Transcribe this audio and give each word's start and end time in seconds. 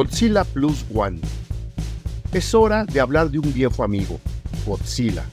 Godzilla 0.00 0.44
Plus 0.44 0.86
One. 0.94 1.20
Es 2.32 2.54
hora 2.54 2.86
de 2.86 3.00
hablar 3.00 3.30
de 3.30 3.38
un 3.38 3.52
viejo 3.52 3.84
amigo, 3.84 4.18
Godzilla. 4.64 5.26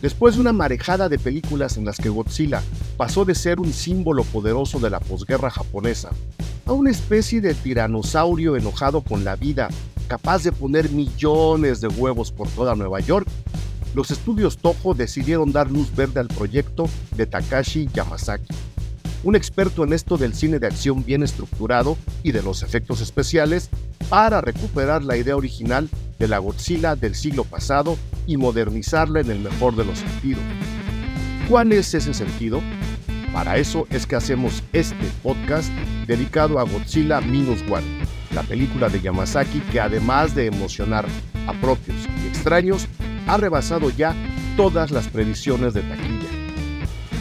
Después 0.00 0.36
de 0.36 0.40
una 0.40 0.54
marejada 0.54 1.10
de 1.10 1.18
películas 1.18 1.76
en 1.76 1.84
las 1.84 1.98
que 1.98 2.08
Godzilla 2.08 2.62
pasó 2.96 3.26
de 3.26 3.34
ser 3.34 3.60
un 3.60 3.74
símbolo 3.74 4.24
poderoso 4.24 4.80
de 4.80 4.88
la 4.88 4.98
posguerra 4.98 5.50
japonesa 5.50 6.08
a 6.64 6.72
una 6.72 6.90
especie 6.90 7.42
de 7.42 7.52
tiranosaurio 7.52 8.56
enojado 8.56 9.02
con 9.02 9.24
la 9.24 9.36
vida, 9.36 9.68
capaz 10.08 10.42
de 10.42 10.52
poner 10.52 10.88
millones 10.88 11.82
de 11.82 11.88
huevos 11.88 12.32
por 12.32 12.48
toda 12.48 12.74
Nueva 12.74 13.00
York, 13.00 13.28
los 13.94 14.10
estudios 14.10 14.56
Toho 14.56 14.94
decidieron 14.94 15.52
dar 15.52 15.70
luz 15.70 15.94
verde 15.94 16.20
al 16.20 16.28
proyecto 16.28 16.88
de 17.14 17.26
Takashi 17.26 17.90
Yamazaki, 17.92 18.54
un 19.22 19.36
experto 19.36 19.84
en 19.84 19.92
esto 19.92 20.16
del 20.16 20.34
cine 20.34 20.58
de 20.58 20.66
acción 20.66 21.04
bien 21.04 21.22
estructurado 21.22 21.96
y 22.22 22.32
de 22.32 22.42
los 22.42 22.62
efectos 22.62 23.00
especiales, 23.00 23.70
para 24.08 24.40
recuperar 24.40 25.04
la 25.04 25.16
idea 25.16 25.36
original 25.36 25.88
de 26.18 26.28
la 26.28 26.38
Godzilla 26.38 26.96
del 26.96 27.14
siglo 27.14 27.44
pasado 27.44 27.96
y 28.26 28.36
modernizarla 28.36 29.20
en 29.20 29.30
el 29.30 29.38
mejor 29.40 29.76
de 29.76 29.84
los 29.84 29.98
sentidos. 29.98 30.42
¿Cuál 31.48 31.72
es 31.72 31.94
ese 31.94 32.12
sentido? 32.12 32.60
Para 33.32 33.58
eso 33.58 33.86
es 33.90 34.06
que 34.06 34.16
hacemos 34.16 34.62
este 34.72 35.06
podcast 35.22 35.70
dedicado 36.06 36.58
a 36.58 36.64
Godzilla 36.64 37.20
Minus 37.20 37.62
One, 37.70 37.86
la 38.34 38.42
película 38.42 38.88
de 38.88 39.00
Yamazaki 39.00 39.60
que 39.72 39.80
además 39.80 40.34
de 40.34 40.46
emocionar 40.46 41.06
a 41.46 41.52
propios 41.60 41.96
y 42.24 42.28
extraños, 42.28 42.86
ha 43.28 43.36
rebasado 43.36 43.90
ya 43.90 44.14
todas 44.56 44.90
las 44.90 45.06
previsiones 45.08 45.74
de 45.74 45.82
taquilla. 45.82 46.39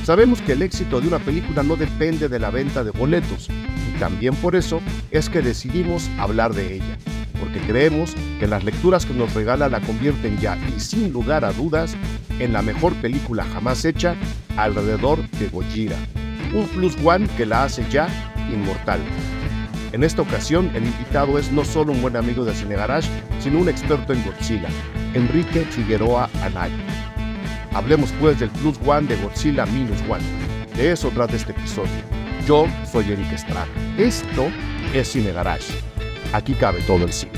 Sabemos 0.04 0.42
que 0.42 0.54
el 0.54 0.62
éxito 0.62 1.02
de 1.02 1.08
una 1.08 1.20
película 1.20 1.62
no 1.62 1.76
depende 1.76 2.30
de 2.30 2.40
la 2.40 2.50
venta 2.50 2.84
de 2.84 2.92
boletos, 2.92 3.48
y 3.50 4.00
también 4.00 4.36
por 4.36 4.56
eso 4.56 4.82
es 5.12 5.30
que 5.30 5.42
decidimos 5.42 6.10
hablar 6.18 6.54
de 6.54 6.76
ella, 6.76 6.98
porque 7.40 7.60
creemos 7.60 8.16
que 8.40 8.48
las 8.48 8.64
lecturas 8.64 9.06
que 9.06 9.14
nos 9.14 9.34
regala 9.34 9.70
la 9.70 9.82
convierten 9.82 10.40
ya 10.40 10.58
y 10.76 10.80
sin 10.80 11.14
lugar 11.14 11.46
a 11.46 11.54
dudas 11.54 11.96
en 12.40 12.54
la 12.54 12.62
mejor 12.62 12.96
película 12.96 13.46
jamás 13.54 13.86
hecha 13.86 14.16
alrededor 14.58 15.20
de 15.32 15.48
Gojira, 15.50 15.98
un 16.54 16.68
plus 16.70 16.96
one 17.04 17.28
que 17.38 17.46
la 17.46 17.66
hace 17.66 17.86
ya 17.92 18.08
inmortal. 18.52 19.00
En 19.92 20.04
esta 20.04 20.22
ocasión, 20.22 20.72
el 20.76 20.86
invitado 20.86 21.40
es 21.40 21.52
no 21.52 21.66
solo 21.66 21.92
un 21.92 22.02
buen 22.02 22.16
amigo 22.16 22.46
de 22.46 22.54
Cine 22.54 22.76
Garage, 22.76 23.10
sino 23.40 23.60
un 23.60 23.70
experto 23.70 24.14
en 24.14 24.24
Godzilla, 24.24 24.70
Enrique 25.14 25.66
Figueroa 25.66 26.30
Anaya. 26.44 26.89
Hablemos 27.74 28.12
pues 28.20 28.40
del 28.40 28.50
Plus 28.50 28.78
One 28.86 29.08
de 29.08 29.16
Godzilla 29.18 29.66
Minus 29.66 30.02
One. 30.10 30.24
De 30.76 30.92
eso 30.92 31.10
trata 31.10 31.36
este 31.36 31.52
episodio. 31.52 31.92
Yo 32.48 32.68
soy 32.92 33.12
Eric 33.12 33.32
Estrada. 33.32 33.68
Esto 33.98 34.48
es 34.94 35.08
Cine 35.10 35.32
Garage. 35.32 35.74
Aquí 36.34 36.54
cabe 36.54 36.82
todo 36.82 37.06
el 37.06 37.14
cine. 37.14 37.34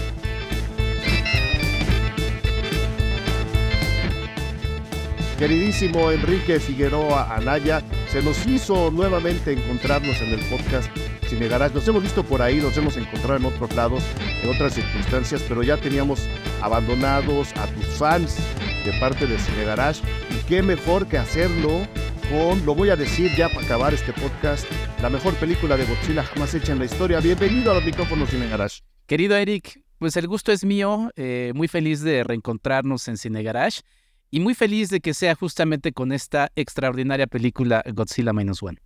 Queridísimo 5.38 6.12
Enrique 6.12 6.60
Figueroa 6.60 7.36
Anaya, 7.36 7.82
se 8.12 8.22
nos 8.22 8.46
hizo 8.46 8.92
nuevamente 8.92 9.54
encontrarnos 9.54 10.22
en 10.22 10.34
el 10.34 10.40
podcast 10.42 10.88
Cine 11.28 11.48
Garage. 11.48 11.74
Nos 11.74 11.88
hemos 11.88 12.04
visto 12.04 12.24
por 12.24 12.44
ahí, 12.44 12.58
nos 12.58 12.78
hemos 12.78 12.96
encontrado 12.96 13.38
en 13.38 13.46
otros 13.46 13.74
lados, 13.76 14.04
en 14.44 14.50
otras 14.52 14.76
circunstancias, 14.76 15.44
pero 15.50 15.64
ya 15.64 15.78
teníamos 15.78 16.30
abandonados 16.62 17.54
a 17.58 17.66
tus 17.66 17.86
fans 17.98 18.38
de 18.84 18.94
parte 19.00 19.28
de 19.28 19.38
Cine 19.38 19.64
Garage. 19.66 20.02
Y 20.30 20.44
qué 20.48 20.64
mejor 20.64 21.08
que 21.08 21.18
hacerlo 21.18 21.88
con, 22.30 22.66
lo 22.66 22.76
voy 22.76 22.90
a 22.90 22.96
decir 22.96 23.32
ya 23.36 23.50
para 23.50 23.66
acabar 23.66 23.94
este 23.94 24.14
podcast, 24.14 24.66
la 25.02 25.10
mejor 25.10 25.34
película 25.36 25.78
de 25.78 25.86
Godzilla 25.86 26.24
jamás 26.24 26.54
hecha 26.54 26.72
en 26.72 26.80
la 26.80 26.86
historia. 26.86 27.20
Bienvenido 27.20 27.72
a 27.72 27.76
los 27.76 27.86
micrófonos 27.86 28.30
Cine 28.30 28.48
Garage. 28.48 28.82
Querido 29.06 29.36
Eric, 29.36 29.84
pues 29.98 30.16
el 30.18 30.28
gusto 30.28 30.52
es 30.52 30.64
mío, 30.64 31.12
eh, 31.16 31.52
muy 31.56 31.68
feliz 31.68 32.02
de 32.02 32.24
reencontrarnos 32.24 33.08
en 33.08 33.18
Cine 33.18 33.44
Garage 33.44 33.82
y 34.30 34.40
muy 34.40 34.56
feliz 34.56 34.90
de 34.90 35.02
que 35.02 35.14
sea 35.14 35.36
justamente 35.36 35.92
con 35.92 36.12
esta 36.12 36.52
extraordinaria 36.56 37.28
película 37.28 37.84
Godzilla 37.94 38.34
Minus 38.34 38.64
One. 38.64 38.80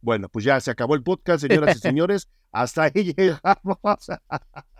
Bueno, 0.00 0.28
pues 0.28 0.44
ya 0.44 0.60
se 0.60 0.70
acabó 0.70 0.94
el 0.94 1.02
podcast, 1.02 1.46
señoras 1.46 1.76
y 1.76 1.78
señores. 1.80 2.28
Hasta 2.52 2.84
ahí 2.84 3.14
llegamos. 3.14 4.06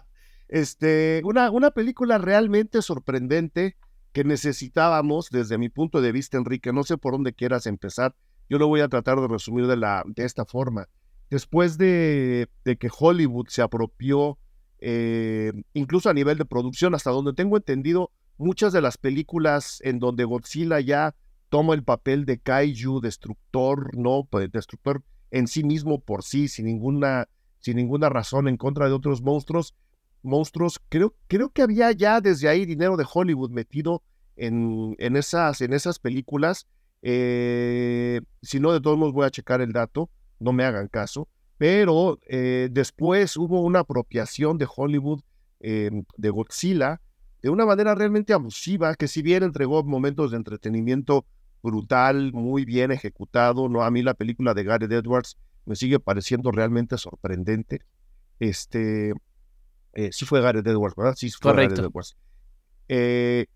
Este, 0.48 1.20
una, 1.24 1.50
una 1.50 1.70
película 1.70 2.18
realmente 2.18 2.82
sorprendente 2.82 3.76
que 4.12 4.24
necesitábamos 4.24 5.28
desde 5.30 5.58
mi 5.58 5.68
punto 5.68 6.00
de 6.00 6.12
vista, 6.12 6.38
Enrique. 6.38 6.72
No 6.72 6.84
sé 6.84 6.96
por 6.96 7.12
dónde 7.12 7.34
quieras 7.34 7.66
empezar. 7.66 8.14
Yo 8.48 8.58
lo 8.58 8.68
voy 8.68 8.80
a 8.80 8.88
tratar 8.88 9.20
de 9.20 9.28
resumir 9.28 9.66
de, 9.66 9.76
la, 9.76 10.04
de 10.06 10.24
esta 10.24 10.44
forma. 10.44 10.88
Después 11.28 11.76
de, 11.76 12.48
de 12.64 12.76
que 12.76 12.88
Hollywood 12.96 13.48
se 13.48 13.60
apropió, 13.60 14.38
eh, 14.78 15.52
incluso 15.74 16.08
a 16.08 16.14
nivel 16.14 16.38
de 16.38 16.44
producción, 16.44 16.94
hasta 16.94 17.10
donde 17.10 17.32
tengo 17.32 17.56
entendido, 17.56 18.10
muchas 18.38 18.72
de 18.72 18.80
las 18.80 18.98
películas 18.98 19.80
en 19.82 19.98
donde 19.98 20.24
Godzilla 20.24 20.80
ya 20.80 21.14
toma 21.48 21.74
el 21.74 21.84
papel 21.84 22.24
de 22.24 22.38
kaiju, 22.38 23.00
destructor, 23.00 23.96
no, 23.96 24.26
pues, 24.30 24.50
destructor 24.50 25.02
en 25.30 25.46
sí 25.46 25.64
mismo 25.64 26.00
por 26.00 26.22
sí, 26.22 26.48
sin 26.48 26.66
ninguna, 26.66 27.28
sin 27.60 27.76
ninguna 27.76 28.08
razón 28.08 28.48
en 28.48 28.56
contra 28.56 28.86
de 28.86 28.92
otros 28.92 29.22
monstruos, 29.22 29.74
monstruos, 30.26 30.80
creo, 30.88 31.14
creo 31.28 31.50
que 31.50 31.62
había 31.62 31.92
ya 31.92 32.20
desde 32.20 32.48
ahí 32.48 32.66
dinero 32.66 32.96
de 32.96 33.06
Hollywood 33.10 33.50
metido 33.50 34.02
en, 34.36 34.94
en, 34.98 35.16
esas, 35.16 35.60
en 35.60 35.72
esas 35.72 35.98
películas. 35.98 36.66
Eh, 37.02 38.20
si 38.42 38.60
no, 38.60 38.72
de 38.72 38.80
todos 38.80 38.98
modos 38.98 39.14
voy 39.14 39.26
a 39.26 39.30
checar 39.30 39.60
el 39.60 39.72
dato, 39.72 40.10
no 40.38 40.52
me 40.52 40.64
hagan 40.64 40.88
caso. 40.88 41.28
Pero 41.58 42.18
eh, 42.26 42.68
después 42.70 43.36
hubo 43.36 43.62
una 43.62 43.80
apropiación 43.80 44.58
de 44.58 44.68
Hollywood 44.74 45.22
eh, 45.60 45.90
de 46.16 46.30
Godzilla 46.30 47.00
de 47.42 47.50
una 47.50 47.64
manera 47.64 47.94
realmente 47.94 48.32
abusiva, 48.32 48.94
que 48.94 49.08
si 49.08 49.22
bien 49.22 49.42
entregó 49.42 49.82
momentos 49.84 50.32
de 50.32 50.36
entretenimiento 50.36 51.24
brutal, 51.62 52.32
muy 52.32 52.64
bien 52.64 52.90
ejecutado, 52.90 53.68
no 53.68 53.82
a 53.82 53.90
mí 53.90 54.02
la 54.02 54.14
película 54.14 54.52
de 54.52 54.64
Gareth 54.64 54.92
Edwards 54.92 55.36
me 55.64 55.76
sigue 55.76 55.98
pareciendo 55.98 56.50
realmente 56.50 56.98
sorprendente. 56.98 57.82
Este, 58.38 59.12
eh, 59.96 60.10
sí 60.12 60.26
fue 60.26 60.42
Gareth 60.42 60.66
Edwards, 60.66 60.94
¿verdad? 60.94 61.14
Sí 61.16 61.30
fue 61.30 61.52
Correcto. 61.52 61.76
Gareth 61.76 61.90
Edwards. 61.90 62.16
Eh, 62.88 63.46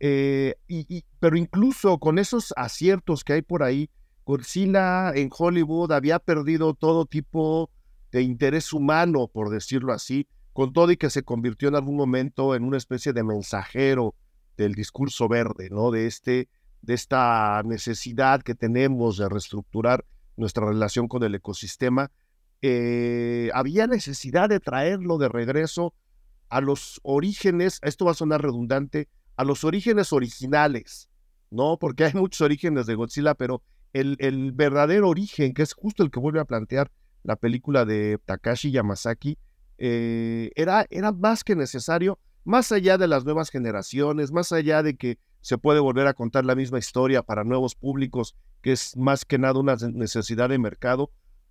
eh, 0.00 0.54
y, 0.66 1.04
pero 1.20 1.36
incluso 1.36 1.98
con 1.98 2.18
esos 2.18 2.54
aciertos 2.56 3.22
que 3.22 3.34
hay 3.34 3.42
por 3.42 3.62
ahí, 3.62 3.90
Godzilla 4.24 5.12
en 5.14 5.28
Hollywood 5.36 5.92
había 5.92 6.18
perdido 6.18 6.72
todo 6.72 7.04
tipo 7.04 7.70
de 8.10 8.22
interés 8.22 8.72
humano, 8.72 9.28
por 9.28 9.50
decirlo 9.50 9.92
así, 9.92 10.26
con 10.54 10.72
todo 10.72 10.90
y 10.92 10.96
que 10.96 11.10
se 11.10 11.22
convirtió 11.22 11.68
en 11.68 11.74
algún 11.74 11.96
momento 11.96 12.54
en 12.54 12.64
una 12.64 12.78
especie 12.78 13.12
de 13.12 13.22
mensajero 13.22 14.14
del 14.56 14.74
discurso 14.74 15.28
verde, 15.28 15.68
¿no? 15.70 15.90
De, 15.90 16.06
este, 16.06 16.48
de 16.80 16.94
esta 16.94 17.62
necesidad 17.66 18.40
que 18.42 18.54
tenemos 18.54 19.18
de 19.18 19.28
reestructurar 19.28 20.06
nuestra 20.36 20.66
relación 20.66 21.06
con 21.06 21.22
el 21.22 21.34
ecosistema 21.34 22.10
eh, 22.62 23.50
había 23.54 23.86
necesidad 23.86 24.48
de 24.48 24.60
traerlo 24.60 25.18
de 25.18 25.28
regreso 25.28 25.94
a 26.48 26.60
los 26.60 27.00
orígenes, 27.02 27.80
esto 27.82 28.04
va 28.04 28.12
a 28.12 28.14
sonar 28.14 28.42
redundante, 28.42 29.08
a 29.36 29.44
los 29.44 29.64
orígenes 29.64 30.12
originales, 30.12 31.08
¿no? 31.50 31.78
Porque 31.78 32.04
hay 32.04 32.14
muchos 32.14 32.40
orígenes 32.40 32.86
de 32.86 32.94
Godzilla, 32.94 33.34
pero 33.34 33.62
el, 33.92 34.16
el 34.20 34.52
verdadero 34.52 35.08
origen, 35.08 35.54
que 35.54 35.62
es 35.62 35.72
justo 35.72 36.02
el 36.02 36.10
que 36.10 36.20
vuelve 36.20 36.40
a 36.40 36.44
plantear 36.44 36.90
la 37.22 37.36
película 37.36 37.84
de 37.84 38.18
Takashi 38.24 38.70
Yamazaki, 38.70 39.38
eh, 39.78 40.50
era, 40.54 40.86
era 40.90 41.12
más 41.12 41.44
que 41.44 41.56
necesario, 41.56 42.18
más 42.44 42.72
allá 42.72 42.96
de 42.98 43.08
las 43.08 43.24
nuevas 43.24 43.50
generaciones, 43.50 44.32
más 44.32 44.52
allá 44.52 44.82
de 44.82 44.96
que 44.96 45.18
se 45.40 45.58
puede 45.58 45.80
volver 45.80 46.06
a 46.06 46.14
contar 46.14 46.44
la 46.44 46.54
misma 46.54 46.78
historia 46.78 47.22
para 47.22 47.44
nuevos 47.44 47.74
públicos, 47.74 48.36
que 48.62 48.72
es 48.72 48.96
más 48.96 49.24
que 49.24 49.38
nada 49.38 49.58
una 49.58 49.76
necesidad 49.92 50.48
de 50.48 50.58
mercado, 50.58 51.10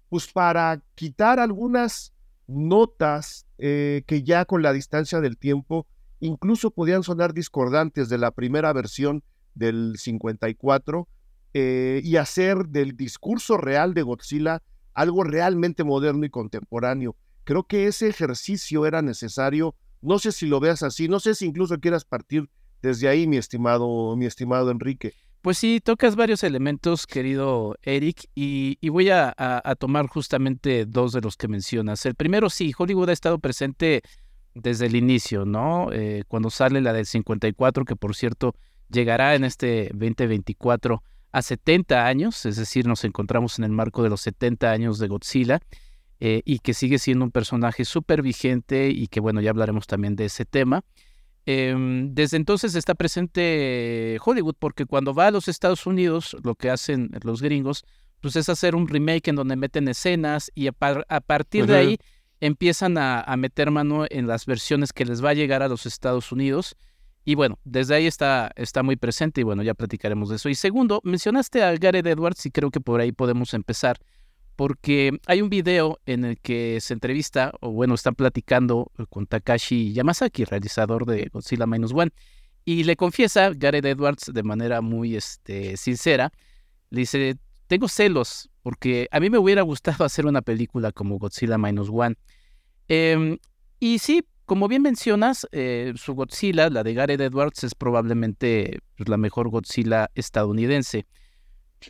pues 0.10 0.32
para 0.32 0.82
quitar 0.96 1.40
algunas 1.40 2.14
notas 2.48 3.46
eh, 3.58 4.04
que 4.06 4.24
ya 4.24 4.46
con 4.46 4.62
la 4.62 4.74
distancia 4.74 5.20
del 5.22 5.38
tiempo 5.38 5.88
incluso 6.20 6.72
podían 6.72 7.04
sonar 7.04 7.34
discordantes 7.34 8.10
de 8.10 8.18
la 8.18 8.32
primera 8.32 8.72
versión 8.74 9.24
del 9.54 9.96
54 9.98 11.08
eh, 11.54 12.02
y 12.04 12.18
hacer 12.18 12.68
del 12.68 12.96
discurso 12.96 13.58
real 13.58 13.94
de 13.94 14.02
Godzilla 14.02 14.62
algo 14.94 15.24
realmente 15.24 15.84
moderno 15.84 16.26
y 16.26 16.30
contemporáneo. 16.30 17.16
Creo 17.44 17.64
que 17.64 17.88
ese 17.88 18.08
ejercicio 18.08 18.86
era 18.86 19.02
necesario. 19.02 19.76
No 20.02 20.20
sé 20.20 20.32
si 20.32 20.48
lo 20.48 20.60
veas 20.60 20.84
así, 20.84 21.08
no 21.08 21.20
sé 21.20 21.36
si 21.36 21.46
incluso 21.46 21.80
quieras 21.80 22.06
partir 22.06 22.50
desde 22.82 23.08
ahí, 23.08 23.28
mi 23.28 23.38
estimado, 23.38 24.16
mi 24.16 24.26
estimado 24.26 24.72
Enrique. 24.72 25.14
Pues 25.46 25.60
sí, 25.60 25.80
tocas 25.80 26.16
varios 26.16 26.44
elementos, 26.44 27.06
querido 27.06 27.78
Eric, 27.84 28.32
y, 28.34 28.80
voy 28.90 29.12
a, 29.12 29.36
tomar 29.78 30.08
justamente 30.08 30.88
dos 30.88 31.12
de 31.12 31.22
los 31.22 31.38
que 31.38 31.48
mencionas. 31.48 32.04
El 32.08 32.16
primero, 32.16 32.50
sí, 32.50 32.74
Hollywood 32.76 33.10
ha 33.10 33.14
estado 33.14 33.38
presente 33.38 34.02
desde 34.56 34.88
el 34.88 34.96
inicio, 34.96 35.46
¿no? 35.46 35.90
Eh, 35.92 36.24
cuando 36.28 36.50
sale 36.50 36.82
la 36.82 36.94
del 36.94 37.06
54, 37.06 37.86
que 37.86 37.96
por 37.96 38.16
cierto 38.16 38.56
llegará 38.90 39.36
en 39.36 39.44
este 39.44 39.92
2024 39.94 41.04
a 41.32 41.42
70 41.44 42.08
años, 42.08 42.44
es 42.48 42.56
decir, 42.56 42.88
nos 42.88 43.04
encontramos 43.04 43.60
en 43.60 43.66
el 43.66 43.72
marco 43.72 44.02
de 44.02 44.10
los 44.10 44.22
70 44.22 44.72
años 44.72 44.98
de 44.98 45.08
Godzilla. 45.08 45.60
eh, 46.20 46.42
y 46.44 46.58
que 46.58 46.74
sigue 46.74 46.98
siendo 46.98 47.24
un 47.24 47.30
personaje 47.30 47.86
súper 47.86 48.24
vigente 48.24 48.90
y 48.90 49.10
que 49.10 49.20
bueno, 49.20 49.42
ya 49.42 49.52
hablaremos 49.52 49.86
también 49.86 50.16
de 50.16 50.26
ese 50.26 50.46
tema. 50.46 50.84
Em, 51.46 52.14
desde 52.16 52.38
entonces 52.38 52.74
está 52.74 52.96
presente 52.96 54.18
Hollywood 54.24 54.56
porque 54.58 54.86
cuando 54.86 55.14
va 55.14 55.28
a 55.28 55.32
los 55.32 55.48
Estados 55.48 55.86
Unidos, 55.86 56.36
lo 56.44 56.56
que 56.56 56.72
hacen 56.72 57.12
los 57.24 57.42
gringos, 57.42 57.86
pues 58.20 58.36
es 58.36 58.50
hacer 58.50 58.76
un 58.76 58.88
remake 58.88 59.28
en 59.28 59.36
donde 59.36 59.56
meten 59.56 59.88
escenas 59.88 60.52
y 60.56 60.68
a, 60.68 60.72
partir 60.72 61.68
de 61.68 61.76
ahí 61.76 61.98
empiezan 62.40 62.98
a, 62.98 63.24
meter 63.38 63.70
mano 63.70 64.06
en 64.10 64.26
las 64.26 64.48
versiones 64.48 64.92
que 64.92 65.06
les 65.06 65.24
va 65.24 65.30
a 65.30 65.34
llegar 65.36 65.62
a 65.62 65.68
los 65.68 65.86
Estados 65.86 66.32
Unidos. 66.32 66.76
Y 67.24 67.36
bueno, 67.36 67.60
desde 67.64 67.96
ahí 67.96 68.08
está, 68.08 68.52
está 68.56 68.82
muy 68.82 68.96
presente 68.96 69.42
y 69.42 69.44
bueno, 69.44 69.62
ya 69.62 69.76
platicaremos 69.76 70.30
de 70.30 70.38
eso. 70.38 70.50
Y 70.50 70.56
segundo, 70.56 71.02
mencionaste 71.04 71.64
a 71.64 71.76
Gareth 71.76 72.08
Edwards 72.08 72.46
y 72.46 72.52
creo 72.52 72.72
que 72.72 72.82
por 72.82 73.02
ahí 73.02 73.12
podemos 73.12 73.54
empezar 73.54 73.98
porque 74.56 75.20
hay 75.28 75.42
un 75.42 75.50
video 75.50 76.00
en 76.06 76.26
el 76.26 76.40
que 76.40 76.80
se 76.82 76.94
entrevista, 76.94 77.52
o 77.62 77.72
bueno, 77.72 77.96
están 77.96 78.16
platicando 78.16 78.92
con 79.10 79.28
Takashi 79.28 79.94
Yamazaki, 79.94 80.46
realizador 80.46 81.06
de 81.06 81.30
Godzilla 81.32 81.66
Minus 81.66 81.94
One, 81.94 82.12
y 82.64 82.84
le 82.84 82.96
confiesa 82.96 83.52
Gareth 83.56 83.86
Edwards 83.86 84.32
de 84.34 84.44
manera 84.44 84.82
muy 84.82 85.16
este, 85.16 85.78
sincera, 85.78 86.32
le 86.90 87.02
dice, 87.02 87.38
tengo 87.68 87.88
celos, 87.88 88.50
porque 88.64 89.08
a 89.12 89.20
mí 89.20 89.30
me 89.30 89.38
hubiera 89.38 89.62
gustado 89.62 90.04
hacer 90.06 90.26
una 90.26 90.42
película 90.42 90.92
como 90.92 91.20
Godzilla 91.20 91.58
Minus 91.58 91.90
One. 91.92 92.16
Em, 92.88 93.38
y 93.80 94.00
sí, 94.00 94.24
como 94.46 94.68
bien 94.68 94.84
mencionas, 94.84 95.48
eh, 95.52 95.94
su 95.96 96.14
Godzilla, 96.14 96.70
la 96.70 96.84
de 96.84 96.94
Gareth 96.94 97.22
Edwards, 97.22 97.64
es 97.64 97.76
probablemente 97.76 98.80
pues, 98.98 99.10
la 99.10 99.18
mejor 99.18 99.50
Godzilla 99.50 100.10
estadounidense. 100.16 101.06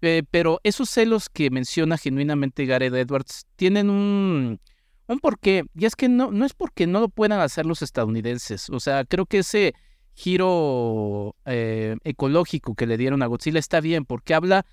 Eh, 0.02 0.24
pero 0.30 0.60
esos 0.64 0.90
celos 0.90 1.30
que 1.30 1.50
menciona 1.50 1.98
genuinamente 1.98 2.66
Gareth 2.66 2.94
Edwards 2.94 3.46
tienen 3.56 3.90
un, 3.90 4.60
un 5.08 5.20
porqué. 5.20 5.64
Y 5.74 5.86
es 5.86 5.96
que 5.96 6.10
no, 6.10 6.32
no 6.32 6.46
es 6.46 6.54
porque 6.54 6.88
no 6.88 7.00
lo 7.00 7.10
puedan 7.10 7.40
hacer 7.40 7.66
los 7.66 7.82
estadounidenses. 7.82 8.70
O 8.70 8.80
sea, 8.80 9.06
creo 9.06 9.26
que 9.26 9.40
ese 9.40 9.74
giro 10.14 11.36
eh, 11.46 11.98
ecológico 12.04 12.74
que 12.76 12.88
le 12.88 12.98
dieron 12.98 13.22
a 13.22 13.28
Godzilla 13.28 13.60
está 13.60 13.82
bien, 13.82 14.06
porque 14.06 14.34
habla 14.34 14.66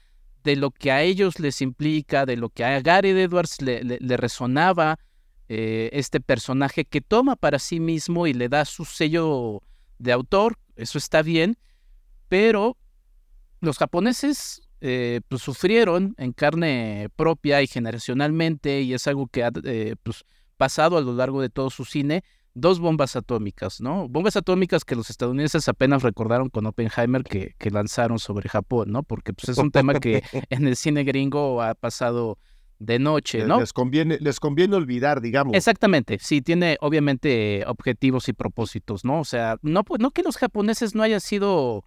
de 0.44 0.56
lo 0.56 0.70
que 0.70 0.90
a 0.92 1.02
ellos 1.02 1.38
les 1.40 1.60
implica, 1.60 2.26
de 2.26 2.36
lo 2.36 2.48
que 2.48 2.64
a 2.64 2.80
Gareth 2.80 3.16
Edwards 3.16 3.60
le, 3.60 3.82
le, 3.84 4.16
resonaba 4.16 4.98
eh, 5.48 5.90
este 5.92 6.20
personaje 6.20 6.84
que 6.84 7.00
toma 7.00 7.36
para 7.36 7.58
sí 7.58 7.80
mismo 7.80 8.26
y 8.26 8.34
le 8.34 8.48
da 8.48 8.64
su 8.64 8.84
sello 8.84 9.62
de 9.98 10.12
autor. 10.12 10.58
Eso 10.76 10.98
está 10.98 11.22
bien, 11.22 11.58
pero 12.28 12.76
los 13.60 13.78
japoneses 13.78 14.62
eh, 14.84 15.20
pues 15.28 15.42
sufrieron 15.42 16.12
en 16.18 16.32
carne 16.32 17.08
propia 17.14 17.62
y 17.62 17.68
generacionalmente, 17.68 18.80
y 18.80 18.94
es 18.94 19.06
algo 19.06 19.28
que 19.28 19.44
ha 19.44 19.52
eh, 19.62 19.94
pues, 20.02 20.24
pasado 20.56 20.96
a 20.96 21.00
lo 21.00 21.14
largo 21.14 21.40
de 21.40 21.50
todo 21.50 21.70
su 21.70 21.84
cine, 21.84 22.24
dos 22.52 22.80
bombas 22.80 23.14
atómicas, 23.14 23.80
¿no? 23.80 24.08
Bombas 24.08 24.34
atómicas 24.34 24.84
que 24.84 24.96
los 24.96 25.08
estadounidenses 25.08 25.68
apenas 25.68 26.02
recordaron 26.02 26.48
con 26.48 26.66
Oppenheimer 26.66 27.22
que, 27.22 27.54
que 27.58 27.70
lanzaron 27.70 28.18
sobre 28.18 28.48
Japón, 28.48 28.90
¿no? 28.90 29.04
Porque 29.04 29.32
pues, 29.32 29.50
es 29.50 29.58
un 29.58 29.70
tema 29.70 30.00
que 30.00 30.24
en 30.50 30.66
el 30.66 30.74
cine 30.74 31.04
gringo 31.04 31.62
ha 31.62 31.76
pasado 31.76 32.38
de 32.80 32.98
noche, 32.98 33.44
¿no? 33.46 33.60
Les 33.60 33.72
conviene, 33.72 34.18
les 34.20 34.40
conviene 34.40 34.74
olvidar, 34.74 35.20
digamos. 35.20 35.54
Exactamente, 35.54 36.18
sí, 36.20 36.42
tiene 36.42 36.76
obviamente 36.80 37.62
objetivos 37.68 38.28
y 38.28 38.32
propósitos, 38.32 39.04
¿no? 39.04 39.20
O 39.20 39.24
sea, 39.24 39.58
no, 39.62 39.84
no 40.00 40.10
que 40.10 40.24
los 40.24 40.36
japoneses 40.36 40.96
no 40.96 41.04
hayan 41.04 41.20
sido 41.20 41.84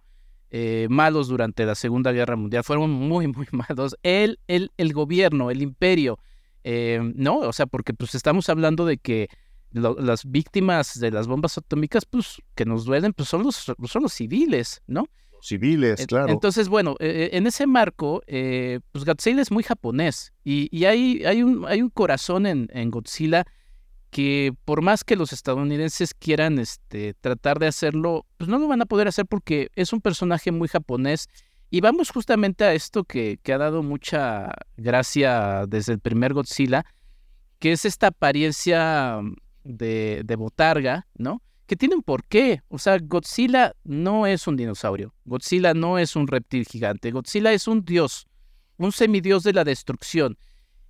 eh, 0.50 0.86
malos 0.90 1.28
durante 1.28 1.64
la 1.66 1.74
Segunda 1.74 2.12
Guerra 2.12 2.36
Mundial, 2.36 2.64
fueron 2.64 2.90
muy, 2.90 3.26
muy 3.26 3.46
malos. 3.52 3.96
El, 4.02 4.38
el, 4.46 4.72
el 4.76 4.92
gobierno, 4.92 5.50
el 5.50 5.62
imperio, 5.62 6.18
eh, 6.64 7.00
¿no? 7.14 7.38
O 7.38 7.52
sea, 7.52 7.66
porque 7.66 7.94
pues 7.94 8.14
estamos 8.14 8.48
hablando 8.48 8.86
de 8.86 8.98
que 8.98 9.28
las 9.72 10.24
víctimas 10.24 10.98
de 10.98 11.10
las 11.10 11.26
bombas 11.26 11.58
atómicas, 11.58 12.06
pues 12.06 12.40
que 12.54 12.64
nos 12.64 12.84
duelen, 12.86 13.12
pues 13.12 13.28
son 13.28 13.42
los, 13.42 13.56
son 13.56 14.02
los 14.02 14.12
civiles, 14.12 14.80
¿no? 14.86 15.04
Civiles, 15.42 16.06
claro. 16.06 16.32
Entonces, 16.32 16.68
bueno, 16.68 16.96
eh, 16.98 17.30
en 17.32 17.46
ese 17.46 17.66
marco, 17.66 18.22
pues 18.26 19.04
Godzilla 19.04 19.42
es 19.42 19.50
muy 19.50 19.62
japonés 19.62 20.32
y, 20.44 20.68
y 20.76 20.86
hay, 20.86 21.24
hay, 21.24 21.42
un, 21.42 21.66
hay 21.66 21.82
un 21.82 21.90
corazón 21.90 22.46
en, 22.46 22.68
en 22.72 22.90
Godzilla 22.90 23.44
que 24.16 24.54
por 24.64 24.80
más 24.80 25.04
que 25.04 25.14
los 25.14 25.34
estadounidenses 25.34 26.14
quieran 26.14 26.58
este, 26.58 27.12
tratar 27.20 27.58
de 27.58 27.66
hacerlo, 27.66 28.24
pues 28.38 28.48
no 28.48 28.58
lo 28.58 28.66
van 28.66 28.80
a 28.80 28.86
poder 28.86 29.08
hacer 29.08 29.26
porque 29.26 29.68
es 29.74 29.92
un 29.92 30.00
personaje 30.00 30.50
muy 30.52 30.68
japonés. 30.68 31.28
Y 31.68 31.82
vamos 31.82 32.08
justamente 32.08 32.64
a 32.64 32.72
esto 32.72 33.04
que, 33.04 33.38
que 33.42 33.52
ha 33.52 33.58
dado 33.58 33.82
mucha 33.82 34.54
gracia 34.78 35.66
desde 35.68 35.92
el 35.92 36.00
primer 36.00 36.32
Godzilla, 36.32 36.86
que 37.58 37.72
es 37.72 37.84
esta 37.84 38.06
apariencia 38.06 39.20
de, 39.64 40.22
de 40.24 40.36
botarga, 40.36 41.06
¿no? 41.18 41.42
Que 41.66 41.76
tiene 41.76 41.94
un 41.94 42.02
porqué. 42.02 42.62
O 42.68 42.78
sea, 42.78 42.96
Godzilla 42.98 43.74
no 43.84 44.26
es 44.26 44.46
un 44.46 44.56
dinosaurio. 44.56 45.12
Godzilla 45.26 45.74
no 45.74 45.98
es 45.98 46.16
un 46.16 46.26
reptil 46.26 46.64
gigante. 46.64 47.10
Godzilla 47.10 47.52
es 47.52 47.68
un 47.68 47.84
dios, 47.84 48.26
un 48.78 48.92
semidios 48.92 49.42
de 49.42 49.52
la 49.52 49.64
destrucción. 49.64 50.38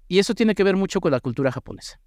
Y 0.06 0.20
eso 0.20 0.32
tiene 0.32 0.54
que 0.54 0.62
ver 0.62 0.76
mucho 0.76 1.00
con 1.00 1.10
la 1.10 1.18
cultura 1.18 1.50
japonesa 1.50 1.98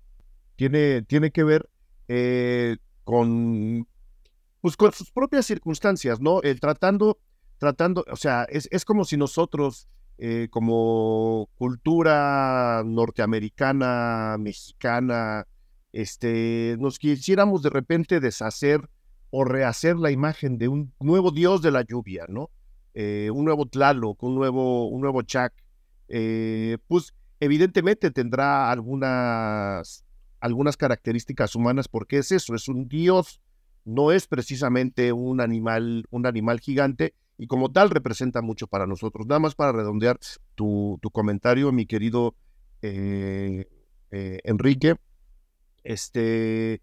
tiene, 0.59 1.03
tiene 1.03 1.31
que 1.31 1.45
ver 1.45 1.69
eh, 2.09 2.75
con, 3.05 3.87
pues, 4.59 4.75
con 4.75 4.91
sus 4.91 5.09
propias 5.09 5.45
circunstancias, 5.45 6.19
¿no? 6.19 6.41
El 6.41 6.59
tratando, 6.59 7.17
tratando, 7.59 8.03
o 8.11 8.17
sea, 8.17 8.43
es, 8.49 8.67
es 8.69 8.83
como 8.83 9.05
si 9.05 9.15
nosotros, 9.15 9.87
eh, 10.17 10.49
como 10.51 11.47
cultura 11.55 12.83
norteamericana, 12.85 14.35
mexicana, 14.37 15.47
este, 15.93 16.75
nos 16.77 16.99
quisiéramos 16.99 17.61
de 17.61 17.69
repente 17.69 18.19
deshacer 18.19 18.81
o 19.29 19.45
rehacer 19.45 19.95
la 19.95 20.11
imagen 20.11 20.57
de 20.57 20.67
un 20.67 20.91
nuevo 20.99 21.31
dios 21.31 21.61
de 21.61 21.71
la 21.71 21.83
lluvia, 21.83 22.25
¿no? 22.27 22.49
Eh, 22.95 23.29
un 23.33 23.45
nuevo 23.45 23.65
Tlaloc, 23.65 24.21
un 24.23 24.35
nuevo, 24.35 24.89
un 24.89 24.99
nuevo 24.99 25.21
Chac, 25.21 25.53
pues 26.09 27.13
evidentemente 27.39 28.11
tendrá 28.11 28.69
algunas 28.69 30.03
algunas 30.39 30.77
características 30.77 31.55
humanas 31.55 31.87
porque 31.87 32.17
es 32.17 32.31
eso, 32.31 32.55
es 32.55 32.67
un 32.67 32.87
dios, 32.87 33.41
no 33.85 34.11
es 34.11 34.27
precisamente 34.27 35.13
un 35.13 35.41
animal, 35.41 36.05
un 36.09 36.25
animal 36.25 36.59
gigante 36.59 37.13
y 37.37 37.47
como 37.47 37.71
tal 37.71 37.89
representa 37.89 38.41
mucho 38.41 38.67
para 38.67 38.85
nosotros. 38.85 39.25
Nada 39.27 39.39
más 39.39 39.55
para 39.55 39.71
redondear 39.71 40.19
tu, 40.55 40.99
tu 41.01 41.09
comentario, 41.09 41.71
mi 41.71 41.85
querido 41.85 42.35
eh, 42.81 43.65
eh, 44.11 44.39
Enrique, 44.43 44.95
este, 45.83 46.81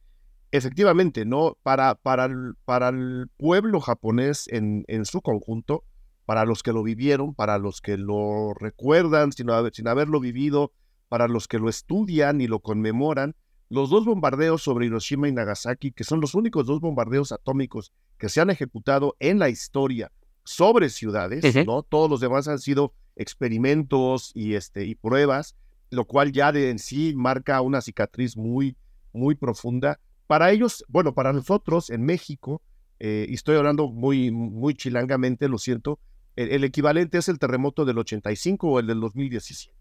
efectivamente, 0.51 1.25
¿no? 1.25 1.59
Para, 1.63 1.95
para, 1.95 2.25
el, 2.25 2.55
para 2.65 2.89
el 2.89 3.29
pueblo 3.37 3.81
japonés 3.81 4.49
en, 4.49 4.85
en, 4.89 5.05
su 5.05 5.21
conjunto, 5.21 5.85
para 6.25 6.45
los 6.45 6.63
que 6.63 6.73
lo 6.73 6.83
vivieron, 6.83 7.35
para 7.35 7.59
los 7.59 7.81
que 7.81 7.97
lo 7.97 8.55
recuerdan 8.55 9.33
sin, 9.33 9.49
sin 9.73 9.89
haberlo 9.89 10.21
vivido, 10.21 10.73
para 11.09 11.29
los 11.29 11.49
que 11.49 11.59
lo 11.59 11.69
estudian 11.69 12.41
y 12.41 12.47
lo 12.47 12.61
conmemoran, 12.61 13.35
los 13.69 13.91
dos 13.91 14.05
bombardeos 14.05 14.63
sobre 14.63 14.87
Hiroshima 14.87 15.29
y 15.29 15.33
Nagasaki, 15.33 15.93
que 15.93 16.05
son 16.05 16.21
los 16.21 16.35
únicos 16.35 16.67
dos 16.67 16.81
bombardeos 16.81 17.33
atómicos 17.33 17.93
que 18.19 18.29
se 18.29 18.41
han 18.41 18.51
ejecutado 18.51 19.17
en 19.19 19.39
la 19.39 19.49
historia 19.49 20.13
sobre 20.45 20.91
ciudades, 20.91 21.67
¿no? 21.67 21.83
Todos 21.83 22.09
los 22.09 22.21
demás 22.21 22.47
han 22.47 22.61
sido 22.61 22.93
experimentos 23.17 24.31
y, 24.35 24.55
este, 24.55 24.85
y 24.85 24.95
pruebas, 24.95 25.57
lo 25.91 26.05
cual 26.05 26.33
ya 26.33 26.53
de 26.53 26.71
en 26.71 26.79
sí 26.79 27.15
marca 27.17 27.61
una 27.61 27.81
cicatriz 27.81 28.37
muy, 28.37 28.77
muy 29.13 29.35
profunda. 29.35 29.99
Para 30.29 30.53
ellos, 30.53 30.85
bueno, 30.89 31.15
para 31.15 31.33
nosotros 31.33 31.91
en 31.91 32.05
México, 32.05 32.63
eh, 33.01 33.27
y 33.29 33.35
estoy 33.35 33.57
hablando 33.57 33.89
muy, 33.89 34.31
muy 34.31 34.75
chilangamente, 34.75 35.49
lo 35.49 35.59
siento, 35.59 35.99
el, 36.37 36.51
el, 36.51 36.65
equivalente 36.65 37.19
es 37.19 37.29
el 37.29 37.39
terremoto 37.39 37.85
del 37.85 37.99
85 37.99 38.69
o 38.69 38.79
el 38.79 38.87
del 38.87 39.01
2017. 39.01 39.75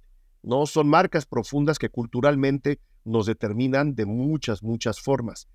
¿no? 0.43 0.65
Son 0.65 0.87
marcas 0.87 1.25
profundas 1.25 1.77
que 1.77 1.89
culturalmente 1.89 2.79
nos 3.05 3.27
determinan 3.27 3.95
de 3.95 4.05
muchas, 4.05 4.63
muchas 4.63 4.99
formas. 4.99 5.47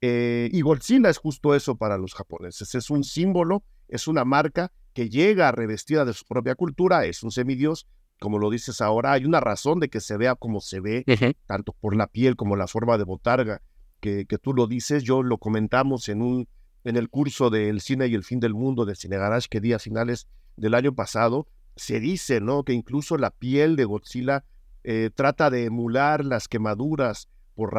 Eh, 0.00 0.48
y 0.52 0.60
Godzilla 0.60 1.10
es 1.10 1.18
justo 1.18 1.54
eso 1.54 1.76
para 1.76 1.98
los 1.98 2.14
japoneses. 2.14 2.74
Es 2.74 2.90
un 2.90 3.02
símbolo, 3.02 3.64
es 3.88 4.06
una 4.06 4.24
marca 4.24 4.70
que 4.92 5.08
llega 5.08 5.50
revestida 5.50 6.04
de 6.04 6.12
su 6.12 6.24
propia 6.24 6.54
cultura, 6.54 7.04
es 7.04 7.22
un 7.22 7.30
semidios, 7.30 7.86
como 8.20 8.38
lo 8.38 8.50
dices 8.50 8.80
ahora, 8.80 9.12
hay 9.12 9.24
una 9.24 9.40
razón 9.40 9.80
de 9.80 9.88
que 9.88 10.00
se 10.00 10.16
vea 10.16 10.34
como 10.34 10.60
se 10.60 10.80
ve, 10.80 11.04
tanto 11.46 11.72
por 11.72 11.96
la 11.96 12.08
piel 12.08 12.36
como 12.36 12.56
la 12.56 12.66
forma 12.66 12.98
de 12.98 13.04
botarga, 13.04 13.62
que, 14.00 14.26
que, 14.26 14.38
tú 14.38 14.54
lo 14.54 14.66
dices, 14.66 15.02
yo 15.02 15.22
lo 15.22 15.38
comentamos 15.38 16.08
en, 16.08 16.22
un, 16.22 16.48
en 16.84 16.96
el 16.96 17.08
curso 17.08 17.50
del 17.50 17.80
cine 17.80 18.08
y 18.08 18.14
el 18.14 18.24
fin 18.24 18.40
del 18.40 18.54
mundo 18.54 18.84
de 18.84 18.94
Cine 18.94 19.18
Garage 19.18 19.48
que 19.48 19.60
día 19.60 19.78
finales 19.78 20.28
del 20.56 20.74
año 20.74 20.94
pasado, 20.94 21.46
se 21.76 22.00
dice, 22.00 22.40
¿no? 22.40 22.64
Que 22.64 22.72
incluso 22.72 23.16
la 23.16 23.30
piel 23.30 23.76
de 23.76 23.84
Godzilla 23.84 24.44
eh, 24.90 25.10
trata 25.14 25.50
de 25.50 25.66
emular 25.66 26.24
las 26.24 26.48
quemaduras 26.48 27.28
por, 27.54 27.74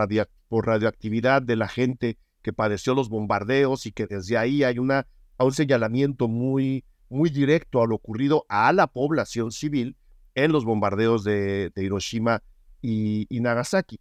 por 0.48 0.68
radioactividad 0.68 1.42
de 1.42 1.56
la 1.56 1.68
gente 1.68 2.20
que 2.44 2.54
padeció 2.54 2.94
los 2.94 3.10
bombardeos 3.10 3.88
y 3.88 3.92
que 3.92 4.06
desde 4.06 4.38
ahí 4.38 4.64
hay 4.64 4.78
una, 4.78 5.08
un 5.40 5.52
señalamiento 5.52 6.28
muy, 6.28 6.86
muy 7.10 7.32
directo 7.32 7.82
a 7.82 7.88
lo 7.88 7.96
ocurrido 7.96 8.46
a 8.48 8.72
la 8.74 8.86
población 8.86 9.52
civil 9.52 9.98
en 10.36 10.52
los 10.52 10.66
bombardeos 10.66 11.24
de, 11.24 11.72
Hiroshima 11.76 12.44
y, 12.80 13.26
Nagasaki. 13.32 14.00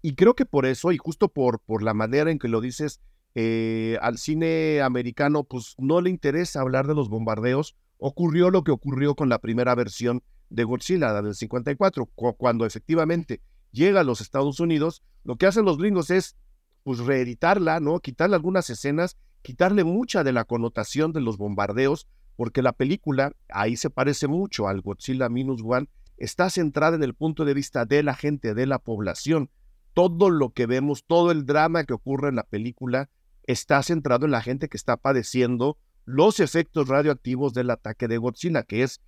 Y 0.00 0.14
creo 0.14 0.36
que 0.36 0.46
por 0.46 0.66
eso, 0.66 0.92
y 0.92 0.98
justo 0.98 1.28
por, 1.30 1.58
por 1.58 1.82
la 1.82 1.94
manera 1.94 2.30
en 2.30 2.38
que 2.38 2.46
lo 2.46 2.60
dices, 2.60 3.00
eh, 3.34 3.98
al 4.00 4.18
cine 4.18 4.82
americano 4.82 5.42
pues 5.42 5.74
no 5.78 6.00
le 6.00 6.10
interesa 6.10 6.60
hablar 6.60 6.86
de 6.86 6.94
los 6.94 7.08
bombardeos. 7.08 7.74
Ocurrió 7.98 8.50
lo 8.50 8.62
que 8.62 8.70
ocurrió 8.70 9.16
con 9.16 9.28
la 9.28 9.40
primera 9.40 9.74
versión 9.74 10.22
de 10.50 10.64
Godzilla, 10.64 11.12
la 11.12 11.22
del 11.22 11.34
54, 11.34 12.06
cuando 12.36 12.66
efectivamente 12.66 13.40
llega 13.72 14.00
a 14.00 14.04
los 14.04 14.20
Estados 14.20 14.60
Unidos, 14.60 15.02
lo 15.24 15.36
que 15.36 15.46
hacen 15.46 15.64
los 15.64 15.78
gringos 15.78 16.10
es 16.10 16.36
pues 16.84 16.98
reeditarla, 16.98 17.80
¿no? 17.80 18.00
Quitarle 18.00 18.36
algunas 18.36 18.68
escenas, 18.70 19.16
quitarle 19.42 19.84
mucha 19.84 20.22
de 20.22 20.32
la 20.32 20.44
connotación 20.44 21.12
de 21.12 21.20
los 21.20 21.38
bombardeos, 21.38 22.06
porque 22.36 22.62
la 22.62 22.72
película, 22.72 23.32
ahí 23.48 23.76
se 23.76 23.90
parece 23.90 24.28
mucho 24.28 24.68
al 24.68 24.80
Godzilla 24.80 25.28
Minus 25.28 25.62
One, 25.64 25.88
está 26.16 26.50
centrada 26.50 26.96
en 26.96 27.02
el 27.02 27.14
punto 27.14 27.44
de 27.44 27.54
vista 27.54 27.84
de 27.84 28.02
la 28.02 28.14
gente, 28.14 28.54
de 28.54 28.66
la 28.66 28.78
población. 28.78 29.50
Todo 29.94 30.30
lo 30.30 30.50
que 30.50 30.66
vemos, 30.66 31.04
todo 31.04 31.30
el 31.30 31.46
drama 31.46 31.84
que 31.84 31.94
ocurre 31.94 32.28
en 32.28 32.36
la 32.36 32.44
película 32.44 33.08
está 33.44 33.82
centrado 33.82 34.26
en 34.26 34.32
la 34.32 34.42
gente 34.42 34.68
que 34.68 34.76
está 34.76 34.96
padeciendo 34.96 35.78
los 36.04 36.40
efectos 36.40 36.88
radioactivos 36.88 37.54
del 37.54 37.70
ataque 37.70 38.08
de 38.08 38.18
Godzilla, 38.18 38.62
que 38.62 38.82
es, 38.82 39.00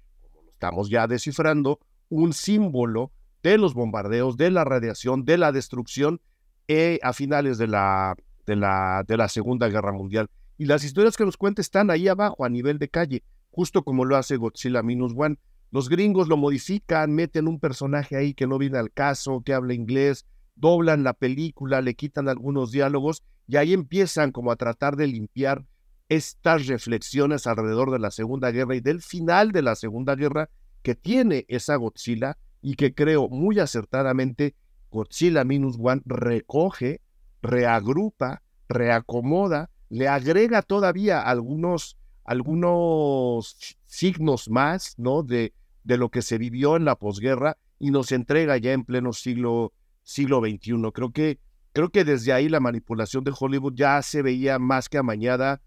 estamos 0.56 0.88
ya 0.88 1.06
descifrando, 1.06 1.80
un 2.08 2.32
símbolo 2.32 3.12
de 3.42 3.58
los 3.58 3.74
bombardeos, 3.74 4.38
de 4.38 4.50
la 4.50 4.64
radiación, 4.64 5.26
de 5.26 5.36
la 5.36 5.52
destrucción 5.52 6.20
eh, 6.66 6.98
a 7.02 7.12
finales 7.12 7.58
de 7.58 7.66
la, 7.66 8.16
de, 8.46 8.56
la, 8.56 9.04
de 9.06 9.18
la 9.18 9.28
Segunda 9.28 9.68
Guerra 9.68 9.92
Mundial. 9.92 10.30
Y 10.56 10.64
las 10.64 10.82
historias 10.82 11.16
que 11.18 11.26
nos 11.26 11.36
cuenta 11.36 11.60
están 11.60 11.90
ahí 11.90 12.08
abajo, 12.08 12.44
a 12.44 12.48
nivel 12.48 12.78
de 12.78 12.88
calle, 12.88 13.22
justo 13.50 13.84
como 13.84 14.06
lo 14.06 14.16
hace 14.16 14.38
Godzilla 14.38 14.82
Minus 14.82 15.12
One. 15.14 15.36
Los 15.70 15.90
gringos 15.90 16.26
lo 16.28 16.38
modifican, 16.38 17.14
meten 17.14 17.48
un 17.48 17.60
personaje 17.60 18.16
ahí 18.16 18.32
que 18.32 18.46
no 18.46 18.56
viene 18.56 18.78
al 18.78 18.90
caso, 18.90 19.42
que 19.44 19.52
habla 19.52 19.74
inglés, 19.74 20.24
doblan 20.54 21.04
la 21.04 21.12
película, 21.12 21.82
le 21.82 21.94
quitan 21.94 22.30
algunos 22.30 22.72
diálogos 22.72 23.22
y 23.46 23.56
ahí 23.56 23.74
empiezan 23.74 24.32
como 24.32 24.50
a 24.50 24.56
tratar 24.56 24.96
de 24.96 25.06
limpiar 25.06 25.66
estas 26.08 26.66
reflexiones 26.66 27.46
alrededor 27.46 27.90
de 27.90 27.98
la 27.98 28.10
Segunda 28.10 28.50
Guerra 28.50 28.76
y 28.76 28.80
del 28.80 29.02
final 29.02 29.52
de 29.52 29.62
la 29.62 29.74
Segunda 29.74 30.14
Guerra 30.14 30.48
que 30.82 30.94
tiene 30.94 31.44
esa 31.48 31.76
Godzilla 31.76 32.38
y 32.62 32.74
que 32.74 32.94
creo 32.94 33.28
muy 33.28 33.58
acertadamente 33.58 34.54
Godzilla 34.90 35.44
Minus 35.44 35.76
One 35.80 36.02
recoge, 36.04 37.00
reagrupa, 37.42 38.42
reacomoda, 38.68 39.70
le 39.88 40.08
agrega 40.08 40.62
todavía 40.62 41.22
algunos, 41.22 41.96
algunos 42.24 43.76
signos 43.86 44.48
más, 44.48 44.94
¿no? 44.98 45.22
De, 45.22 45.52
de 45.84 45.96
lo 45.96 46.10
que 46.10 46.22
se 46.22 46.38
vivió 46.38 46.76
en 46.76 46.84
la 46.84 46.96
posguerra 46.96 47.56
y 47.78 47.90
nos 47.90 48.12
entrega 48.12 48.56
ya 48.56 48.72
en 48.72 48.84
pleno 48.84 49.12
siglo, 49.12 49.72
siglo 50.02 50.40
XXI. 50.40 50.90
Creo 50.92 51.12
que, 51.12 51.38
creo 51.72 51.90
que 51.90 52.04
desde 52.04 52.32
ahí 52.32 52.48
la 52.48 52.60
manipulación 52.60 53.22
de 53.24 53.32
Hollywood 53.38 53.74
ya 53.74 54.00
se 54.02 54.22
veía 54.22 54.58
más 54.58 54.88
que 54.88 54.98
amañada, 54.98 55.60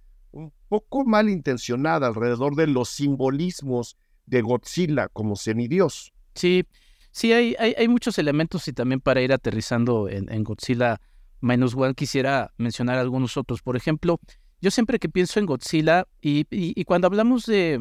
poco 0.70 1.04
malintencionada 1.04 2.08
alrededor 2.08 2.56
de 2.56 2.68
los 2.68 2.90
simbolismos 2.90 3.98
de 4.26 4.42
Godzilla 4.42 5.10
como 5.10 5.36
semidios. 5.36 6.14
Sí, 6.36 6.66
Sí, 7.12 7.34
hay, 7.34 7.56
hay, 7.58 7.88
muchos 7.88 8.20
elementos 8.20 8.68
y 8.68 8.74
también 8.74 9.02
para 9.02 9.22
ir 9.22 9.34
aterrizando 9.34 10.08
en, 10.08 10.44
Godzilla 10.44 11.02
Minus 11.42 11.74
One 11.76 11.96
quisiera 11.96 12.54
mencionar 12.58 12.98
algunos 12.98 13.36
otros. 13.36 13.62
Por 13.62 13.76
ejemplo, 13.76 14.20
yo 14.62 14.72
siempre 14.72 15.00
que 15.00 15.10
pienso 15.10 15.40
en 15.40 15.46
Godzilla 15.46 16.06
y, 16.22 16.46
y, 16.52 16.84
cuando 16.86 17.08
hablamos 17.08 17.46
de, 17.46 17.80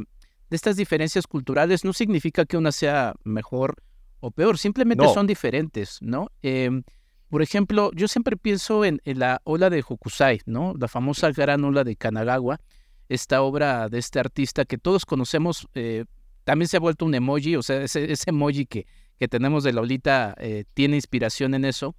de, 0.48 0.56
estas 0.56 0.76
diferencias 0.76 1.26
culturales 1.26 1.84
no 1.84 1.92
significa 1.92 2.46
que 2.46 2.56
una 2.56 2.72
sea 2.72 3.14
mejor 3.22 3.82
o 4.20 4.30
peor, 4.30 4.58
simplemente 4.58 5.06
son 5.12 5.26
diferentes, 5.26 5.98
¿no? 6.00 6.30
Em, 6.42 6.82
por 7.28 7.42
ejemplo, 7.42 7.90
yo 7.94 8.08
siempre 8.08 8.36
pienso 8.36 8.84
en, 8.84 9.00
la 9.04 9.40
ola 9.44 9.68
de 9.68 9.84
Hokusai, 9.86 10.40
¿no? 10.46 10.74
La 10.78 10.88
famosa 10.88 11.30
gran 11.30 11.62
ola 11.64 11.84
de 11.84 11.94
Kanagawa, 11.94 12.60
esta 13.08 13.42
obra 13.42 13.88
de 13.88 13.98
este 13.98 14.20
artista 14.20 14.64
que 14.64 14.78
todos 14.78 15.06
conocemos, 15.06 15.66
eh, 15.74 16.04
también 16.44 16.68
se 16.68 16.76
ha 16.76 16.80
vuelto 16.80 17.04
un 17.04 17.14
emoji, 17.14 17.56
o 17.56 17.62
sea, 17.62 17.82
ese, 17.82 18.16
emoji 18.26 18.66
que, 18.66 18.86
que 19.18 19.28
tenemos 19.28 19.64
de 19.64 19.72
Lolita 19.72 20.34
eh, 20.38 20.64
tiene 20.74 20.96
inspiración 20.96 21.54
en 21.54 21.64
eso. 21.64 21.94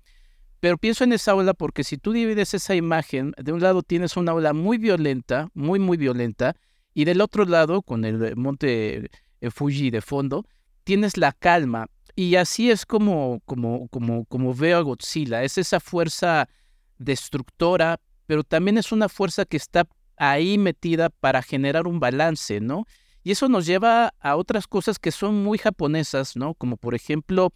Pero 0.60 0.78
pienso 0.78 1.04
en 1.06 1.14
esa 1.14 1.36
ola 1.36 1.54
porque 1.54 1.84
si 1.84 1.98
tú 1.98 2.12
divides 2.12 2.54
esa 2.54 2.76
imagen, 2.76 3.34
de 3.38 3.54
un 3.54 3.62
lado 3.62 3.82
tienes 3.82 4.18
una 4.18 4.34
ola 4.34 4.54
muy 4.54 4.78
violenta, 4.78 5.50
muy, 5.54 5.80
muy 5.80 5.98
violenta, 5.98 6.56
y 6.94 7.06
del 7.06 7.22
otro 7.22 7.46
lado, 7.46 7.82
con 7.82 8.04
el 8.04 8.36
monte 8.36 9.10
eh, 9.42 9.52
Fuji 9.52 9.90
de 9.90 10.02
fondo, 10.02 10.46
tienes 10.84 11.18
la 11.18 11.32
calma. 11.32 11.88
Y 12.16 12.36
así 12.36 12.72
es 12.72 12.86
como, 12.86 13.42
como, 13.46 13.88
como, 13.88 14.26
como 14.26 14.54
veo 14.54 14.80
a 14.80 14.82
Godzilla. 14.82 15.44
Es 15.44 15.58
esa 15.58 15.80
fuerza 15.80 16.50
destructora, 16.98 18.02
pero 18.26 18.44
también 18.44 18.78
es 18.78 18.92
una 18.92 19.08
fuerza 19.08 19.46
que 19.46 19.58
está 19.58 19.88
ahí 20.20 20.58
metida 20.58 21.10
para 21.10 21.42
generar 21.42 21.88
un 21.88 22.00
balance, 22.00 22.60
¿no? 22.60 22.86
Y 23.24 23.32
eso 23.32 23.50
nos 23.50 23.66
lleva 23.66 24.14
a 24.20 24.36
otras 24.36 24.68
cosas 24.68 25.00
que 25.00 25.12
son 25.12 25.44
muy 25.44 25.58
japonesas, 25.58 26.36
¿no? 26.36 26.54
Como 26.54 26.78
por 26.78 26.94
ejemplo 26.94 27.54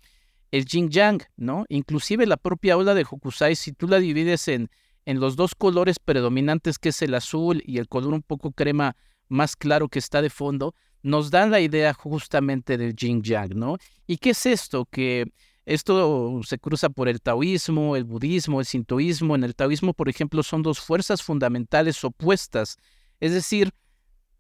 el 0.52 0.66
yin 0.66 0.90
yang, 0.90 1.22
¿no? 1.36 1.66
Inclusive 1.70 2.26
la 2.26 2.38
propia 2.38 2.78
ola 2.78 2.94
de 2.94 3.06
Hokusai, 3.10 3.56
si 3.56 3.74
tú 3.74 3.88
la 3.88 4.00
divides 4.00 4.48
en, 4.48 4.70
en 5.06 5.20
los 5.20 5.36
dos 5.36 5.56
colores 5.56 6.00
predominantes, 6.00 6.80
que 6.80 6.90
es 6.90 7.02
el 7.02 7.14
azul 7.14 7.62
y 7.66 7.78
el 7.78 7.88
color 7.88 8.14
un 8.14 8.24
poco 8.24 8.52
crema 8.52 8.96
más 9.28 9.56
claro 9.56 9.90
que 9.90 10.00
está 10.00 10.22
de 10.22 10.30
fondo, 10.30 10.74
nos 11.02 11.32
dan 11.32 11.52
la 11.52 11.60
idea 11.60 11.94
justamente 11.94 12.78
del 12.78 12.96
yin 12.96 13.22
yang, 13.24 13.58
¿no? 13.58 13.78
¿Y 14.08 14.18
qué 14.18 14.30
es 14.32 14.46
esto? 14.46 14.86
Que 14.86 15.26
esto 15.66 16.42
se 16.44 16.60
cruza 16.60 16.90
por 16.90 17.08
el 17.08 17.22
taoísmo, 17.22 17.96
el 17.96 18.04
budismo, 18.04 18.60
el 18.60 18.66
sintoísmo. 18.66 19.36
En 19.36 19.44
el 19.44 19.56
taoísmo, 19.56 19.94
por 19.94 20.10
ejemplo, 20.10 20.44
son 20.44 20.62
dos 20.62 20.80
fuerzas 20.80 21.22
fundamentales 21.22 22.04
opuestas. 22.04 22.78
Es 23.20 23.32
decir, 23.32 23.72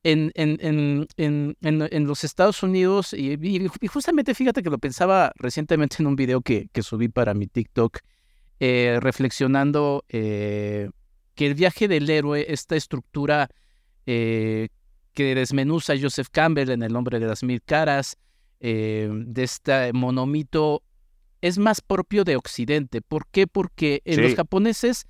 en, 0.03 0.31
en, 0.35 1.07
en, 1.15 1.57
en, 1.61 2.07
los 2.07 2.25
Estados 2.25 2.61
Unidos, 2.61 3.13
y, 3.13 3.67
justamente 3.87 4.35
fíjate 4.35 4.61
que 4.61 4.69
lo 4.69 4.77
pensaba 4.77 5.31
recientemente 5.35 5.97
en 5.99 6.07
un 6.07 6.17
video 6.17 6.41
que, 6.41 6.67
que 6.73 6.83
subí 6.83 7.07
para 7.07 7.33
mi 7.33 7.47
TikTok, 7.47 7.99
eh, 8.59 8.99
reflexionando 9.01 10.03
eh, 10.09 10.89
que 11.35 11.47
el 11.47 11.53
viaje 11.53 11.87
del 11.87 12.09
héroe, 12.09 12.45
esta 12.49 12.75
estructura 12.75 13.49
eh, 14.05 14.67
que 15.13 15.35
desmenuza 15.35 15.93
Joseph 15.99 16.27
Campbell 16.31 16.71
en 16.71 16.83
El 16.83 16.91
nombre 16.91 17.19
de 17.19 17.27
las 17.27 17.43
mil 17.43 17.61
caras, 17.61 18.17
de 18.59 19.31
este 19.35 19.91
monomito, 19.91 20.83
es 21.43 21.57
más 21.57 21.81
propio 21.81 22.23
de 22.23 22.38
Occidente. 22.38 23.01
¿Por 23.01 23.27
qué? 23.27 23.47
Porque 23.47 24.01
en 24.05 24.21
los 24.21 24.33
japoneses, 24.33 25.07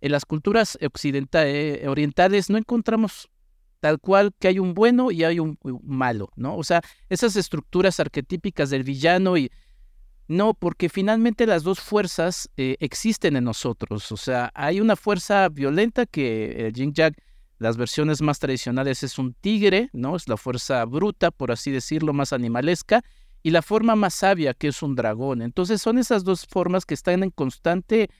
en 0.00 0.10
las 0.10 0.24
culturas 0.24 0.76
occidentales, 0.84 1.86
orientales, 1.86 2.50
no 2.50 2.58
encontramos 2.58 3.30
tal 3.78 4.00
cual 4.00 4.34
que 4.40 4.48
hay 4.48 4.58
un 4.58 4.74
bueno 4.74 5.12
y 5.12 5.22
hay 5.22 5.38
un, 5.38 5.56
malo, 5.84 6.32
¿no? 6.34 6.56
O 6.56 6.64
sea, 6.64 6.82
esas 7.08 7.36
estructuras 7.36 8.00
arquetípicas 8.00 8.68
del 8.68 8.82
villano 8.82 9.36
y... 9.36 9.48
No, 10.26 10.54
porque 10.54 10.88
finalmente 10.88 11.46
las 11.46 11.62
dos 11.62 11.78
fuerzas 11.78 12.50
eh, 12.56 12.74
existen 12.80 13.36
en 13.36 13.44
nosotros. 13.44 14.10
O 14.10 14.16
sea, 14.16 14.50
hay 14.54 14.80
una 14.80 14.96
fuerza 14.96 15.48
violenta 15.48 16.04
que 16.04 16.66
el 16.66 16.74
Jin 16.74 16.94
Yang, 16.94 17.14
las 17.58 17.76
versiones 17.76 18.20
más 18.22 18.40
tradicionales 18.40 19.04
es 19.04 19.20
un 19.20 19.34
tigre, 19.34 19.88
¿no? 19.92 20.16
Es 20.16 20.26
la 20.26 20.36
fuerza 20.36 20.84
bruta, 20.84 21.30
por 21.30 21.52
así 21.52 21.70
decirlo, 21.70 22.12
más 22.12 22.32
animalesca, 22.32 23.04
y 23.46 23.52
la 23.52 23.62
forma 23.62 23.94
más 23.94 24.12
sabia, 24.12 24.54
que 24.54 24.66
es 24.66 24.82
un 24.82 24.96
dragón. 24.96 25.40
Entonces 25.40 25.80
son 25.80 25.98
esas 25.98 26.24
dos 26.24 26.46
formas 26.46 26.84
que 26.84 26.94
están 26.94 27.22
en 27.22 27.30
constante 27.30 28.10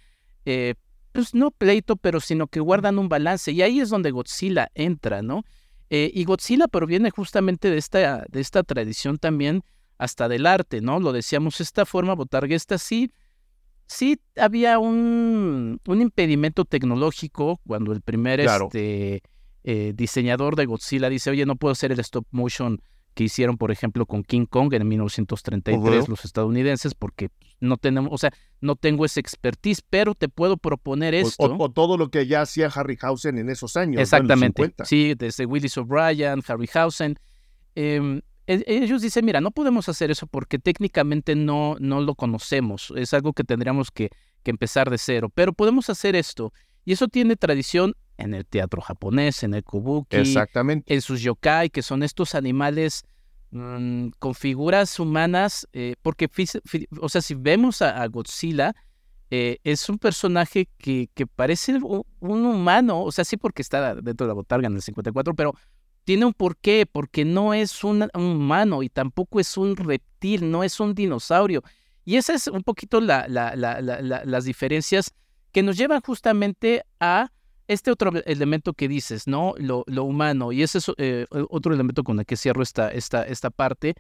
eh, 0.45 0.77
pues 1.11 1.35
no 1.35 1.51
pleito, 1.51 1.97
pero 1.97 2.21
sino 2.21 2.47
que 2.47 2.61
guardan 2.61 2.97
un 2.97 3.09
balance. 3.09 3.51
Y 3.51 3.61
ahí 3.61 3.81
es 3.81 3.89
donde 3.89 4.13
Godzilla 4.13 4.71
entra, 4.77 5.23
¿no? 5.23 5.43
Eh, 5.91 6.13
y 6.15 6.23
Godzilla 6.23 6.69
proviene 6.69 7.11
justamente 7.11 7.71
de 7.71 7.77
esta, 7.77 8.25
de 8.29 8.41
esta 8.41 8.63
tradición 8.63 9.19
también 9.19 9.65
hasta 9.99 10.29
del 10.29 10.47
arte, 10.47 10.81
¿no? 10.81 11.01
Lo 11.01 11.11
decíamos, 11.13 11.61
esta 11.61 11.87
forma 11.87 12.15
botarguesta 12.15 12.79
sí, 12.79 13.11
sí 13.89 14.21
había 14.37 14.79
un, 14.79 15.81
un 15.89 16.01
impedimento 16.03 16.65
tecnológico 16.65 17.61
cuando 17.67 17.91
el 17.91 18.01
primer 18.01 18.39
este, 18.39 19.25
eh, 19.65 19.93
diseñador 19.93 20.55
de 20.55 20.67
Godzilla 20.67 21.09
dice, 21.09 21.31
oye, 21.31 21.47
no 21.47 21.57
puedo 21.57 21.73
hacer 21.73 21.91
el 21.91 21.99
stop 21.99 22.29
motion 22.31 22.81
que 23.17 23.25
hicieron, 23.25 23.57
por 23.57 23.71
ejemplo, 23.71 24.05
con 24.05 24.23
King 24.23 24.45
Kong 24.45 24.75
en 24.75 24.87
1933 24.87 26.07
los 26.07 26.27
estadounidenses, 26.27 26.95
porque 26.95 27.31
no 27.61 27.79
tenemos, 27.79 28.13
o 28.13 28.19
sea, 28.19 28.31
no 28.61 28.77
tengo 28.77 29.07
ese 29.07 29.21
expertise, 29.21 29.81
pero 29.89 30.15
te 30.15 30.29
puedo 30.29 30.59
proponer 30.59 31.15
esto. 31.15 31.57
O, 31.59 31.71
todo 31.71 31.97
lo 31.97 32.11
que 32.11 32.27
ya 32.27 32.43
hacía 32.43 32.67
Harryhausen 32.67 33.39
en 33.39 33.49
esos 33.49 33.79
años. 33.79 34.03
Exactamente. 34.03 34.71
Sí, 34.85 35.15
desde 35.15 35.47
Willis 35.47 35.79
O'Brien, 35.79 36.43
Harryhausen. 36.47 37.19
Eh, 37.75 38.21
ellos 38.47 39.01
dicen, 39.01 39.25
mira, 39.25 39.41
no 39.41 39.51
podemos 39.51 39.89
hacer 39.89 40.11
eso 40.11 40.27
porque 40.27 40.59
técnicamente 40.59 41.35
no, 41.35 41.77
no 41.81 42.03
lo 42.03 42.17
conocemos. 42.17 42.93
Es 42.97 43.15
algo 43.15 43.33
que 43.33 43.45
tendríamos 43.45 43.91
que, 43.91 44.11
que 44.43 44.51
empezar 44.51 44.91
de 44.91 44.99
cero. 44.99 45.33
Pero 45.35 45.55
podemos 45.55 45.89
hacer 45.89 46.17
esto. 46.17 46.53
Y 46.85 46.93
eso 46.93 47.09
tiene 47.09 47.37
tradición 47.37 47.95
en 48.19 48.35
el 48.35 48.47
teatro 48.47 48.81
japonés, 48.81 49.43
en 49.43 49.55
el 49.55 49.65
kabuki, 49.65 50.17
Exactamente. 50.17 50.93
en 50.93 51.01
sus 51.01 51.23
yokai, 51.23 51.71
que 51.71 51.83
son 51.83 52.03
estos 52.03 52.35
animales 52.35 53.05
mm, 53.51 54.09
con 54.19 54.35
figuras 54.35 54.99
humanas, 54.99 55.69
eh, 55.73 55.97
porque, 56.03 56.29
o 57.01 57.09
sea, 57.09 57.21
si 57.21 57.35
vemos 57.35 57.83
a, 57.83 58.07
Godzilla, 58.09 58.75
eh, 59.31 59.59
es 59.65 59.89
un 59.89 59.99
personaje 59.99 60.69
que, 60.79 61.09
que 61.15 61.27
parece 61.27 61.79
un, 61.83 62.05
humano, 62.21 63.03
o 63.03 63.13
sea, 63.13 63.25
sí 63.25 63.37
porque 63.37 63.63
está 63.63 63.95
dentro 63.97 64.27
de 64.27 64.29
la 64.29 64.35
botarga 64.35 64.69
en 64.69 64.77
el 64.77 64.83
54, 64.83 65.35
pero 65.35 65.55
tiene 66.05 66.25
un 66.25 66.33
porqué, 66.33 66.87
porque 66.91 67.25
no 67.25 67.53
es 67.53 67.83
un, 67.83 68.09
humano 68.15 68.85
y 68.85 68.89
tampoco 68.89 69.41
es 69.41 69.57
un 69.57 69.77
reptil, 69.77 70.51
no 70.51 70.63
es 70.63 70.79
un 70.79 70.95
dinosaurio. 70.95 71.65
Y 72.05 72.15
esas 72.15 72.47
es 72.47 72.47
un 72.47 72.63
poquito 72.63 73.01
la, 73.01 73.27
las 73.27 74.45
diferencias 74.45 75.13
que 75.51 75.65
nos 75.65 75.77
llevan 75.77 76.01
justamente 76.03 76.85
a 77.01 77.33
este 77.69 77.91
otro 77.91 78.13
elemento 78.25 78.73
que 78.75 78.89
dices, 78.89 79.27
¿no? 79.27 79.55
Lo, 79.59 79.85
lo 79.87 80.05
humano. 80.05 80.53
Y 80.53 80.63
ese 80.63 80.79
es 80.79 80.91
eh, 80.99 81.27
otro 81.51 81.75
elemento 81.75 82.05
con 82.05 82.19
el 82.19 82.27
que 82.27 82.37
cierro 82.37 82.63
esta, 82.63 82.91
esta, 82.91 83.23
esta 83.25 83.51
parte. 83.51 83.95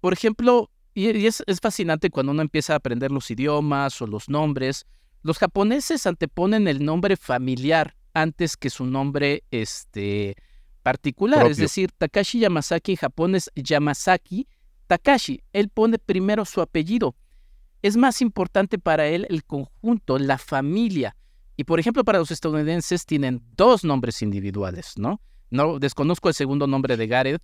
Por 0.00 0.12
ejemplo, 0.12 0.70
y, 0.94 1.26
es, 1.26 1.42
es, 1.46 1.60
fascinante 1.60 2.10
cuando 2.10 2.32
uno 2.32 2.42
empieza 2.42 2.72
a 2.72 2.76
aprender 2.76 3.10
los 3.10 3.30
idiomas 3.30 4.02
o 4.02 4.06
los 4.06 4.28
nombres. 4.28 4.86
Los 5.22 5.38
japoneses 5.38 6.06
anteponen 6.06 6.66
el 6.66 6.84
nombre 6.84 7.16
familiar 7.16 7.96
antes 8.14 8.56
que 8.56 8.68
su 8.68 8.84
nombre 8.84 9.44
este, 9.50 10.34
particular. 10.82 11.46
Es 11.46 11.56
decir, 11.56 11.90
Takashi 11.96 12.40
Yamazaki 12.40 12.92
en 12.92 12.96
Japón 12.96 13.34
es 13.36 13.50
Yamazaki 13.54 14.48
Takashi. 14.86 15.40
Él 15.52 15.68
pone 15.68 15.98
primero 15.98 16.44
su 16.44 16.60
apellido. 16.60 17.14
Es 17.80 17.96
más 17.96 18.20
importante 18.20 18.78
para 18.78 19.06
él 19.06 19.26
el 19.30 19.44
conjunto, 19.44 20.18
la 20.18 20.38
familia. 20.38 21.16
Y 21.56 21.64
por 21.64 21.78
ejemplo, 21.78 22.04
para 22.04 22.18
los 22.18 22.30
estadounidenses 22.30 23.06
tienen 23.06 23.42
dos 23.56 23.84
nombres 23.84 24.22
individuales, 24.22 24.94
¿no? 24.96 25.20
No 25.50 25.78
desconozco 25.78 26.28
el 26.28 26.34
segundo 26.34 26.66
nombre 26.66 26.96
de 26.96 27.06
Gareth, 27.06 27.42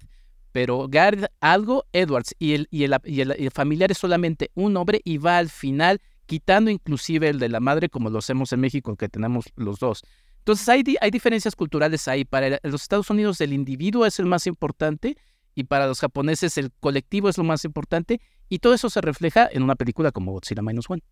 pero 0.52 0.86
Gareth 0.88 1.30
algo 1.40 1.84
Edwards 1.92 2.34
y 2.38 2.54
el, 2.54 2.68
y, 2.70 2.84
el, 2.84 3.50
familiar 3.52 3.90
es 3.90 3.98
solamente 3.98 4.50
un 4.54 4.72
nombre 4.72 5.00
y 5.04 5.18
va 5.18 5.38
al 5.38 5.50
final 5.50 6.00
quitando 6.26 6.70
inclusive 6.70 7.28
el 7.28 7.38
de 7.38 7.48
la 7.48 7.60
madre 7.60 7.88
como 7.88 8.10
lo 8.10 8.18
hacemos 8.18 8.52
en 8.52 8.60
México 8.60 8.96
que 8.96 9.08
tenemos 9.08 9.46
los 9.56 9.78
dos. 9.78 10.02
Entonces 10.38 10.68
hay, 10.68 10.82
hay 11.00 11.10
diferencias 11.10 11.54
culturales 11.54 12.08
ahí. 12.08 12.24
Para 12.24 12.58
los 12.62 12.82
Estados 12.82 13.10
Unidos 13.10 13.40
el 13.42 13.52
individuo 13.52 14.06
es 14.06 14.18
el 14.18 14.26
más 14.26 14.46
importante 14.46 15.16
y 15.54 15.64
para 15.64 15.86
los 15.86 16.00
japoneses 16.00 16.56
el 16.56 16.72
colectivo 16.80 17.28
es 17.28 17.36
lo 17.36 17.44
más 17.44 17.64
importante 17.64 18.20
y 18.48 18.60
todo 18.60 18.72
eso 18.72 18.88
se 18.88 19.00
refleja 19.00 19.48
en 19.52 19.62
una 19.62 19.74
película 19.74 20.12
como 20.12 20.32
Godzilla 20.32 20.62
Minus 20.62 20.88
One. 20.88 21.02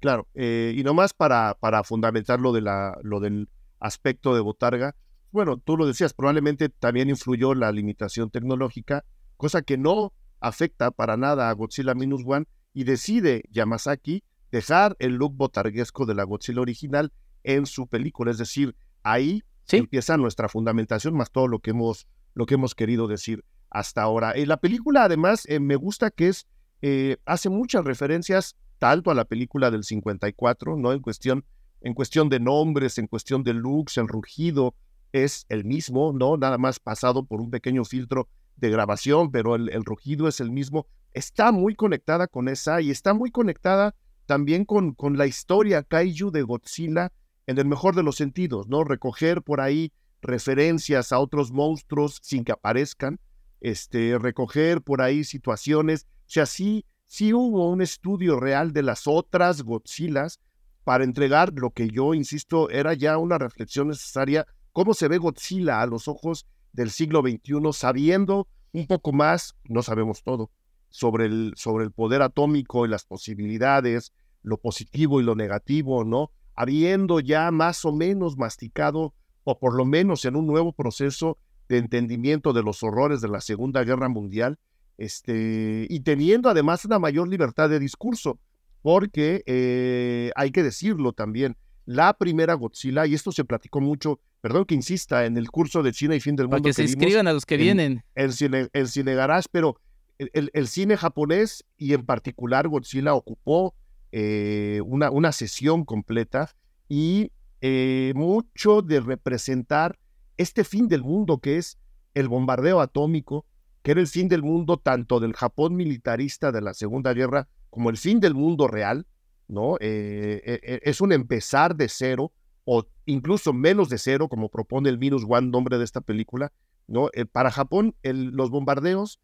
Claro, 0.00 0.28
eh, 0.34 0.74
y 0.76 0.82
nomás 0.82 1.12
para, 1.12 1.56
para 1.60 1.84
fundamentar 1.84 2.40
lo, 2.40 2.52
de 2.52 2.62
la, 2.62 2.98
lo 3.02 3.20
del 3.20 3.48
aspecto 3.78 4.34
de 4.34 4.40
Botarga, 4.40 4.94
bueno, 5.30 5.58
tú 5.58 5.76
lo 5.76 5.86
decías, 5.86 6.14
probablemente 6.14 6.68
también 6.68 7.08
influyó 7.08 7.54
la 7.54 7.70
limitación 7.70 8.30
tecnológica, 8.30 9.04
cosa 9.36 9.62
que 9.62 9.76
no 9.76 10.12
afecta 10.40 10.90
para 10.90 11.16
nada 11.16 11.50
a 11.50 11.52
Godzilla 11.52 11.94
Minus 11.94 12.22
One 12.26 12.46
y 12.72 12.84
decide 12.84 13.44
Yamazaki 13.50 14.24
dejar 14.50 14.96
el 14.98 15.14
look 15.14 15.34
botarguesco 15.36 16.06
de 16.06 16.14
la 16.14 16.24
Godzilla 16.24 16.60
original 16.60 17.12
en 17.44 17.66
su 17.66 17.86
película, 17.86 18.30
es 18.30 18.38
decir, 18.38 18.74
ahí 19.02 19.42
empieza 19.68 20.16
nuestra 20.16 20.48
fundamentación 20.48 21.14
más 21.14 21.30
todo 21.30 21.46
lo 21.46 21.60
que 21.60 21.70
hemos, 21.70 22.08
lo 22.34 22.46
que 22.46 22.54
hemos 22.54 22.74
querido 22.74 23.06
decir 23.06 23.44
hasta 23.70 24.02
ahora. 24.02 24.32
Eh, 24.32 24.46
la 24.46 24.56
película 24.56 25.04
además 25.04 25.44
eh, 25.46 25.60
me 25.60 25.76
gusta 25.76 26.10
que 26.10 26.28
es, 26.28 26.46
eh, 26.82 27.18
hace 27.24 27.50
muchas 27.50 27.84
referencias 27.84 28.56
tanto 28.80 29.10
a 29.10 29.14
la 29.14 29.26
película 29.26 29.70
del 29.70 29.84
54, 29.84 30.76
¿no? 30.76 30.92
En 30.92 31.00
cuestión, 31.00 31.44
en 31.82 31.94
cuestión 31.94 32.28
de 32.30 32.40
nombres, 32.40 32.98
en 32.98 33.06
cuestión 33.06 33.44
de 33.44 33.54
looks, 33.54 33.98
el 33.98 34.08
rugido, 34.08 34.74
es 35.12 35.44
el 35.50 35.64
mismo, 35.64 36.12
¿no? 36.12 36.36
Nada 36.36 36.58
más 36.58 36.80
pasado 36.80 37.24
por 37.24 37.40
un 37.40 37.50
pequeño 37.50 37.84
filtro 37.84 38.28
de 38.56 38.70
grabación, 38.70 39.30
pero 39.30 39.54
el, 39.54 39.84
rugido 39.84 40.28
es 40.28 40.40
el 40.40 40.50
mismo. 40.50 40.86
Está 41.12 41.52
muy 41.52 41.74
conectada 41.74 42.26
con 42.26 42.48
esa 42.48 42.80
y 42.80 42.90
está 42.90 43.12
muy 43.12 43.30
conectada 43.30 43.94
también 44.26 44.64
con, 44.64 44.94
con 44.94 45.18
la 45.18 45.26
historia 45.26 45.82
kaiju 45.82 46.30
de 46.30 46.42
Godzilla 46.42 47.12
en 47.46 47.58
el 47.58 47.66
mejor 47.66 47.94
de 47.94 48.02
los 48.02 48.16
sentidos, 48.16 48.66
¿no? 48.68 48.84
Recoger 48.84 49.42
por 49.42 49.60
ahí 49.60 49.92
referencias 50.22 51.12
a 51.12 51.18
otros 51.18 51.52
monstruos 51.52 52.18
sin 52.22 52.44
que 52.44 52.52
aparezcan, 52.52 53.20
este, 53.60 54.18
recoger 54.18 54.80
por 54.80 55.02
ahí 55.02 55.24
situaciones, 55.24 56.06
o 56.20 56.32
sea, 56.32 56.46
sí, 56.46 56.86
sí 57.10 57.34
hubo 57.34 57.68
un 57.68 57.82
estudio 57.82 58.38
real 58.38 58.72
de 58.72 58.84
las 58.84 59.08
otras 59.08 59.62
Godzillas 59.62 60.38
para 60.84 61.02
entregar 61.02 61.52
lo 61.52 61.70
que 61.70 61.88
yo 61.88 62.14
insisto 62.14 62.70
era 62.70 62.94
ya 62.94 63.18
una 63.18 63.36
reflexión 63.36 63.88
necesaria 63.88 64.46
cómo 64.70 64.94
se 64.94 65.08
ve 65.08 65.18
Godzilla 65.18 65.82
a 65.82 65.86
los 65.86 66.06
ojos 66.06 66.46
del 66.72 66.92
siglo 66.92 67.22
XXI, 67.22 67.72
sabiendo 67.72 68.46
un 68.72 68.86
poco 68.86 69.12
más, 69.12 69.56
no 69.64 69.82
sabemos 69.82 70.22
todo, 70.22 70.52
sobre 70.88 71.26
el, 71.26 71.52
sobre 71.56 71.84
el 71.84 71.90
poder 71.90 72.22
atómico 72.22 72.86
y 72.86 72.88
las 72.88 73.04
posibilidades, 73.04 74.12
lo 74.42 74.58
positivo 74.58 75.20
y 75.20 75.24
lo 75.24 75.34
negativo, 75.34 76.04
¿no? 76.04 76.30
Habiendo 76.54 77.18
ya 77.18 77.50
más 77.50 77.84
o 77.84 77.92
menos 77.92 78.36
masticado, 78.36 79.14
o 79.42 79.58
por 79.58 79.74
lo 79.74 79.84
menos 79.84 80.24
en 80.26 80.36
un 80.36 80.46
nuevo 80.46 80.72
proceso 80.72 81.38
de 81.68 81.78
entendimiento 81.78 82.52
de 82.52 82.62
los 82.62 82.84
horrores 82.84 83.20
de 83.20 83.28
la 83.28 83.40
Segunda 83.40 83.82
Guerra 83.82 84.08
Mundial, 84.08 84.60
este, 85.00 85.86
y 85.88 86.00
teniendo 86.00 86.48
además 86.48 86.84
una 86.84 86.98
mayor 86.98 87.28
libertad 87.28 87.68
de 87.68 87.80
discurso, 87.80 88.38
porque 88.82 89.42
eh, 89.46 90.30
hay 90.36 90.52
que 90.52 90.62
decirlo 90.62 91.12
también, 91.12 91.56
la 91.86 92.14
primera 92.14 92.54
Godzilla, 92.54 93.06
y 93.06 93.14
esto 93.14 93.32
se 93.32 93.44
platicó 93.44 93.80
mucho 93.80 94.20
perdón 94.40 94.64
que 94.64 94.74
insista, 94.74 95.26
en 95.26 95.36
el 95.36 95.50
curso 95.50 95.82
de 95.82 95.92
China 95.92 96.14
y 96.14 96.20
fin 96.20 96.36
del 96.36 96.46
mundo. 96.46 96.62
Para 96.62 96.70
que, 96.70 96.72
se 96.72 96.82
inscriban 96.82 97.26
a 97.26 97.32
los 97.32 97.44
que 97.44 97.56
vienen. 97.56 98.02
En 98.14 98.32
cine, 98.32 98.68
el 98.72 98.88
cine 98.88 99.14
garage, 99.14 99.48
pero 99.50 99.76
el, 100.18 100.68
cine 100.68 100.96
japonés 100.96 101.64
y 101.76 101.94
en 101.94 102.04
particular 102.04 102.68
Godzilla 102.68 103.14
ocupó 103.14 103.74
eh, 104.12 104.80
una, 104.84 105.10
una, 105.10 105.32
sesión 105.32 105.84
completa 105.84 106.50
y 106.88 107.32
eh, 107.60 108.12
mucho 108.14 108.82
de 108.82 109.00
representar 109.00 109.98
este 110.36 110.64
fin 110.64 110.88
del 110.88 111.02
mundo 111.02 111.38
que 111.38 111.56
es 111.56 111.78
el 112.14 112.28
bombardeo 112.28 112.80
atómico, 112.80 113.46
que 113.82 113.92
era 113.92 114.00
el 114.00 114.06
fin 114.06 114.28
del 114.28 114.42
mundo 114.42 114.76
tanto 114.76 115.20
del 115.20 115.34
Japón 115.34 115.76
militarista 115.76 116.52
de 116.52 116.60
la 116.60 116.74
Segunda 116.74 117.12
Guerra 117.14 117.48
como 117.70 117.90
el 117.90 117.96
fin 117.96 118.20
del 118.20 118.34
mundo 118.34 118.68
real, 118.68 119.06
¿no? 119.48 119.76
Eh, 119.80 120.80
es 120.82 121.00
un 121.00 121.12
empezar 121.12 121.76
de 121.76 121.88
cero 121.88 122.32
o 122.64 122.86
incluso 123.06 123.52
menos 123.52 123.88
de 123.88 123.98
cero, 123.98 124.28
como 124.28 124.48
propone 124.48 124.88
el 124.88 124.98
Minus 124.98 125.24
One, 125.28 125.48
nombre 125.48 125.78
de 125.78 125.84
esta 125.84 126.00
película, 126.00 126.52
¿no? 126.86 127.08
Eh, 127.14 127.24
para 127.24 127.50
Japón, 127.50 127.94
los 128.02 128.50
bombardeos 128.50 129.20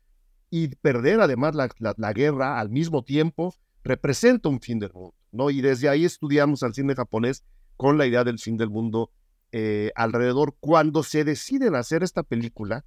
y 0.50 0.68
perder 0.68 1.20
además 1.20 1.54
la, 1.54 2.12
guerra 2.12 2.58
al 2.60 2.70
mismo 2.70 3.02
tiempo 3.04 3.54
representa 3.84 4.48
un 4.48 4.60
fin 4.60 4.78
del 4.78 4.92
mundo, 4.92 5.14
¿no? 5.32 5.50
Y 5.50 5.60
desde 5.60 5.88
ahí 5.88 6.04
estudiamos 6.04 6.62
al 6.62 6.74
cine 6.74 6.94
japonés 6.94 7.44
con 7.76 7.98
la 7.98 8.06
idea 8.06 8.24
del 8.24 8.38
fin 8.38 8.56
del 8.56 8.70
mundo 8.70 9.10
eh, 9.52 9.92
alrededor. 9.94 10.56
Cuando 10.60 11.02
se 11.02 11.24
deciden 11.24 11.74
hacer 11.74 12.02
esta 12.02 12.22
película, 12.22 12.84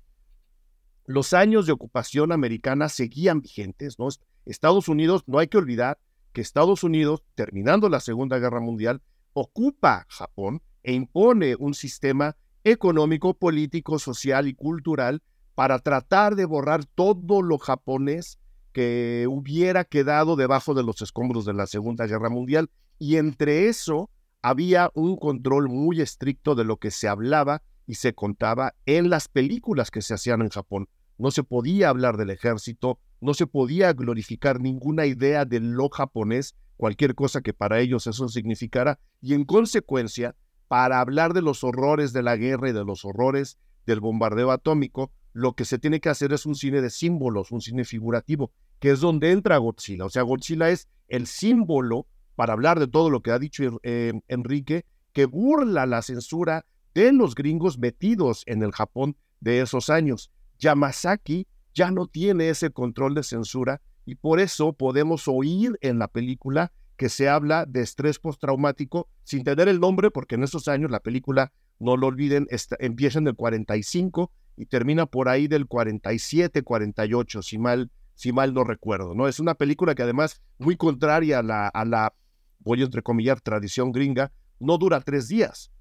los 1.09 1.33
años 1.33 1.65
de 1.65 1.71
ocupación 1.71 2.31
americana 2.31 2.87
seguían 2.87 3.41
vigentes, 3.41 3.97
¿no? 3.97 4.09
Estados 4.45 4.87
Unidos, 4.87 5.23
no 5.25 5.39
hay 5.39 5.47
que 5.47 5.57
olvidar 5.57 5.97
que 6.33 6.41
Estados 6.41 6.83
Unidos, 6.83 7.23
terminando 7.33 7.89
la 7.89 7.99
Segunda 7.99 8.37
Guerra 8.37 8.59
Mundial, 8.59 9.01
ocupa 9.33 10.05
Japón 10.07 10.61
e 10.83 10.93
impone 10.93 11.55
un 11.57 11.73
sistema 11.73 12.35
económico, 12.63 13.33
político, 13.33 13.97
social 13.97 14.47
y 14.47 14.53
cultural 14.53 15.23
para 15.55 15.79
tratar 15.79 16.35
de 16.35 16.45
borrar 16.45 16.85
todo 16.85 17.41
lo 17.41 17.57
japonés 17.57 18.37
que 18.71 19.25
hubiera 19.27 19.85
quedado 19.85 20.35
debajo 20.35 20.75
de 20.75 20.83
los 20.83 21.01
escombros 21.01 21.43
de 21.43 21.55
la 21.55 21.65
Segunda 21.65 22.05
Guerra 22.05 22.29
Mundial. 22.29 22.69
Y 22.99 23.15
entre 23.15 23.67
eso 23.67 24.11
había 24.43 24.91
un 24.93 25.17
control 25.17 25.69
muy 25.69 26.01
estricto 26.01 26.53
de 26.53 26.65
lo 26.65 26.77
que 26.77 26.91
se 26.91 27.07
hablaba 27.07 27.63
y 27.87 27.95
se 27.95 28.13
contaba 28.13 28.75
en 28.85 29.09
las 29.09 29.27
películas 29.27 29.89
que 29.89 30.03
se 30.03 30.13
hacían 30.13 30.43
en 30.43 30.49
Japón. 30.49 30.87
No 31.19 31.31
se 31.31 31.43
podía 31.43 31.89
hablar 31.89 32.15
del 32.17 32.29
ejército, 32.29 32.97
no 33.19 33.33
se 33.33 33.45
podía 33.45 33.91
glorificar 33.91 34.61
ninguna 34.61 35.05
idea 35.05 35.43
de 35.43 35.59
lo 35.59 35.89
japonés, 35.89 36.55
cualquier 36.77 37.13
cosa 37.13 37.41
que 37.41 37.53
para 37.53 37.81
ellos 37.81 38.07
eso 38.07 38.29
significara, 38.29 38.99
y 39.21 39.33
en 39.33 39.43
consecuencia, 39.43 40.35
para 40.69 41.01
hablar 41.01 41.33
de 41.33 41.41
los 41.41 41.65
horrores 41.65 42.13
de 42.13 42.23
la 42.23 42.37
guerra 42.37 42.69
y 42.69 42.73
de 42.73 42.85
los 42.85 43.03
horrores 43.03 43.57
del 43.85 43.99
bombardeo 43.99 44.49
atómico, 44.51 45.11
lo 45.33 45.53
que 45.53 45.65
se 45.65 45.77
tiene 45.77 45.99
que 45.99 46.07
hacer 46.07 46.31
es 46.31 46.45
un 46.45 46.55
cine 46.55 46.81
de 46.81 46.89
símbolos, 46.89 47.51
un 47.51 47.59
cine 47.59 47.83
figurativo, 47.83 48.53
que 48.79 48.91
es 48.91 49.01
donde 49.01 49.31
entra 49.31 49.57
Godzilla. 49.57 50.05
O 50.05 50.09
sea, 50.09 50.23
Godzilla 50.23 50.69
es 50.69 50.87
el 51.09 51.27
símbolo, 51.27 52.07
para 52.35 52.53
hablar 52.53 52.79
de 52.79 52.87
todo 52.87 53.09
lo 53.09 53.21
que 53.21 53.31
ha 53.31 53.39
dicho 53.39 53.79
eh, 53.83 54.13
Enrique, 54.29 54.85
que 55.11 55.25
burla 55.25 55.85
la 55.85 56.01
censura 56.01 56.65
de 56.93 57.11
los 57.11 57.35
gringos 57.35 57.77
metidos 57.77 58.43
en 58.45 58.63
el 58.63 58.71
Japón 58.71 59.17
de 59.41 59.59
esos 59.59 59.89
años. 59.89 60.31
Yamazaki 60.59 61.47
ya 61.73 61.91
no 61.91 62.07
tiene 62.07 62.49
ese 62.49 62.71
control 62.71 63.15
de 63.15 63.23
censura 63.23 63.81
y 64.05 64.15
por 64.15 64.39
eso 64.39 64.73
podemos 64.73 65.27
oír 65.27 65.77
en 65.81 65.99
la 65.99 66.07
película 66.07 66.71
que 66.97 67.09
se 67.09 67.29
habla 67.29 67.65
de 67.65 67.81
estrés 67.81 68.19
postraumático 68.19 69.07
sin 69.23 69.43
tener 69.43 69.69
el 69.69 69.79
nombre, 69.79 70.11
porque 70.11 70.35
en 70.35 70.43
esos 70.43 70.67
años 70.67 70.91
la 70.91 70.99
película, 70.99 71.53
no 71.79 71.95
lo 71.95 72.07
olviden, 72.07 72.47
empieza 72.79 73.19
en 73.19 73.27
el 73.27 73.35
45 73.35 74.31
y 74.57 74.65
termina 74.65 75.05
por 75.05 75.29
ahí 75.29 75.47
del 75.47 75.65
47, 75.65 76.61
48, 76.61 77.41
si 77.41 77.57
mal, 77.57 77.89
si 78.15 78.33
mal 78.33 78.53
no 78.53 78.65
recuerdo. 78.65 79.15
¿no? 79.15 79.29
Es 79.29 79.39
una 79.39 79.55
película 79.55 79.95
que 79.95 80.03
además 80.03 80.41
muy 80.57 80.75
contraria 80.75 81.39
a 81.39 81.43
la, 81.43 81.67
a 81.69 81.85
la 81.85 82.13
voy 82.59 82.81
a 82.81 82.85
entrecomillar, 82.85 83.39
tradición 83.39 83.93
gringa, 83.93 84.33
no 84.59 84.77
dura 84.77 84.99
tres 84.99 85.29
días. 85.29 85.71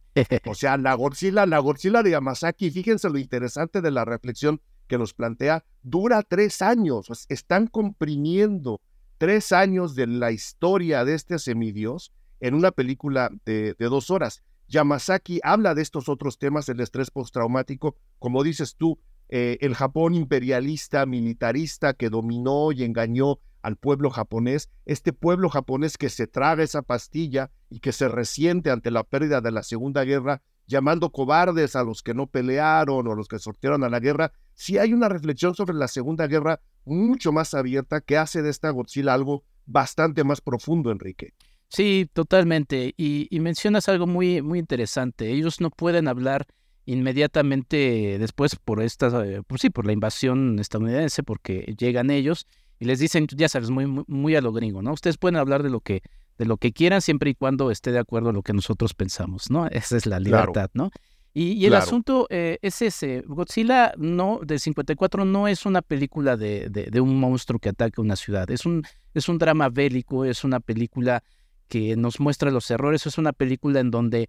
O 0.47 0.55
sea, 0.55 0.77
la 0.77 0.95
Godzilla, 0.95 1.47
la 1.47 1.59
Godzilla 1.59 2.03
de 2.03 2.11
Yamazaki, 2.11 2.71
fíjense 2.71 3.11
lo 3.11 3.19
interesante 3.19 3.81
de 3.81 3.91
la 3.91 4.05
reflexión 4.05 4.61
que 4.87 4.99
nos 4.99 5.15
plantea, 5.15 5.65
dura 5.83 6.23
tres 6.23 6.63
años. 6.63 7.09
Están 7.29 7.67
comprimiendo 7.67 8.81
tres 9.19 9.53
años 9.53 9.95
de 9.95 10.07
la 10.07 10.33
historia 10.33 11.05
de 11.05 11.15
este 11.15 11.39
semidios 11.39 12.13
en 12.41 12.55
una 12.55 12.71
película 12.71 13.31
de, 13.45 13.75
dos 13.79 14.11
horas. 14.11 14.43
Yamazaki 14.69 15.41
habla 15.43 15.75
de 15.75 15.83
estos 15.83 16.09
otros 16.09 16.39
temas, 16.39 16.69
el 16.69 16.81
estrés 16.81 17.11
postraumático, 17.11 17.97
como 18.19 18.43
dices 18.43 18.77
tú, 18.77 18.99
eh, 19.29 19.59
el 19.61 19.75
Japón 19.75 20.15
imperialista, 20.15 21.05
militarista 21.05 21.95
que 21.95 22.11
dominó 22.11 22.73
y 22.73 22.85
engañó 22.85 23.39
al 23.69 23.77
pueblo 23.77 24.09
japonés, 24.09 24.71
este 24.87 25.13
pueblo 25.13 25.51
japonés 25.51 25.99
que 25.99 26.09
se 26.09 26.27
traga 26.27 26.63
esa 26.63 26.81
pastilla 26.81 27.51
y 27.69 27.81
que 27.81 27.93
se 27.93 28.09
resiente 28.09 28.71
ante 28.71 28.91
la 28.91 29.05
pérdida 29.05 29.43
de 29.43 29.53
la 29.53 29.63
Segunda 29.63 30.05
Guerra, 30.05 30.41
llamando 30.67 31.13
cobardes 31.13 31.77
a 31.77 31.85
los 31.85 32.03
que 32.03 32.15
no 32.15 32.29
pelearon 32.29 33.07
o 33.07 33.13
a 33.13 33.15
los 33.15 33.29
que 33.29 33.39
sortearon 33.39 33.85
a 33.85 33.91
la 33.91 34.01
guerra, 34.01 34.33
si 34.55 34.79
hay 34.79 34.95
una 34.95 35.11
reflexión 35.11 35.55
sobre 35.55 35.75
la 35.75 35.87
Segunda 35.87 36.27
Guerra 36.27 36.61
mucho 36.87 37.31
más 37.31 37.53
abierta 37.53 38.01
que 38.01 38.17
hace 38.17 38.41
de 38.41 38.49
esta 38.49 38.71
Godzilla 38.71 39.13
algo 39.13 39.45
bastante 39.67 40.25
más 40.25 40.41
profundo, 40.41 40.91
Enrique. 40.91 41.35
Sí, 41.69 42.09
totalmente. 42.15 42.95
Y, 42.97 43.29
mencionas 43.39 43.91
algo 43.91 44.07
muy, 44.07 44.41
muy 44.41 44.59
interesante. 44.59 45.31
Ellos 45.31 45.61
no 45.61 45.69
pueden 45.69 46.09
hablar 46.09 46.47
inmediatamente 46.87 48.17
después 48.19 48.57
por 48.57 48.83
esta, 48.83 49.27
eh, 49.27 49.43
pues 49.47 49.61
sí, 49.61 49.69
por 49.69 49.85
la 49.85 49.93
invasión 49.93 50.59
estadounidense, 50.59 51.23
porque 51.23 51.75
llegan 51.79 52.11
ellos 52.11 52.47
y 52.79 52.85
les 52.85 52.99
dicen, 52.99 53.27
ya 53.35 53.49
sabes, 53.49 53.71
muy, 53.71 53.87
muy, 54.07 54.37
a 54.37 54.41
lo 54.41 54.53
gringo, 54.53 54.83
¿no? 54.83 54.93
Ustedes 54.93 55.19
pueden 55.19 55.37
hablar 55.37 55.63
de 55.63 55.71
lo 55.71 55.81
que 55.81 56.03
de 56.39 56.45
lo 56.45 56.57
que 56.57 56.73
quieran 56.73 57.03
siempre 57.03 57.31
y 57.31 57.35
cuando 57.35 57.73
esté 57.73 57.91
de 57.91 57.99
acuerdo 57.99 58.31
a 58.31 58.33
lo 58.33 58.43
que 58.43 58.53
nosotros 58.53 58.95
pensamos, 58.95 59.51
¿no? 59.51 59.67
Esa 59.71 59.97
es 59.97 60.07
la 60.07 60.21
libertad, 60.21 60.71
¿no? 60.73 60.91
Y, 61.35 61.67
el 61.67 61.75
asunto 61.75 62.27
eh, 62.31 62.59
es 62.63 62.83
ese, 62.83 63.23
Godzilla 63.27 63.93
no, 63.97 64.41
de 64.43 64.59
54 64.59 65.25
no 65.25 65.47
es 65.47 65.67
una 65.67 65.83
película 65.83 66.37
de, 66.37 66.69
de, 66.69 67.01
un 67.01 67.21
monstruo 67.21 67.61
que 67.61 67.69
ataca 67.69 68.03
una 68.03 68.17
ciudad, 68.17 68.51
es 68.51 68.67
un, 68.67 68.83
es 69.15 69.29
un 69.29 69.39
drama 69.39 69.69
bélico, 69.69 70.25
es 70.25 70.43
una 70.43 70.59
película 70.59 71.23
que 71.69 71.95
nos 71.97 72.19
muestra 72.19 72.51
los 72.51 72.69
errores, 72.73 73.07
es 73.07 73.19
una 73.19 73.33
película 73.33 73.79
en 73.79 73.93
donde 73.93 74.29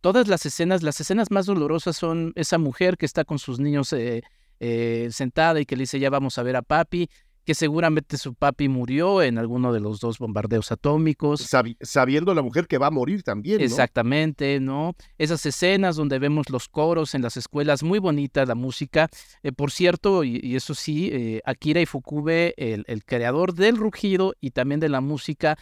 todas 0.00 0.26
las 0.26 0.44
escenas, 0.44 0.82
las 0.82 1.00
escenas 1.00 1.30
más 1.30 1.46
dolorosas 1.46 1.96
son 1.96 2.32
esa 2.34 2.58
mujer 2.58 2.96
que 2.96 3.06
está 3.06 3.24
con 3.24 3.38
sus 3.38 3.60
niños 3.60 3.92
eh, 3.92 4.22
eh, 4.60 5.08
sentada 5.12 5.60
y 5.60 5.66
que 5.66 5.76
le 5.76 5.82
dice 5.82 6.00
ya 6.00 6.10
vamos 6.10 6.38
a 6.38 6.42
ver 6.42 6.56
a 6.56 6.62
papi, 6.62 7.08
que 7.44 7.54
seguramente 7.54 8.16
su 8.16 8.34
papi 8.34 8.68
murió 8.68 9.22
en 9.22 9.38
alguno 9.38 9.72
de 9.72 9.80
los 9.80 10.00
dos 10.00 10.18
bombardeos 10.18 10.72
atómicos. 10.72 11.46
sabiendo 11.80 12.34
la 12.34 12.42
mujer 12.42 12.66
que 12.66 12.78
va 12.78 12.86
a 12.86 12.90
morir 12.90 13.22
también. 13.22 13.58
¿no? 13.58 13.64
Exactamente, 13.64 14.60
¿no? 14.60 14.94
Esas 15.18 15.44
escenas 15.44 15.96
donde 15.96 16.18
vemos 16.18 16.48
los 16.50 16.68
coros 16.68 17.14
en 17.14 17.22
las 17.22 17.36
escuelas, 17.36 17.82
muy 17.82 17.98
bonita 17.98 18.46
la 18.46 18.54
música. 18.54 19.08
Eh, 19.42 19.52
por 19.52 19.70
cierto, 19.70 20.24
y, 20.24 20.56
eso 20.56 20.74
sí, 20.74 21.10
eh, 21.12 21.40
Akira 21.44 21.80
Ifukube, 21.80 22.54
el, 22.56 22.84
el 22.86 23.04
creador 23.04 23.54
del 23.54 23.76
rugido 23.76 24.34
y 24.40 24.50
también 24.50 24.80
de 24.80 24.88
la 24.88 25.00
música, 25.00 25.58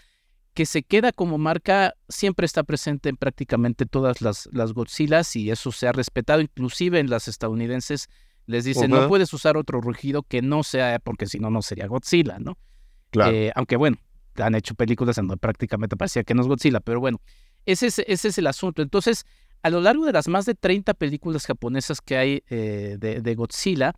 que 0.54 0.66
se 0.66 0.82
queda 0.82 1.12
como 1.12 1.38
marca, 1.38 1.94
siempre 2.08 2.46
está 2.46 2.62
presente 2.62 3.08
en 3.08 3.16
prácticamente 3.16 3.86
todas 3.86 4.20
las, 4.20 4.48
las 4.52 4.72
Godzillas 4.72 5.34
y 5.34 5.50
eso 5.50 5.72
se 5.72 5.88
ha 5.88 5.92
respetado, 5.92 6.40
inclusive 6.40 6.98
en 6.98 7.08
las 7.08 7.26
estadounidenses 7.26 8.08
les 8.46 8.64
dicen, 8.64 8.90
no 8.90 9.08
puedes 9.08 9.32
usar 9.32 9.56
otro 9.56 9.80
rugido 9.80 10.22
que 10.22 10.42
no 10.42 10.62
sea, 10.62 10.98
porque 10.98 11.26
si 11.26 11.38
no, 11.38 11.50
no 11.50 11.62
sería 11.62 11.86
Godzilla, 11.86 12.38
¿no? 12.38 12.58
Claro. 13.10 13.32
Eh, 13.32 13.52
aunque 13.54 13.76
bueno, 13.76 13.98
han 14.36 14.54
hecho 14.54 14.74
películas 14.74 15.18
en 15.18 15.28
donde 15.28 15.40
prácticamente 15.40 15.96
parecía 15.96 16.24
que 16.24 16.34
no 16.34 16.42
es 16.42 16.48
Godzilla, 16.48 16.80
pero 16.80 17.00
bueno, 17.00 17.20
ese 17.66 17.86
es, 17.86 17.98
ese 18.00 18.28
es 18.28 18.38
el 18.38 18.46
asunto. 18.46 18.82
Entonces, 18.82 19.24
a 19.62 19.70
lo 19.70 19.80
largo 19.80 20.06
de 20.06 20.12
las 20.12 20.28
más 20.28 20.44
de 20.46 20.54
30 20.54 20.94
películas 20.94 21.46
japonesas 21.46 22.00
que 22.00 22.16
hay 22.16 22.42
eh, 22.48 22.96
de, 22.98 23.34
Godzilla, 23.34 23.94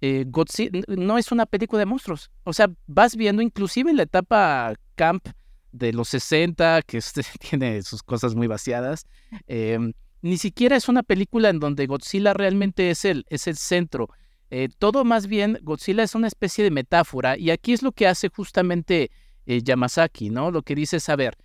eh, 0.00 0.24
Godzilla 0.26 0.82
no 0.88 1.16
es 1.16 1.32
una 1.32 1.46
película 1.46 1.78
de 1.78 1.86
monstruos. 1.86 2.30
O 2.44 2.52
sea, 2.52 2.70
vas 2.86 3.16
viendo 3.16 3.42
inclusive 3.42 3.90
en 3.90 3.96
la 3.96 4.02
etapa 4.02 4.74
camp 4.94 5.26
de 5.72 5.92
los 5.92 6.08
60, 6.08 6.82
que 6.82 6.98
este, 6.98 7.22
tiene 7.50 7.82
sus 7.82 8.02
cosas 8.02 8.34
muy 8.34 8.46
vaciadas, 8.46 9.06
eh, 9.46 9.78
ni 10.26 10.38
siquiera 10.38 10.76
es 10.76 10.88
una 10.88 11.02
película 11.02 11.48
en 11.48 11.60
donde 11.60 11.86
Godzilla 11.86 12.34
realmente 12.34 12.90
es 12.90 13.04
el, 13.04 13.24
es 13.28 13.46
el 13.46 13.56
centro. 13.56 14.08
Eh, 14.50 14.68
todo 14.78 15.04
más 15.04 15.26
bien, 15.26 15.58
Godzilla 15.62 16.02
es 16.02 16.14
una 16.14 16.28
especie 16.28 16.62
de 16.62 16.70
metáfora 16.70 17.36
y 17.36 17.50
aquí 17.50 17.72
es 17.72 17.82
lo 17.82 17.92
que 17.92 18.06
hace 18.06 18.28
justamente 18.28 19.10
eh, 19.46 19.62
Yamazaki, 19.62 20.30
¿no? 20.30 20.50
Lo 20.50 20.62
que 20.62 20.74
dice 20.74 20.98
es, 20.98 21.08
a 21.08 21.16
ver, 21.16 21.36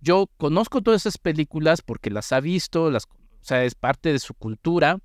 yo 0.00 0.28
conozco 0.36 0.82
todas 0.82 1.02
esas 1.02 1.18
películas 1.18 1.82
porque 1.82 2.10
las 2.10 2.32
ha 2.32 2.40
visto, 2.40 2.90
las, 2.90 3.04
o 3.04 3.44
sea, 3.44 3.64
es 3.64 3.74
parte 3.74 4.12
de 4.12 4.18
su 4.18 4.34
cultura. 4.34 4.98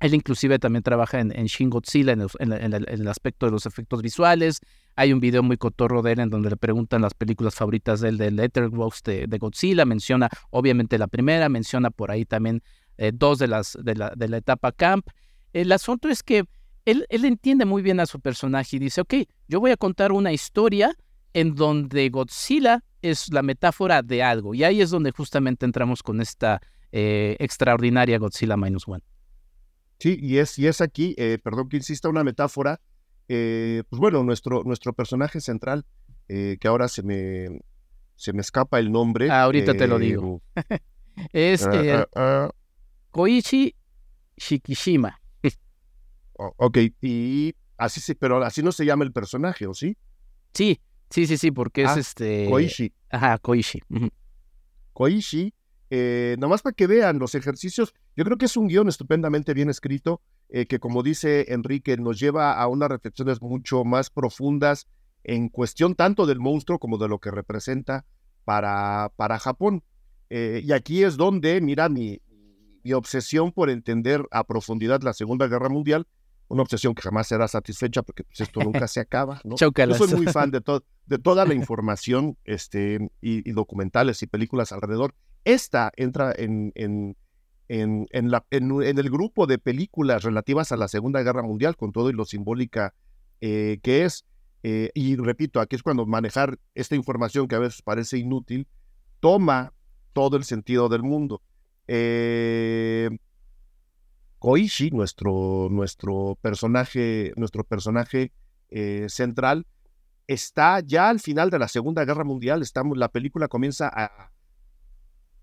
Él 0.00 0.14
inclusive 0.14 0.58
también 0.58 0.82
trabaja 0.82 1.18
en, 1.20 1.30
Shin 1.46 1.70
Godzilla 1.70 2.12
en, 2.12 2.22
el, 2.72 3.08
aspecto 3.08 3.46
de 3.46 3.52
los 3.52 3.66
efectos 3.66 4.00
visuales. 4.00 4.60
Hay 4.98 5.12
un 5.12 5.20
video 5.20 5.44
muy 5.44 5.56
cotorro 5.56 6.02
de 6.02 6.10
él 6.10 6.18
en 6.18 6.28
donde 6.28 6.50
le 6.50 6.56
preguntan 6.56 7.02
las 7.02 7.14
películas 7.14 7.54
favoritas 7.54 8.00
de 8.00 8.08
él, 8.08 8.18
de 8.18 8.32
Letterboxd 8.32 9.28
de, 9.28 9.38
Godzilla. 9.38 9.84
Menciona 9.84 10.28
obviamente 10.50 10.98
la 10.98 11.06
primera, 11.06 11.48
menciona 11.48 11.92
por 11.92 12.10
ahí 12.10 12.24
también 12.24 12.64
eh, 12.96 13.12
dos 13.14 13.38
de, 13.38 13.46
las, 13.46 13.78
de, 13.80 13.94
la, 13.94 14.12
de 14.16 14.26
la 14.26 14.38
etapa 14.38 14.72
camp. 14.72 15.06
El 15.52 15.70
asunto 15.70 16.08
es 16.08 16.24
que 16.24 16.46
él, 16.84 17.06
él 17.10 17.24
entiende 17.24 17.64
muy 17.64 17.80
bien 17.80 18.00
a 18.00 18.06
su 18.06 18.18
personaje 18.18 18.74
y 18.74 18.80
dice, 18.80 19.02
ok, 19.02 19.14
yo 19.46 19.60
voy 19.60 19.70
a 19.70 19.76
contar 19.76 20.10
una 20.10 20.32
historia 20.32 20.92
en 21.32 21.54
donde 21.54 22.08
Godzilla 22.08 22.82
es 23.00 23.32
la 23.32 23.42
metáfora 23.44 24.02
de 24.02 24.24
algo. 24.24 24.52
Y 24.52 24.64
ahí 24.64 24.80
es 24.80 24.90
donde 24.90 25.12
justamente 25.12 25.64
entramos 25.64 26.02
con 26.02 26.20
esta 26.20 26.60
eh, 26.90 27.36
extraordinaria 27.38 28.18
Godzilla 28.18 28.56
Minus 28.56 28.88
One. 28.88 29.04
Sí, 30.00 30.18
y 30.20 30.38
es, 30.38 30.58
y 30.58 30.66
es 30.66 30.80
aquí, 30.80 31.14
eh, 31.18 31.38
perdón 31.40 31.68
que 31.68 31.76
insista, 31.76 32.08
una 32.08 32.24
metáfora 32.24 32.80
eh, 33.28 33.82
pues 33.88 34.00
bueno, 34.00 34.22
nuestro, 34.24 34.62
nuestro 34.64 34.92
personaje 34.92 35.40
central, 35.40 35.84
eh, 36.28 36.56
que 36.60 36.68
ahora 36.68 36.88
se 36.88 37.02
me, 37.02 37.60
se 38.16 38.32
me 38.32 38.40
escapa 38.40 38.78
el 38.78 38.90
nombre. 38.90 39.30
Ah, 39.30 39.42
ahorita 39.42 39.74
te 39.74 39.86
lo 39.86 39.98
digo. 39.98 40.42
es 41.32 41.66
ah, 41.66 41.72
ah, 41.72 42.06
ah. 42.16 42.50
Koichi 43.10 43.74
Shikishima. 44.36 45.20
ok, 46.34 46.78
y 47.02 47.54
así 47.76 48.00
sí, 48.00 48.14
pero 48.14 48.42
así 48.42 48.62
no 48.62 48.72
se 48.72 48.84
llama 48.84 49.04
el 49.04 49.12
personaje, 49.12 49.66
¿o 49.66 49.74
sí? 49.74 49.96
Sí, 50.54 50.80
sí, 51.10 51.26
sí, 51.26 51.36
sí, 51.36 51.50
porque 51.50 51.82
es 51.82 51.96
este. 51.96 52.48
Koichi. 52.48 52.92
Ajá, 53.10 53.38
Koichi. 53.38 53.80
Koichi, 54.92 55.54
eh, 55.90 56.36
nomás 56.38 56.62
para 56.62 56.74
que 56.74 56.86
vean 56.86 57.18
los 57.18 57.34
ejercicios, 57.34 57.94
yo 58.16 58.24
creo 58.24 58.36
que 58.36 58.46
es 58.46 58.56
un 58.56 58.68
guion 58.68 58.88
estupendamente 58.88 59.54
bien 59.54 59.70
escrito. 59.70 60.20
Eh, 60.50 60.66
que 60.66 60.78
como 60.78 61.02
dice 61.02 61.52
Enrique, 61.52 61.96
nos 61.96 62.18
lleva 62.18 62.54
a 62.54 62.66
unas 62.68 62.88
reflexiones 62.88 63.42
mucho 63.42 63.84
más 63.84 64.08
profundas 64.10 64.86
en 65.24 65.48
cuestión 65.50 65.94
tanto 65.94 66.24
del 66.24 66.40
monstruo 66.40 66.78
como 66.78 66.96
de 66.96 67.08
lo 67.08 67.18
que 67.18 67.30
representa 67.30 68.06
para, 68.44 69.12
para 69.16 69.38
Japón. 69.38 69.82
Eh, 70.30 70.62
y 70.64 70.72
aquí 70.72 71.04
es 71.04 71.16
donde, 71.16 71.60
mira, 71.60 71.88
mi, 71.88 72.20
mi 72.82 72.92
obsesión 72.94 73.52
por 73.52 73.68
entender 73.68 74.24
a 74.30 74.44
profundidad 74.44 75.02
la 75.02 75.12
Segunda 75.12 75.46
Guerra 75.48 75.68
Mundial, 75.68 76.06
una 76.48 76.62
obsesión 76.62 76.94
que 76.94 77.02
jamás 77.02 77.28
será 77.28 77.46
satisfecha 77.46 78.02
porque 78.02 78.24
pues, 78.24 78.40
esto 78.40 78.60
nunca 78.60 78.88
se 78.88 79.00
acaba. 79.00 79.40
¿no? 79.44 79.56
Yo 79.56 79.70
soy 79.94 80.14
muy 80.14 80.26
fan 80.26 80.50
de, 80.50 80.62
de 81.06 81.18
toda 81.18 81.44
la 81.44 81.54
información 81.54 82.38
este, 82.44 83.10
y, 83.20 83.50
documentales 83.52 84.22
y 84.22 84.26
películas 84.26 84.72
alrededor. 84.72 85.14
Esta 85.44 85.92
entra 85.96 86.32
en, 86.36 86.72
en 86.74 87.16
en, 87.68 88.06
el 88.10 89.10
grupo 89.10 89.46
de 89.46 89.58
películas 89.58 90.22
relativas 90.22 90.72
a 90.72 90.76
la 90.76 90.88
Segunda 90.88 91.22
Guerra 91.22 91.42
Mundial, 91.42 91.76
con 91.76 91.92
todo 91.92 92.10
y 92.10 92.12
lo 92.12 92.24
simbólica 92.24 92.94
eh, 93.40 93.78
que 93.82 94.04
es. 94.04 94.24
Eh, 94.62 94.90
y 94.94 95.16
repito, 95.16 95.60
aquí 95.60 95.76
es 95.76 95.82
cuando 95.82 96.04
manejar 96.06 96.58
esta 96.74 96.96
información 96.96 97.46
que 97.46 97.54
a 97.54 97.60
veces 97.60 97.82
parece 97.82 98.18
inútil, 98.18 98.66
toma 99.20 99.72
todo 100.12 100.36
el 100.36 100.44
sentido 100.44 100.88
del 100.88 101.02
mundo. 101.02 101.42
Eh, 101.86 103.10
Koichi, 104.38 104.90
nuestro, 104.90 105.68
nuestro 105.70 106.38
personaje, 106.40 107.32
nuestro 107.36 107.64
personaje 107.64 108.32
central, 109.08 109.66
está 110.26 110.80
ya 110.80 111.08
al 111.08 111.20
final 111.20 111.50
de 111.50 111.58
la 111.58 111.68
Segunda 111.68 112.04
Guerra 112.04 112.22
Mundial. 112.24 112.62
Estamos, 112.62 112.96
la 112.98 113.08
película 113.08 113.48
comienza 113.48 113.88
a, 113.88 114.30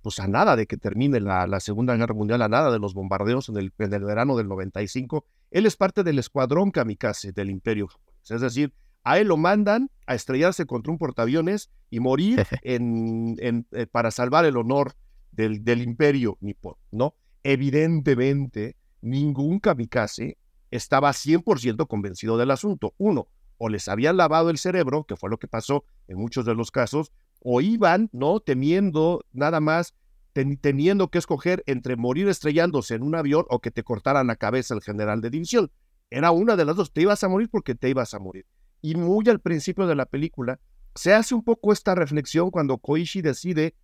pues 0.05 0.19
a 0.19 0.27
nada 0.27 0.55
de 0.55 0.67
que 0.67 0.77
termine 0.77 1.19
la, 1.19 1.59
Segunda 1.59 1.95
Guerra 1.95 2.13
Mundial, 2.13 2.39
a 2.43 2.47
nada 2.47 2.71
de 2.71 2.77
los 2.77 2.93
bombardeos 2.93 3.49
en 3.49 3.57
el, 3.57 3.73
en 3.79 3.91
el, 3.91 4.03
verano 4.03 4.37
del 4.37 4.47
95, 4.47 5.25
él 5.49 5.65
es 5.65 5.75
parte 5.77 6.03
del 6.03 6.19
escuadrón 6.19 6.69
kamikaze 6.69 7.31
del 7.31 7.49
imperio 7.49 7.87
japonés. 7.87 8.29
Es 8.29 8.39
decir, 8.39 8.71
a 9.03 9.17
él 9.17 9.29
lo 9.29 9.37
mandan 9.37 9.89
a 10.05 10.13
estrellarse 10.13 10.67
contra 10.67 10.91
un 10.91 10.99
portaaviones 10.99 11.71
y 11.89 12.01
morir 12.01 12.45
en, 12.61 13.35
eh, 13.71 13.87
para 13.87 14.11
salvar 14.11 14.45
el 14.45 14.57
honor 14.57 14.93
del, 15.31 15.63
del 15.63 15.81
imperio 15.81 16.37
nipón, 16.39 16.75
¿no? 16.91 17.15
Evidentemente, 17.41 18.75
ningún 19.01 19.59
kamikaze 19.59 20.37
estaba 20.69 21.09
100% 21.13 21.87
convencido 21.87 22.37
del 22.37 22.51
asunto. 22.51 22.93
Uno, 22.99 23.27
o 23.57 23.69
les 23.69 23.87
habían 23.87 24.17
lavado 24.17 24.51
el 24.51 24.59
cerebro, 24.59 25.05
que 25.05 25.15
fue 25.15 25.31
lo 25.31 25.39
que 25.39 25.47
pasó 25.47 25.83
en 26.07 26.19
muchos 26.19 26.45
de 26.45 26.53
los 26.53 26.69
casos, 26.69 27.11
o 27.47 27.61
iban, 27.61 28.09
¿no? 28.11 28.39
Temiendo 28.39 29.23
nada 29.31 29.59
más, 29.59 29.93
teniendo 30.33 31.09
que 31.09 31.19
escoger 31.19 31.63
entre 31.67 31.95
morir 31.95 32.27
estrellándose 32.27 32.95
en 32.95 33.03
un 33.03 33.13
avión 33.13 33.45
o 33.49 33.59
que 33.59 33.69
te 33.69 33.83
cortaran 33.83 34.25
la 34.25 34.35
cabeza 34.35 34.73
el 34.73 34.81
general 34.81 35.21
de 35.21 35.29
división. 35.29 35.71
Era 36.09 36.31
una 36.31 36.55
de 36.55 36.65
las 36.65 36.75
dos, 36.75 36.91
te 36.91 37.01
ibas 37.01 37.23
a 37.23 37.29
morir 37.29 37.47
porque 37.51 37.75
te 37.75 37.87
ibas 37.87 38.15
a 38.15 38.19
morir. 38.19 38.47
Y 38.81 38.95
muy 38.95 39.29
al 39.29 39.39
principio 39.39 39.85
de 39.85 39.93
la 39.93 40.07
película 40.07 40.59
se 40.95 41.13
hace 41.13 41.35
un 41.35 41.43
poco 41.43 41.71
esta 41.71 41.93
reflexión 41.93 42.49
cuando 42.49 42.79
Koichi 42.79 43.21
decide 43.21 43.75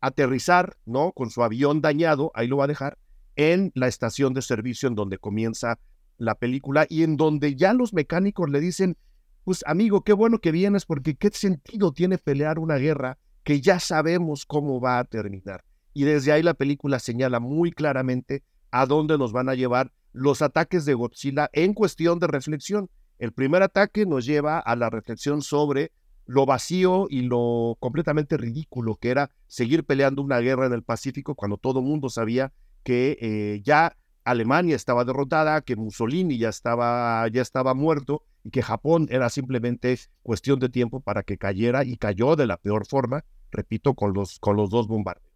aterrizar, 0.00 0.76
¿no? 0.84 1.12
Con 1.12 1.30
su 1.30 1.44
avión 1.44 1.82
dañado, 1.82 2.32
ahí 2.34 2.48
lo 2.48 2.56
va 2.56 2.64
a 2.64 2.68
dejar, 2.68 2.98
en 3.36 3.70
la 3.76 3.86
estación 3.86 4.34
de 4.34 4.42
servicio 4.42 4.88
en 4.88 4.96
donde 4.96 5.18
comienza 5.18 5.78
la 6.18 6.34
película 6.34 6.86
y 6.88 7.04
en 7.04 7.16
donde 7.16 7.54
ya 7.54 7.74
los 7.74 7.94
mecánicos 7.94 8.50
le 8.50 8.58
dicen, 8.58 8.96
pues 9.44 9.64
amigo, 9.66 10.02
qué 10.02 10.12
bueno 10.12 10.38
que 10.38 10.52
vienes 10.52 10.86
porque 10.86 11.16
qué 11.16 11.30
sentido 11.30 11.92
tiene 11.92 12.18
pelear 12.18 12.58
una 12.58 12.76
guerra 12.76 13.18
que 13.42 13.60
ya 13.60 13.80
sabemos 13.80 14.46
cómo 14.46 14.80
va 14.80 14.98
a 14.98 15.04
terminar. 15.04 15.64
Y 15.92 16.04
desde 16.04 16.32
ahí 16.32 16.42
la 16.42 16.54
película 16.54 16.98
señala 16.98 17.40
muy 17.40 17.72
claramente 17.72 18.44
a 18.70 18.86
dónde 18.86 19.18
nos 19.18 19.32
van 19.32 19.48
a 19.48 19.54
llevar 19.54 19.92
los 20.12 20.42
ataques 20.42 20.84
de 20.84 20.94
Godzilla 20.94 21.50
en 21.52 21.74
cuestión 21.74 22.18
de 22.18 22.28
reflexión. 22.28 22.88
El 23.18 23.32
primer 23.32 23.62
ataque 23.62 24.06
nos 24.06 24.24
lleva 24.24 24.58
a 24.58 24.76
la 24.76 24.90
reflexión 24.90 25.42
sobre 25.42 25.92
lo 26.24 26.46
vacío 26.46 27.06
y 27.10 27.22
lo 27.22 27.76
completamente 27.80 28.36
ridículo 28.36 28.96
que 28.96 29.10
era 29.10 29.30
seguir 29.48 29.84
peleando 29.84 30.22
una 30.22 30.38
guerra 30.38 30.66
en 30.66 30.72
el 30.72 30.82
Pacífico 30.82 31.34
cuando 31.34 31.56
todo 31.56 31.80
el 31.80 31.86
mundo 31.86 32.08
sabía 32.08 32.52
que 32.84 33.18
eh, 33.20 33.60
ya 33.64 33.96
Alemania 34.24 34.76
estaba 34.76 35.04
derrotada, 35.04 35.60
que 35.62 35.76
Mussolini 35.76 36.38
ya 36.38 36.48
estaba, 36.48 37.26
ya 37.28 37.42
estaba 37.42 37.74
muerto 37.74 38.22
y 38.44 38.50
que 38.50 38.62
Japón 38.62 39.06
era 39.10 39.28
simplemente 39.30 39.98
cuestión 40.22 40.58
de 40.58 40.68
tiempo 40.68 41.00
para 41.00 41.22
que 41.22 41.38
cayera 41.38 41.84
y 41.84 41.96
cayó 41.96 42.36
de 42.36 42.46
la 42.46 42.56
peor 42.56 42.86
forma, 42.86 43.24
repito, 43.50 43.94
con 43.94 44.14
los, 44.14 44.38
con 44.38 44.56
los 44.56 44.70
dos 44.70 44.88
bombardeos. 44.88 45.32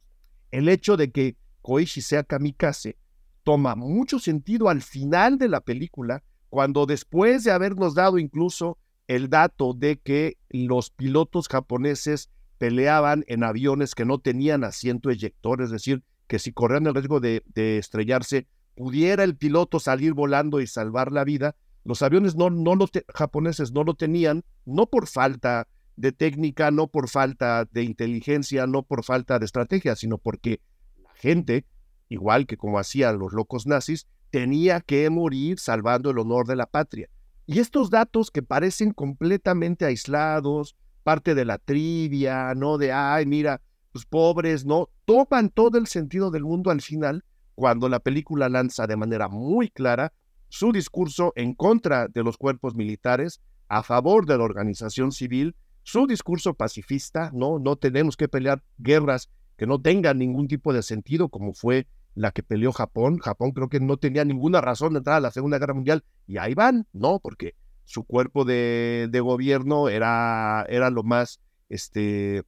El 0.50 0.68
hecho 0.68 0.96
de 0.96 1.10
que 1.10 1.36
Koichi 1.62 2.00
sea 2.00 2.24
kamikaze 2.24 2.96
toma 3.42 3.76
mucho 3.76 4.18
sentido 4.18 4.68
al 4.68 4.82
final 4.82 5.38
de 5.38 5.48
la 5.48 5.60
película, 5.60 6.22
cuando 6.48 6.86
después 6.86 7.44
de 7.44 7.52
habernos 7.52 7.94
dado 7.94 8.18
incluso 8.18 8.78
el 9.06 9.28
dato 9.28 9.72
de 9.72 9.98
que 9.98 10.36
los 10.50 10.90
pilotos 10.90 11.48
japoneses 11.48 12.30
peleaban 12.58 13.24
en 13.28 13.44
aviones 13.44 13.94
que 13.94 14.04
no 14.04 14.18
tenían 14.18 14.64
asiento 14.64 15.10
eyector, 15.10 15.62
es 15.62 15.70
decir, 15.70 16.02
que 16.26 16.38
si 16.38 16.52
corrían 16.52 16.86
el 16.86 16.94
riesgo 16.94 17.20
de, 17.20 17.42
estrellarse, 17.54 18.46
pudiera 18.74 19.24
el 19.24 19.36
piloto 19.36 19.80
salir 19.80 20.12
volando 20.12 20.60
y 20.60 20.66
salvar 20.66 21.12
la 21.12 21.24
vida. 21.24 21.54
Los 21.86 22.02
aviones 22.02 22.34
no, 22.34 22.50
no 22.50 22.74
lo 22.74 22.88
japoneses 23.14 23.70
no 23.70 23.84
lo 23.84 23.94
tenían, 23.94 24.42
no 24.64 24.86
por 24.86 25.06
falta 25.06 25.68
de 25.94 26.10
técnica, 26.10 26.72
no 26.72 26.88
por 26.88 27.08
falta 27.08 27.64
de 27.70 27.84
inteligencia, 27.84 28.66
no 28.66 28.82
por 28.82 29.04
falta 29.04 29.38
de 29.38 29.44
estrategia, 29.44 29.94
sino 29.94 30.18
porque 30.18 30.60
la 31.00 31.14
gente, 31.14 31.64
igual 32.08 32.46
que 32.46 32.56
como 32.56 32.80
hacían 32.80 33.20
los 33.20 33.32
locos 33.32 33.68
nazis, 33.68 34.08
tenía 34.30 34.80
que 34.80 35.08
morir 35.10 35.60
salvando 35.60 36.10
el 36.10 36.18
honor 36.18 36.48
de 36.48 36.56
la 36.56 36.66
patria. 36.66 37.08
Y 37.46 37.60
estos 37.60 37.88
datos 37.88 38.32
que 38.32 38.42
parecen 38.42 38.92
completamente 38.92 39.84
aislados, 39.84 40.76
parte 41.04 41.36
de 41.36 41.44
la 41.44 41.58
trivia, 41.58 42.52
¿no? 42.56 42.78
De, 42.78 42.90
ay, 42.90 43.26
mira, 43.26 43.60
pues 43.92 44.04
pobres, 44.06 44.66
¿no? 44.66 44.90
Topan 45.04 45.50
todo 45.50 45.78
el 45.78 45.86
sentido 45.86 46.32
del 46.32 46.42
mundo 46.42 46.72
al 46.72 46.80
final 46.80 47.24
cuando 47.54 47.88
la 47.88 48.00
película 48.00 48.48
lanza 48.48 48.88
de 48.88 48.96
manera 48.96 49.28
muy 49.28 49.70
clara 49.70 50.12
su 50.48 50.72
discurso 50.72 51.32
en 51.36 51.54
contra 51.54 52.08
de 52.08 52.22
los 52.22 52.36
cuerpos 52.36 52.74
militares, 52.74 53.40
a 53.68 53.82
favor 53.82 54.26
de 54.26 54.38
la 54.38 54.44
organización 54.44 55.12
civil, 55.12 55.56
su 55.82 56.06
discurso 56.06 56.54
pacifista, 56.54 57.30
¿no? 57.32 57.58
No 57.58 57.76
tenemos 57.76 58.16
que 58.16 58.28
pelear 58.28 58.62
guerras 58.78 59.30
que 59.56 59.66
no 59.66 59.80
tengan 59.80 60.18
ningún 60.18 60.48
tipo 60.48 60.72
de 60.72 60.82
sentido, 60.82 61.28
como 61.28 61.54
fue 61.54 61.86
la 62.14 62.32
que 62.32 62.42
peleó 62.42 62.72
Japón. 62.72 63.18
Japón 63.18 63.52
creo 63.52 63.68
que 63.68 63.80
no 63.80 63.96
tenía 63.96 64.24
ninguna 64.24 64.60
razón 64.60 64.94
de 64.94 64.98
entrar 64.98 65.16
a 65.16 65.20
la 65.20 65.30
Segunda 65.30 65.58
Guerra 65.58 65.74
Mundial 65.74 66.04
y 66.26 66.38
ahí 66.38 66.54
van, 66.54 66.86
¿no? 66.92 67.20
Porque 67.20 67.54
su 67.84 68.04
cuerpo 68.04 68.44
de, 68.44 69.08
gobierno 69.22 69.88
era, 69.88 70.66
era 70.68 70.90
lo 70.90 71.02
más 71.02 71.40
este, 71.68 72.42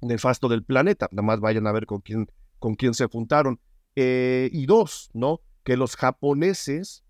nefasto 0.00 0.48
del 0.48 0.64
planeta. 0.64 1.08
Nada 1.12 1.26
más 1.26 1.40
vayan 1.40 1.66
a 1.66 1.72
ver 1.72 1.86
con 1.86 2.00
quién, 2.00 2.26
con 2.58 2.74
quién 2.74 2.94
se 2.94 3.06
juntaron. 3.06 3.58
Eh, 3.94 4.50
y 4.52 4.66
dos, 4.66 5.10
¿no? 5.14 5.40
Que 5.64 5.76
los 5.76 5.96
japoneses, 5.96 7.04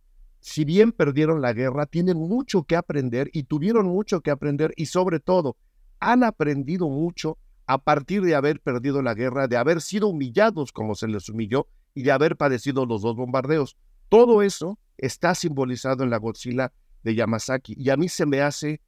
si 0.46 0.64
bien 0.64 0.92
perdieron 0.92 1.42
la 1.42 1.52
guerra, 1.52 1.87
tienen 1.87 2.18
mucho 2.18 2.62
que 2.62 2.76
aprender 2.76 3.30
y 3.32 3.42
tuvieron 3.42 3.87
mucho 3.87 4.20
que 4.20 4.30
aprender 4.30 4.72
y 4.76 4.87
sobre 4.87 5.18
todo 5.18 5.56
han 5.98 6.22
aprendido 6.22 6.88
mucho 6.88 7.37
a 7.66 7.78
partir 7.78 8.22
de 8.22 8.37
haber 8.37 8.61
perdido 8.61 9.02
la 9.02 9.14
guerra, 9.14 9.48
de 9.48 9.56
haber 9.56 9.80
sido 9.80 10.06
humillados 10.06 10.70
como 10.70 10.94
se 10.94 11.09
les 11.09 11.28
humilló 11.28 11.66
y 11.94 12.04
de 12.04 12.12
haber 12.12 12.37
padecido 12.37 12.87
los 12.87 13.02
dos 13.02 13.16
bombardeos. 13.16 13.76
Todo 14.09 14.40
eso 14.40 14.78
está 14.98 15.35
simbolizado 15.35 16.04
en 16.04 16.11
la 16.11 16.18
Godzilla 16.18 16.72
de 17.02 17.16
Yamazaki 17.16 17.74
y 17.76 17.90
a 17.90 17.96
mí 17.96 18.09
se 18.09 18.24
me 18.24 18.40
hace 18.40 18.80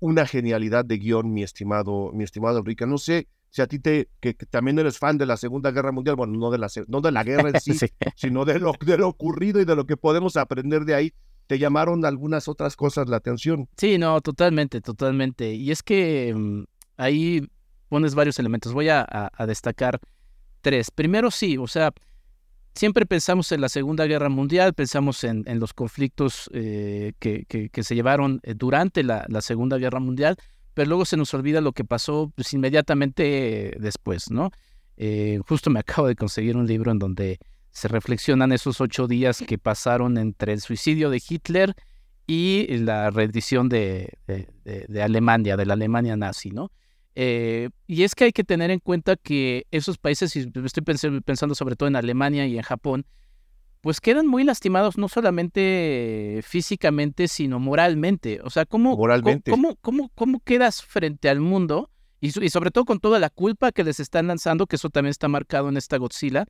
una 0.00 0.26
genialidad 0.26 0.84
de 0.84 0.98
guion, 0.98 1.32
mi 1.32 1.42
estimado, 1.42 2.12
mi 2.12 2.24
estimado 2.24 2.58
Enrique. 2.58 2.86
No 2.86 2.98
sé 2.98 3.28
si 3.50 3.62
a 3.62 3.66
ti 3.66 3.78
te, 3.78 4.08
que, 4.20 4.34
también 4.34 4.78
eres 4.78 4.98
fan 4.98 5.18
de 5.18 5.26
la 5.26 5.36
Segunda 5.36 5.70
Guerra 5.70 5.92
Mundial, 5.92 6.16
bueno, 6.16 6.38
no 6.38 6.50
de 6.50 6.58
la, 6.58 6.68
no 6.86 7.00
de 7.00 7.12
la 7.12 7.24
guerra 7.24 7.50
en 7.50 7.60
sí, 7.60 7.74
sino 8.16 8.44
de 8.44 8.58
lo, 8.58 8.72
de 8.84 8.98
lo 8.98 9.08
ocurrido 9.08 9.60
y 9.60 9.64
de 9.64 9.76
lo 9.76 9.86
que 9.86 9.96
podemos 9.96 10.36
aprender 10.36 10.84
de 10.84 10.94
ahí. 10.94 11.12
¿Te 11.46 11.58
llamaron 11.58 12.04
algunas 12.04 12.46
otras 12.46 12.76
cosas 12.76 13.08
la 13.08 13.16
atención? 13.16 13.68
Sí, 13.78 13.96
no, 13.96 14.20
totalmente, 14.20 14.82
totalmente. 14.82 15.54
Y 15.54 15.70
es 15.70 15.82
que 15.82 16.34
mm, 16.36 16.64
ahí 16.98 17.48
pones 17.88 18.14
varios 18.14 18.38
elementos. 18.38 18.74
Voy 18.74 18.90
a, 18.90 19.06
a 19.08 19.46
destacar 19.46 19.98
tres. 20.60 20.90
Primero, 20.90 21.30
sí, 21.30 21.56
o 21.56 21.66
sea, 21.66 21.94
siempre 22.78 23.06
pensamos 23.06 23.50
en 23.50 23.60
la 23.60 23.68
Segunda 23.68 24.06
Guerra 24.06 24.28
Mundial, 24.28 24.72
pensamos 24.72 25.24
en, 25.24 25.44
los 25.58 25.74
conflictos 25.74 26.48
eh, 26.52 27.12
que, 27.18 27.70
se 27.82 27.94
llevaron 27.94 28.40
eh, 28.44 28.54
durante 28.56 29.02
la, 29.02 29.26
Segunda 29.40 29.78
Guerra 29.78 29.98
Mundial, 29.98 30.36
pero 30.78 30.90
luego 30.90 31.04
se 31.04 31.16
nos 31.16 31.34
olvida 31.34 31.60
lo 31.60 31.72
que 31.72 31.82
pasó 31.82 32.32
pues, 32.36 32.54
inmediatamente 32.54 33.76
después, 33.80 34.30
¿no? 34.30 34.52
Eh, 34.96 35.40
justo 35.48 35.70
me 35.70 35.80
acabo 35.80 36.06
de 36.06 36.14
conseguir 36.14 36.56
un 36.56 36.68
libro 36.68 36.92
en 36.92 37.00
donde 37.00 37.40
se 37.72 37.88
reflexionan 37.88 38.52
esos 38.52 38.80
ocho 38.80 39.08
días 39.08 39.42
que 39.44 39.58
pasaron 39.58 40.16
entre 40.18 40.52
el 40.52 40.60
suicidio 40.60 41.10
de 41.10 41.20
Hitler 41.28 41.74
y 42.28 42.68
la 42.76 43.10
rendición 43.10 43.68
de, 43.68 44.18
Alemania, 45.02 45.56
de 45.56 45.66
la 45.66 45.72
Alemania 45.72 46.16
nazi, 46.16 46.52
¿no? 46.52 46.70
Eh, 47.16 47.70
y 47.88 48.04
es 48.04 48.14
que 48.14 48.26
hay 48.26 48.32
que 48.32 48.44
tener 48.44 48.70
en 48.70 48.78
cuenta 48.78 49.16
que 49.16 49.66
esos 49.72 49.98
países, 49.98 50.36
y 50.36 50.48
estoy 50.64 50.84
pensando 51.24 51.56
sobre 51.56 51.74
todo 51.74 51.88
en 51.88 51.96
Alemania 51.96 52.46
y 52.46 52.56
en 52.56 52.62
Japón, 52.62 53.04
pues 53.80 54.00
quedan 54.00 54.26
muy 54.26 54.44
lastimados 54.44 54.98
no 54.98 55.08
solamente 55.08 56.40
físicamente, 56.42 57.28
sino 57.28 57.58
moralmente. 57.60 58.40
O 58.42 58.50
sea, 58.50 58.66
¿cómo, 58.66 58.96
¿cómo, 58.96 59.76
cómo, 59.80 60.10
cómo, 60.14 60.40
quedas 60.40 60.82
frente 60.82 61.28
al 61.28 61.40
mundo? 61.40 61.90
Y, 62.20 62.28
y, 62.44 62.50
sobre 62.50 62.70
todo 62.70 62.84
con 62.84 62.98
toda 62.98 63.18
la 63.18 63.30
culpa 63.30 63.70
que 63.70 63.84
les 63.84 64.00
están 64.00 64.26
lanzando, 64.26 64.66
que 64.66 64.76
eso 64.76 64.90
también 64.90 65.10
está 65.10 65.28
marcado 65.28 65.68
en 65.68 65.76
esta 65.76 65.96
Godzilla, 65.98 66.46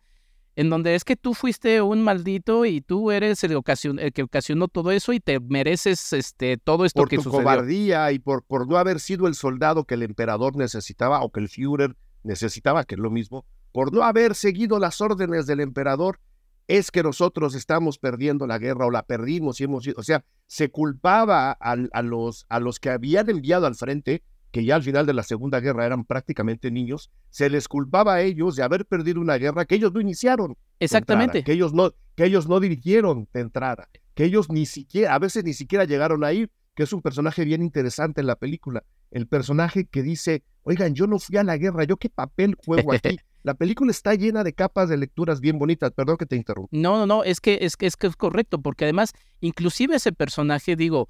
en 0.59 0.71
donde 0.71 0.97
es 0.97 1.05
que 1.05 1.15
tú 1.15 1.35
fuiste 1.35 1.83
un 1.83 2.03
maldito 2.03 2.65
y 2.65 2.81
tú 2.81 3.13
eres 3.13 3.45
el, 3.45 3.63
que 4.13 4.23
ocasionó 4.25 4.67
todo 4.67 4.91
eso 4.91 5.13
y 5.13 5.21
te 5.21 5.39
mereces 5.39 6.13
este, 6.13 6.57
todo 6.57 6.85
esto 6.85 7.03
por 7.03 7.09
que 7.09 7.19
tu 7.19 7.31
cobardía 7.31 8.11
y 8.11 8.19
por, 8.19 8.43
por 8.43 8.67
no 8.67 8.77
haber 8.77 8.99
sido 8.99 9.29
el 9.29 9.37
soldado 9.37 9.85
que 9.85 9.95
el 9.95 10.03
emperador 10.03 10.57
necesitaba 10.57 11.23
o 11.23 11.31
que 11.31 11.39
el 11.39 11.49
Führer 11.49 11.95
necesitaba, 12.25 12.83
que 12.83 12.97
es 12.97 13.01
lo 13.01 13.09
mismo, 13.09 13.45
por 13.71 13.93
no 13.93 14.03
haber 14.03 14.35
seguido 14.35 14.81
las 14.81 15.01
órdenes 15.01 15.47
del 15.47 15.61
emperador, 15.61 16.19
es 16.69 16.91
que 16.91 17.03
nosotros 17.03 17.55
estamos 17.55 17.99
perdiendo 17.99 18.47
la 18.47 18.59
guerra 18.59 18.87
o 18.87 18.91
la 18.91 19.03
perdimos 19.03 19.61
y 19.61 19.65
hemos 19.65 19.89
o 19.89 20.03
sea, 20.03 20.25
se 20.47 20.71
culpaba 20.71 21.53
a, 21.53 22.03
los, 22.03 22.47
a 22.49 22.61
los 22.61 22.79
que 22.79 22.91
habían 22.91 23.29
enviado 23.31 23.67
al 23.67 23.75
frente 23.75 24.23
que 24.51 24.65
ya 24.65 24.77
al 24.77 24.83
final 24.83 25.07
de 25.07 25.13
la 25.13 25.23
Segunda 25.23 25.61
Guerra 25.61 25.85
eran 25.85 26.05
prácticamente 26.05 26.71
niños, 26.71 27.11
se 27.31 27.51
les 27.51 27.69
culpaba 27.69 28.15
a 28.15 28.23
ellos 28.23 28.57
de 28.57 28.63
haber 28.63 28.87
perdido 28.87 29.21
una 29.21 29.37
guerra 29.37 29.67
que 29.67 29.75
ellos 29.75 29.93
no 29.93 30.01
iniciaron. 30.01 30.57
Exactamente. 30.81 31.45
que 31.45 31.53
ellos 31.53 31.75
no, 31.75 31.93
que 32.15 32.25
ellos 32.25 32.49
no 32.49 32.59
dirigieron 32.61 33.29
de 33.33 33.41
entrada, 33.41 33.89
que 34.15 34.25
ellos 34.25 34.49
ni 34.51 34.65
siquiera, 34.65 35.15
a 35.15 35.19
veces 35.19 35.45
ni 35.45 35.53
siquiera 35.53 35.85
llegaron 35.85 36.25
a 36.25 36.33
ir, 36.33 36.51
que 36.75 36.85
es 36.85 36.93
un 36.93 37.03
personaje 37.03 37.45
bien 37.45 37.63
interesante 37.63 38.21
en 38.21 38.27
la 38.27 38.37
película. 38.37 38.85
El 39.11 39.27
personaje 39.27 39.87
que 39.87 40.03
dice, 40.03 40.45
oigan, 40.63 40.95
yo 40.95 41.07
no 41.07 41.19
fui 41.19 41.37
a 41.37 41.45
la 41.45 41.57
guerra, 41.57 41.85
yo 41.85 41.97
qué 41.97 42.09
papel 42.09 42.55
juego 42.55 42.93
aquí. 42.93 43.19
La 43.49 43.55
película 43.55 43.91
está 43.91 44.15
llena 44.15 44.45
de 44.45 44.53
capas 44.53 44.89
de 44.89 44.97
lecturas 44.97 45.41
bien 45.41 45.59
bonitas. 45.59 45.91
Perdón 45.93 46.17
que 46.19 46.27
te 46.27 46.37
interrumpa. 46.37 46.69
No, 46.71 46.99
no, 46.99 47.07
no, 47.07 47.25
es 47.25 47.41
que 47.41 47.59
es, 47.63 47.77
es, 47.81 47.97
que 47.97 48.07
es 48.07 48.17
correcto, 48.17 48.61
porque 48.61 48.85
además, 48.85 49.13
inclusive 49.41 49.97
ese 49.97 50.13
personaje, 50.13 50.77
digo, 50.77 51.09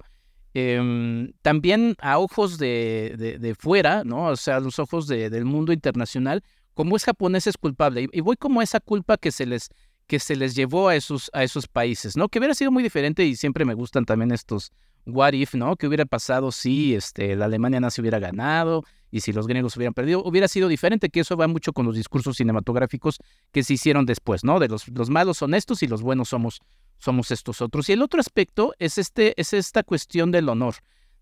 Em, 0.55 1.31
también 1.43 1.95
a 1.99 2.17
ojos 2.17 2.57
de, 2.57 3.37
de, 3.39 3.55
fuera, 3.55 4.03
¿no? 4.03 4.27
O 4.27 4.35
sea, 4.35 4.55
a 4.55 4.59
los 4.59 4.79
ojos 4.79 5.07
del 5.07 5.45
mundo 5.45 5.71
internacional, 5.73 6.43
como 6.73 6.95
es 6.95 7.03
japonés 7.03 7.45
es 7.45 7.57
culpable. 7.57 8.07
Y, 8.11 8.21
voy 8.21 8.35
como 8.35 8.61
esa 8.61 8.79
culpa 8.79 9.17
que 9.17 9.31
se 9.31 9.45
les 9.45 9.69
que 10.07 10.19
se 10.19 10.35
les 10.35 10.55
llevó 10.55 10.87
a 10.87 10.95
esos, 10.95 11.29
a 11.33 11.43
esos 11.43 11.67
países, 11.67 12.17
¿no? 12.17 12.29
Que 12.29 12.39
hubiera 12.39 12.55
sido 12.55 12.71
muy 12.71 12.81
diferente 12.81 13.23
y 13.25 13.35
siempre 13.35 13.63
me 13.63 13.75
gustan 13.75 14.05
también 14.05 14.31
estos 14.31 14.71
what 15.05 15.33
if, 15.33 15.53
¿no? 15.55 15.75
¿Qué 15.75 15.87
hubiera 15.87 16.05
pasado 16.05 16.51
si 16.51 16.95
este, 16.95 17.35
la 17.35 17.45
Alemania 17.45 17.79
nazi 17.79 18.01
hubiera 18.01 18.19
ganado 18.19 18.83
y 19.11 19.21
si 19.21 19.33
los 19.33 19.47
griegos 19.47 19.75
hubieran 19.75 19.93
perdido? 19.93 20.23
Hubiera 20.23 20.47
sido 20.47 20.67
diferente, 20.67 21.09
que 21.09 21.21
eso 21.21 21.35
va 21.35 21.47
mucho 21.47 21.73
con 21.73 21.85
los 21.85 21.95
discursos 21.95 22.37
cinematográficos 22.37 23.17
que 23.51 23.63
se 23.63 23.73
hicieron 23.73 24.05
después, 24.05 24.43
¿no? 24.43 24.59
De 24.59 24.67
los, 24.67 24.87
los 24.89 25.09
malos 25.09 25.37
son 25.37 25.53
estos 25.53 25.83
y 25.83 25.87
los 25.87 26.01
buenos 26.01 26.29
somos, 26.29 26.59
somos 26.97 27.31
estos 27.31 27.61
otros. 27.61 27.89
Y 27.89 27.93
el 27.93 28.01
otro 28.01 28.19
aspecto 28.19 28.73
es, 28.79 28.97
este, 28.97 29.39
es 29.39 29.53
esta 29.53 29.83
cuestión 29.83 30.31
del 30.31 30.49
honor, 30.49 30.75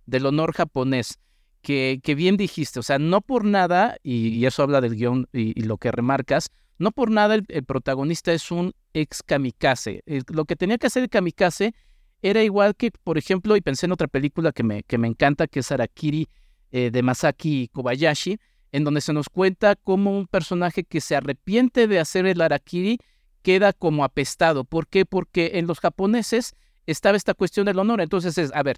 del 0.06 0.26
honor 0.26 0.54
japonés. 0.54 1.20
Que, 1.64 2.00
que 2.02 2.16
bien 2.16 2.38
dijiste, 2.38 2.80
o 2.80 2.84
sea, 2.84 2.98
no 2.98 3.20
por 3.20 3.44
nada, 3.44 3.98
y, 4.02 4.46
eso 4.46 4.64
habla 4.64 4.80
del 4.80 4.96
guion 4.96 5.28
y, 5.34 5.60
lo 5.64 5.78
que 5.78 5.92
remarcas, 5.92 6.50
no 6.78 6.92
por 6.92 7.10
nada 7.12 7.36
el, 7.36 7.44
protagonista 7.66 8.32
es 8.32 8.52
un 8.52 8.74
ex 8.94 9.22
kamikaze. 9.24 10.04
lo 10.30 10.46
que 10.46 10.56
tenía 10.56 10.78
que 10.78 10.88
hacer 10.88 11.04
el 11.04 11.10
kamikaze 11.10 11.74
era 12.22 12.44
igual 12.44 12.76
que, 12.76 12.92
por 12.92 13.18
ejemplo, 13.18 13.56
y 13.56 13.62
pensé 13.62 13.86
en 13.86 13.92
otra 13.92 14.08
película 14.08 14.52
que 14.52 14.64
me, 14.64 14.84
que 14.84 14.98
me 14.98 15.08
encanta, 15.08 15.48
que 15.48 15.60
es 15.60 15.72
Arakiri 15.72 16.28
eh, 16.72 16.90
de 16.92 17.04
Masaki 17.04 17.70
Kobayashi, 17.70 18.40
en 18.72 18.84
donde 18.84 19.02
se 19.02 19.14
nos 19.14 19.30
cuenta 19.30 19.76
cómo 19.76 20.18
un 20.18 20.28
personaje 20.28 20.84
que 20.84 21.02
se 21.02 21.16
arrepiente 21.16 21.88
de 21.88 22.00
hacer 22.00 22.26
el 22.26 22.42
Arakiri 22.42 23.00
queda 23.42 23.72
como 23.74 24.04
apestado. 24.04 24.66
¿Por 24.66 24.88
qué? 24.88 25.06
Porque 25.06 25.52
en 25.56 25.68
los 25.68 25.80
japoneses 25.80 26.54
estaba 26.86 27.18
esta 27.18 27.34
cuestión 27.34 27.66
del 27.66 27.80
honor. 27.80 28.02
Entonces 28.02 28.38
es, 28.38 28.52
a 28.54 28.64
ver, 28.64 28.78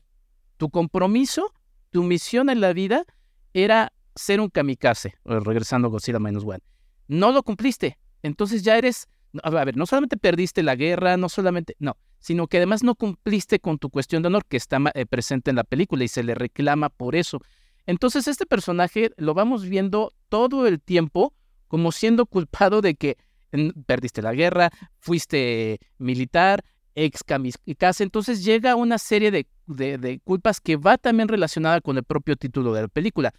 tu 0.57 0.69
compromiso, 0.69 1.53
tu 1.89 2.03
misión 2.03 2.49
en 2.49 2.61
la 2.61 2.73
vida 2.73 3.05
era 3.53 3.93
ser 4.15 4.41
un 4.41 4.49
kamikaze, 4.49 5.15
regresando 5.23 5.87
a 5.87 5.91
Godzilla 5.91 6.19
Minus 6.19 6.43
One. 6.43 6.59
No 7.07 7.31
lo 7.31 7.41
cumpliste. 7.41 7.97
Entonces 8.21 8.63
ya 8.63 8.77
eres, 8.77 9.07
a 9.41 9.49
ver, 9.49 9.77
no 9.77 9.85
solamente 9.85 10.17
perdiste 10.17 10.61
la 10.61 10.75
guerra, 10.75 11.17
no 11.17 11.29
solamente, 11.29 11.75
no, 11.79 11.97
sino 12.19 12.47
que 12.47 12.57
además 12.57 12.83
no 12.83 12.95
cumpliste 12.95 13.59
con 13.59 13.77
tu 13.77 13.89
cuestión 13.89 14.21
de 14.21 14.27
honor 14.27 14.45
que 14.45 14.57
está 14.57 14.79
eh, 14.93 15.05
presente 15.05 15.49
en 15.49 15.55
la 15.55 15.63
película 15.63 16.03
y 16.03 16.07
se 16.07 16.23
le 16.23 16.35
reclama 16.35 16.89
por 16.89 17.15
eso. 17.15 17.41
Entonces 17.85 18.27
este 18.27 18.45
personaje 18.45 19.11
lo 19.17 19.33
vamos 19.33 19.67
viendo 19.67 20.13
todo 20.29 20.67
el 20.67 20.79
tiempo 20.79 21.33
como 21.67 21.91
siendo 21.91 22.25
culpado 22.25 22.81
de 22.81 22.95
que 22.95 23.17
perdiste 23.85 24.21
la 24.21 24.33
guerra, 24.33 24.69
fuiste 24.99 25.79
militar, 25.97 26.63
ex 26.95 27.23
kamikaze, 27.23 28.03
entonces 28.03 28.43
llega 28.43 28.75
una 28.75 28.97
serie 28.97 29.31
de, 29.31 29.47
de, 29.67 30.19
culpas 30.23 30.59
que 30.59 30.75
va 30.75 30.97
también 30.97 31.27
relacionada 31.27 31.81
con 31.81 31.97
el 31.97 32.03
propio 32.03 32.35
título 32.35 32.73
de 32.73 32.83
la 32.83 32.87
película. 32.87 33.33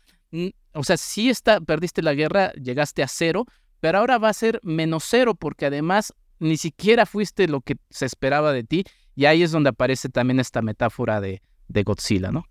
O 0.73 0.85
sea, 0.85 0.97
si 0.97 1.29
está, 1.29 1.61
perdiste 1.61 2.03
la 2.03 2.15
guerra, 2.15 2.53
llegaste 2.53 3.03
a 3.03 3.09
cero, 3.09 3.47
pero 3.81 3.99
ahora 3.99 4.19
va 4.19 4.29
a 4.29 4.35
ser 4.35 4.61
menos 4.63 5.05
cero 5.07 5.35
porque 5.35 5.67
además 5.67 6.15
ni 6.41 6.57
siquiera 6.57 7.07
fuiste 7.07 7.47
lo 7.47 7.61
que 7.61 7.77
se 7.91 8.07
esperaba 8.07 8.53
de 8.53 8.65
ti. 8.65 8.85
Y 9.15 9.27
ahí 9.27 9.43
es 9.43 9.53
donde 9.53 9.71
aparece 9.71 10.09
también 10.09 10.41
esta 10.41 10.63
metáfora 10.63 11.21
de, 11.21 11.43
de 11.69 11.83
Godzilla, 11.83 12.33
¿no? 12.33 12.45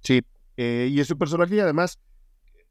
Sí, 0.00 0.22
eh, 0.56 0.88
y 0.90 1.00
es 1.00 1.10
un 1.10 1.18
personaje 1.18 1.56
y 1.56 1.60
además, 1.60 1.98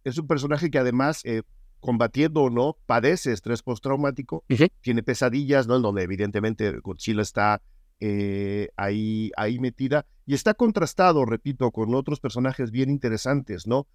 es 0.03 0.17
un 0.17 0.27
personaje 0.27 0.69
que 0.69 0.77
además, 0.77 1.21
eh, 1.25 1.41
combatiendo 1.79 2.43
o 2.43 2.49
no, 2.49 2.77
padece 2.85 3.33
estrés 3.33 3.61
postraumático, 3.63 4.45
tiene 4.81 5.03
pesadillas, 5.03 5.67
¿no? 5.67 5.77
En 5.77 5.81
donde 5.81 6.03
evidentemente 6.03 6.71
Godzilla 6.79 7.21
está 7.21 7.61
eh, 7.99 8.69
ahí, 8.77 9.31
ahí 9.35 9.59
metida 9.59 10.05
y 10.25 10.33
está 10.33 10.53
contrastado, 10.53 11.25
repito, 11.25 11.71
con 11.71 11.93
otros 11.95 12.19
personajes 12.19 12.71
bien 12.71 12.89
interesantes, 12.89 13.67
¿no? 13.67 13.87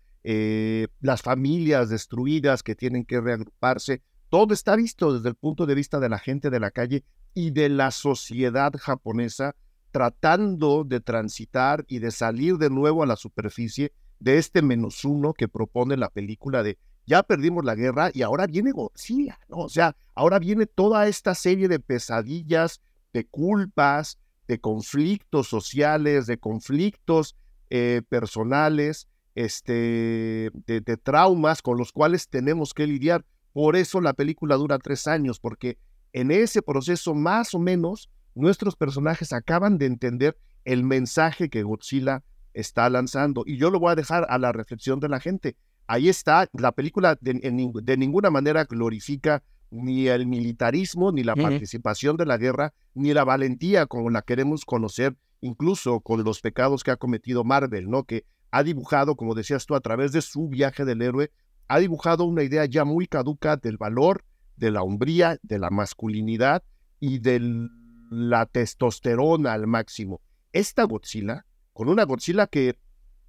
las 1.00 1.22
familias 1.22 1.88
destruidas 1.88 2.62
que 2.62 2.74
tienen 2.74 3.06
que 3.06 3.18
reagruparse, 3.18 4.02
todo 4.30 4.54
está 4.54 4.76
visto 4.76 5.14
desde 5.14 5.28
el 5.28 5.34
punto 5.34 5.66
de 5.66 5.74
vista 5.74 6.00
de 6.00 6.08
la 6.08 6.18
gente 6.18 6.50
de 6.50 6.60
la 6.60 6.70
calle 6.70 7.04
y 7.34 7.50
de 7.50 7.68
la 7.68 7.90
sociedad 7.90 8.72
japonesa 8.78 9.54
tratando 9.90 10.84
de 10.84 11.00
transitar 11.00 11.84
y 11.88 11.98
de 11.98 12.10
salir 12.10 12.58
de 12.58 12.70
nuevo 12.70 13.02
a 13.02 13.06
la 13.06 13.16
superficie 13.16 13.92
de 14.20 14.38
este 14.38 14.62
menos 14.62 15.04
uno 15.04 15.32
que 15.32 15.48
propone 15.48 15.96
la 15.96 16.10
película 16.10 16.62
de 16.62 16.78
ya 17.06 17.22
perdimos 17.22 17.64
la 17.64 17.74
guerra 17.74 18.10
y 18.12 18.20
ahora 18.20 18.46
viene 18.46 18.70
Godzilla, 18.70 19.38
¿no? 19.48 19.58
O 19.60 19.68
sea, 19.70 19.96
ahora 20.14 20.38
viene 20.38 20.66
toda 20.66 21.08
esta 21.08 21.34
serie 21.34 21.66
de 21.66 21.80
pesadillas, 21.80 22.82
de 23.14 23.24
culpas, 23.24 24.18
de 24.46 24.60
conflictos 24.60 25.48
sociales, 25.48 26.26
de 26.26 26.36
conflictos 26.36 27.34
eh, 27.70 28.02
personales, 28.10 29.08
este, 29.34 30.50
de, 30.66 30.82
de 30.82 30.96
traumas 30.98 31.62
con 31.62 31.78
los 31.78 31.92
cuales 31.92 32.28
tenemos 32.28 32.74
que 32.74 32.86
lidiar. 32.86 33.24
Por 33.58 33.74
eso 33.74 34.00
la 34.00 34.12
película 34.12 34.54
dura 34.54 34.78
tres 34.78 35.08
años, 35.08 35.40
porque 35.40 35.78
en 36.12 36.30
ese 36.30 36.62
proceso 36.62 37.12
más 37.12 37.54
o 37.54 37.58
menos 37.58 38.08
nuestros 38.36 38.76
personajes 38.76 39.32
acaban 39.32 39.78
de 39.78 39.86
entender 39.86 40.38
el 40.64 40.84
mensaje 40.84 41.48
que 41.48 41.64
Godzilla 41.64 42.22
está 42.54 42.88
lanzando. 42.88 43.42
Y 43.44 43.56
yo 43.56 43.72
lo 43.72 43.80
voy 43.80 43.90
a 43.90 43.96
dejar 43.96 44.24
a 44.30 44.38
la 44.38 44.52
reflexión 44.52 45.00
de 45.00 45.08
la 45.08 45.18
gente. 45.18 45.56
Ahí 45.88 46.08
está, 46.08 46.48
la 46.52 46.70
película 46.70 47.18
de, 47.20 47.96
ninguna 47.96 48.30
manera 48.30 48.62
glorifica 48.62 49.42
ni 49.72 50.06
el 50.06 50.28
militarismo, 50.28 51.10
ni 51.10 51.24
la 51.24 51.34
participación 51.34 52.16
de 52.16 52.26
la 52.26 52.36
guerra, 52.36 52.74
ni 52.94 53.12
la 53.12 53.24
valentía 53.24 53.86
como 53.86 54.08
la 54.08 54.22
queremos 54.22 54.64
conocer, 54.64 55.16
incluso 55.40 55.98
con 55.98 56.22
los 56.22 56.40
pecados 56.40 56.84
que 56.84 56.92
ha 56.92 56.96
cometido 56.96 57.42
Marvel, 57.42 57.90
¿no? 57.90 58.04
Que 58.04 58.24
ha 58.52 58.62
dibujado, 58.62 59.16
como 59.16 59.34
decías 59.34 59.66
tú, 59.66 59.74
a 59.74 59.80
través 59.80 60.12
de 60.12 60.22
su 60.22 60.48
viaje 60.48 60.84
del 60.84 61.02
héroe, 61.02 61.32
ha 61.68 61.78
dibujado 61.78 62.24
una 62.24 62.42
idea 62.42 62.64
ya 62.64 62.84
muy 62.84 63.06
caduca 63.06 63.56
del 63.56 63.76
valor, 63.76 64.24
de 64.56 64.70
la 64.70 64.82
hombría, 64.82 65.38
de 65.42 65.58
la 65.58 65.70
masculinidad 65.70 66.62
y 66.98 67.18
de 67.18 67.68
la 68.10 68.46
testosterona 68.46 69.52
al 69.52 69.66
máximo. 69.66 70.20
Esta 70.52 70.84
Godzilla, 70.84 71.44
con 71.74 71.88
una 71.88 72.04
Godzilla 72.04 72.46
que, 72.46 72.78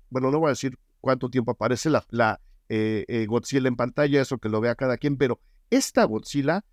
bueno, 0.09 0.31
no 0.31 0.39
voy 0.39 0.47
a 0.47 0.51
decir 0.51 0.79
cuánto 1.01 1.29
tiempo 1.29 1.51
aparece 1.51 1.89
la, 1.89 2.03
la 2.09 2.39
eh, 2.69 3.05
eh, 3.07 3.25
Godzilla 3.25 3.67
en 3.67 3.75
pantalla, 3.75 4.21
eso 4.21 4.37
que 4.37 4.49
lo 4.49 4.61
vea 4.61 4.75
cada 4.75 4.97
quien, 4.97 5.17
pero 5.17 5.39
esta 5.69 6.05
Godzilla 6.05 6.63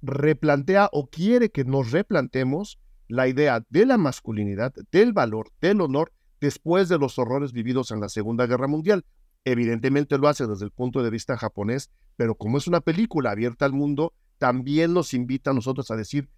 replantea 0.00 0.88
o 0.92 1.08
quiere 1.08 1.50
que 1.50 1.64
nos 1.64 1.92
replantemos 1.92 2.80
la 3.08 3.28
idea 3.28 3.64
de 3.68 3.86
la 3.86 3.98
masculinidad, 3.98 4.72
del 4.90 5.12
valor, 5.12 5.52
del 5.60 5.82
honor, 5.82 6.12
después 6.40 6.88
de 6.88 6.98
los 6.98 7.18
horrores 7.18 7.52
vividos 7.52 7.90
en 7.90 8.00
la 8.00 8.08
Segunda 8.08 8.46
Guerra 8.46 8.66
Mundial. 8.66 9.04
Evidentemente 9.44 10.18
lo 10.18 10.28
hace 10.28 10.46
desde 10.46 10.64
el 10.64 10.70
punto 10.70 11.02
de 11.02 11.10
vista 11.10 11.36
japonés, 11.36 11.90
pero 12.16 12.36
como 12.36 12.58
es 12.58 12.68
una 12.68 12.80
película 12.80 13.32
abierta 13.32 13.64
al 13.64 13.72
mundo, 13.72 14.14
también 14.38 14.94
nos 14.94 15.14
invita 15.14 15.50
a 15.50 15.54
nosotros 15.54 15.90
a 15.90 15.96
decir, 15.96 16.28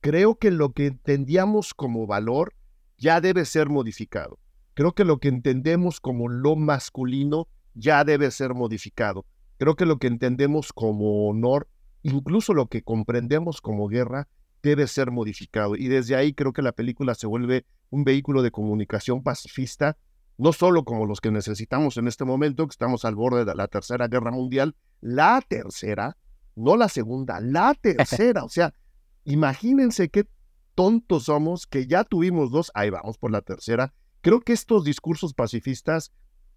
creo 0.00 0.36
que 0.36 0.50
lo 0.50 0.72
que 0.72 0.86
entendíamos 0.86 1.74
como 1.74 2.06
valor 2.06 2.54
ya 2.98 3.20
debe 3.20 3.44
ser 3.44 3.68
modificado. 3.68 4.38
Creo 4.74 4.94
que 4.94 5.04
lo 5.04 5.18
que 5.18 5.28
entendemos 5.28 6.00
como 6.00 6.28
lo 6.28 6.54
masculino 6.56 7.48
ya 7.74 8.04
debe 8.04 8.30
ser 8.30 8.54
modificado. 8.54 9.26
Creo 9.58 9.74
que 9.74 9.86
lo 9.86 9.98
que 9.98 10.06
entendemos 10.06 10.72
como 10.72 11.28
honor, 11.28 11.68
incluso 12.02 12.54
lo 12.54 12.66
que 12.66 12.82
comprendemos 12.82 13.60
como 13.60 13.88
guerra, 13.88 14.28
debe 14.62 14.86
ser 14.86 15.10
modificado. 15.10 15.76
Y 15.76 15.88
desde 15.88 16.14
ahí 16.14 16.32
creo 16.32 16.52
que 16.52 16.62
la 16.62 16.72
película 16.72 17.14
se 17.14 17.26
vuelve 17.26 17.66
un 17.90 18.04
vehículo 18.04 18.42
de 18.42 18.52
comunicación 18.52 19.22
pacifista 19.22 19.96
no 20.42 20.52
solo 20.52 20.82
como 20.82 21.06
los 21.06 21.20
que 21.20 21.30
necesitamos 21.30 21.96
en 21.98 22.08
este 22.08 22.24
momento, 22.24 22.66
que 22.66 22.72
estamos 22.72 23.04
al 23.04 23.14
borde 23.14 23.44
de 23.44 23.54
la 23.54 23.68
Tercera 23.68 24.08
Guerra 24.08 24.32
Mundial, 24.32 24.74
la 25.00 25.40
tercera, 25.40 26.16
no 26.56 26.76
la 26.76 26.88
segunda, 26.88 27.38
la 27.40 27.74
tercera. 27.80 28.42
O 28.42 28.48
sea, 28.48 28.74
imagínense 29.22 30.08
qué 30.08 30.26
tontos 30.74 31.26
somos 31.26 31.68
que 31.68 31.86
ya 31.86 32.02
tuvimos 32.02 32.50
dos, 32.50 32.72
ahí 32.74 32.90
vamos 32.90 33.18
por 33.18 33.30
la 33.30 33.42
tercera. 33.42 33.94
Creo 34.20 34.40
que 34.40 34.52
estos 34.52 34.82
discursos 34.82 35.32
pacifistas 35.32 36.12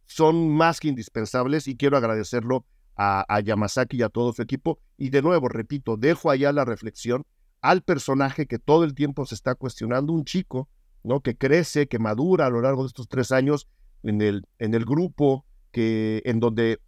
son 0.08 0.50
más 0.50 0.80
que 0.80 0.88
indispensables 0.88 1.68
y 1.68 1.78
quiero 1.78 1.96
agradecerlo 1.96 2.66
a, 2.96 3.24
a 3.32 3.40
Yamazaki 3.40 3.98
y 3.98 4.02
a 4.02 4.10
todo 4.10 4.34
su 4.34 4.42
equipo. 4.42 4.80
Y 4.98 5.12
de 5.12 5.22
nuevo, 5.22 5.48
repito, 5.48 5.96
dejo 5.96 6.32
allá 6.32 6.52
la 6.52 6.66
reflexión 6.66 7.24
al 7.62 7.84
personaje 7.84 8.48
que 8.48 8.58
todo 8.58 8.84
el 8.84 8.96
tiempo 8.96 9.28
se 9.28 9.36
está 9.36 9.54
cuestionando, 9.54 10.12
un 10.12 10.26
chico 10.26 10.70
¿no? 11.06 11.22
que 11.22 11.38
crece, 11.38 11.88
que 11.88 12.00
madura 12.00 12.48
a 12.48 12.50
lo 12.50 12.62
largo 12.62 12.84
de 12.84 12.88
estos 12.88 13.08
tres 13.08 13.32
años 13.32 13.68
en 14.04 14.22
el, 14.22 14.46
en 14.60 14.74
el 14.74 14.86
grupo 14.86 15.46
que, 15.72 16.22
en, 16.26 16.40
donde, 16.40 16.80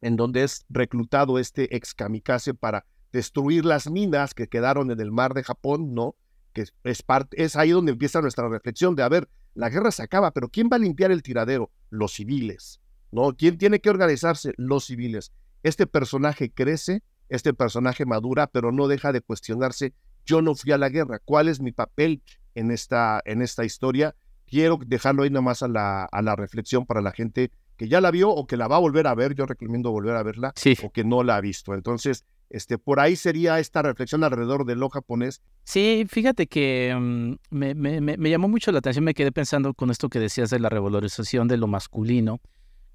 en 0.00 0.16
donde 0.16 0.44
es 0.44 0.64
reclutado 0.68 1.38
este 1.38 1.74
ex 1.76 1.94
kamikaze 1.94 2.54
para 2.54 2.86
destruir 3.12 3.64
las 3.64 3.90
minas 3.90 4.34
que 4.34 4.46
quedaron 4.46 4.90
en 4.90 5.00
el 5.00 5.10
mar 5.10 5.34
de 5.34 5.42
Japón, 5.42 5.94
¿no? 5.94 6.14
Que 6.52 6.62
es, 6.62 6.74
es 6.84 7.56
ahí 7.56 7.70
donde 7.70 7.92
empieza 7.92 8.20
nuestra 8.20 8.48
reflexión 8.48 8.94
de, 8.94 9.02
a 9.02 9.08
ver, 9.08 9.28
la 9.54 9.68
guerra 9.68 9.90
se 9.90 10.02
acaba, 10.02 10.30
pero 10.30 10.48
¿quién 10.48 10.68
va 10.72 10.76
a 10.76 10.80
limpiar 10.80 11.10
el 11.10 11.22
tiradero? 11.22 11.70
Los 11.90 12.14
civiles, 12.14 12.80
¿no? 13.10 13.34
¿Quién 13.36 13.58
tiene 13.58 13.80
que 13.80 13.90
organizarse? 13.90 14.52
Los 14.56 14.86
civiles. 14.86 15.32
Este 15.62 15.86
personaje 15.86 16.50
crece, 16.50 17.02
este 17.28 17.52
personaje 17.52 18.06
madura, 18.06 18.46
pero 18.46 18.70
no 18.72 18.86
deja 18.86 19.12
de 19.12 19.20
cuestionarse, 19.20 19.92
yo 20.24 20.40
no 20.40 20.54
fui 20.54 20.72
a 20.72 20.78
la 20.78 20.88
guerra, 20.88 21.18
¿cuál 21.24 21.48
es 21.48 21.60
mi 21.60 21.72
papel 21.72 22.22
en 22.54 22.70
esta, 22.70 23.20
en 23.24 23.42
esta 23.42 23.64
historia. 23.64 24.14
Quiero 24.46 24.78
dejarlo 24.84 25.22
ahí 25.22 25.30
nomás 25.30 25.62
a 25.62 25.68
la, 25.68 26.04
a 26.04 26.22
la 26.22 26.36
reflexión 26.36 26.86
para 26.86 27.00
la 27.00 27.12
gente 27.12 27.50
que 27.76 27.88
ya 27.88 28.00
la 28.00 28.10
vio 28.10 28.30
o 28.30 28.46
que 28.46 28.56
la 28.56 28.68
va 28.68 28.76
a 28.76 28.80
volver 28.80 29.06
a 29.06 29.14
ver. 29.14 29.34
Yo 29.34 29.46
recomiendo 29.46 29.90
volver 29.90 30.16
a 30.16 30.22
verla 30.22 30.52
o 30.82 30.90
que 30.90 31.04
no 31.04 31.22
la 31.22 31.36
ha 31.36 31.40
visto. 31.40 31.74
Entonces, 31.74 32.24
Este, 32.50 32.78
por 32.78 32.98
ahí 32.98 33.14
sería 33.14 33.60
esta 33.60 33.80
reflexión 33.80 34.24
alrededor 34.24 34.66
de 34.66 34.74
lo 34.74 34.90
japonés. 34.90 35.40
Sí, 35.62 36.04
fíjate 36.08 36.48
que 36.48 36.92
mm, 36.98 37.34
me, 37.50 37.74
me, 37.74 38.00
me, 38.00 38.30
llamó 38.30 38.48
mucho 38.48 38.72
la 38.72 38.80
atención, 38.80 39.04
me 39.04 39.14
quedé 39.14 39.30
pensando 39.30 39.72
con 39.72 39.90
esto 39.90 40.08
que 40.08 40.18
decías 40.18 40.50
de 40.50 40.58
la 40.58 40.68
revalorización 40.68 41.46
de 41.46 41.56
lo 41.56 41.68
masculino, 41.68 42.40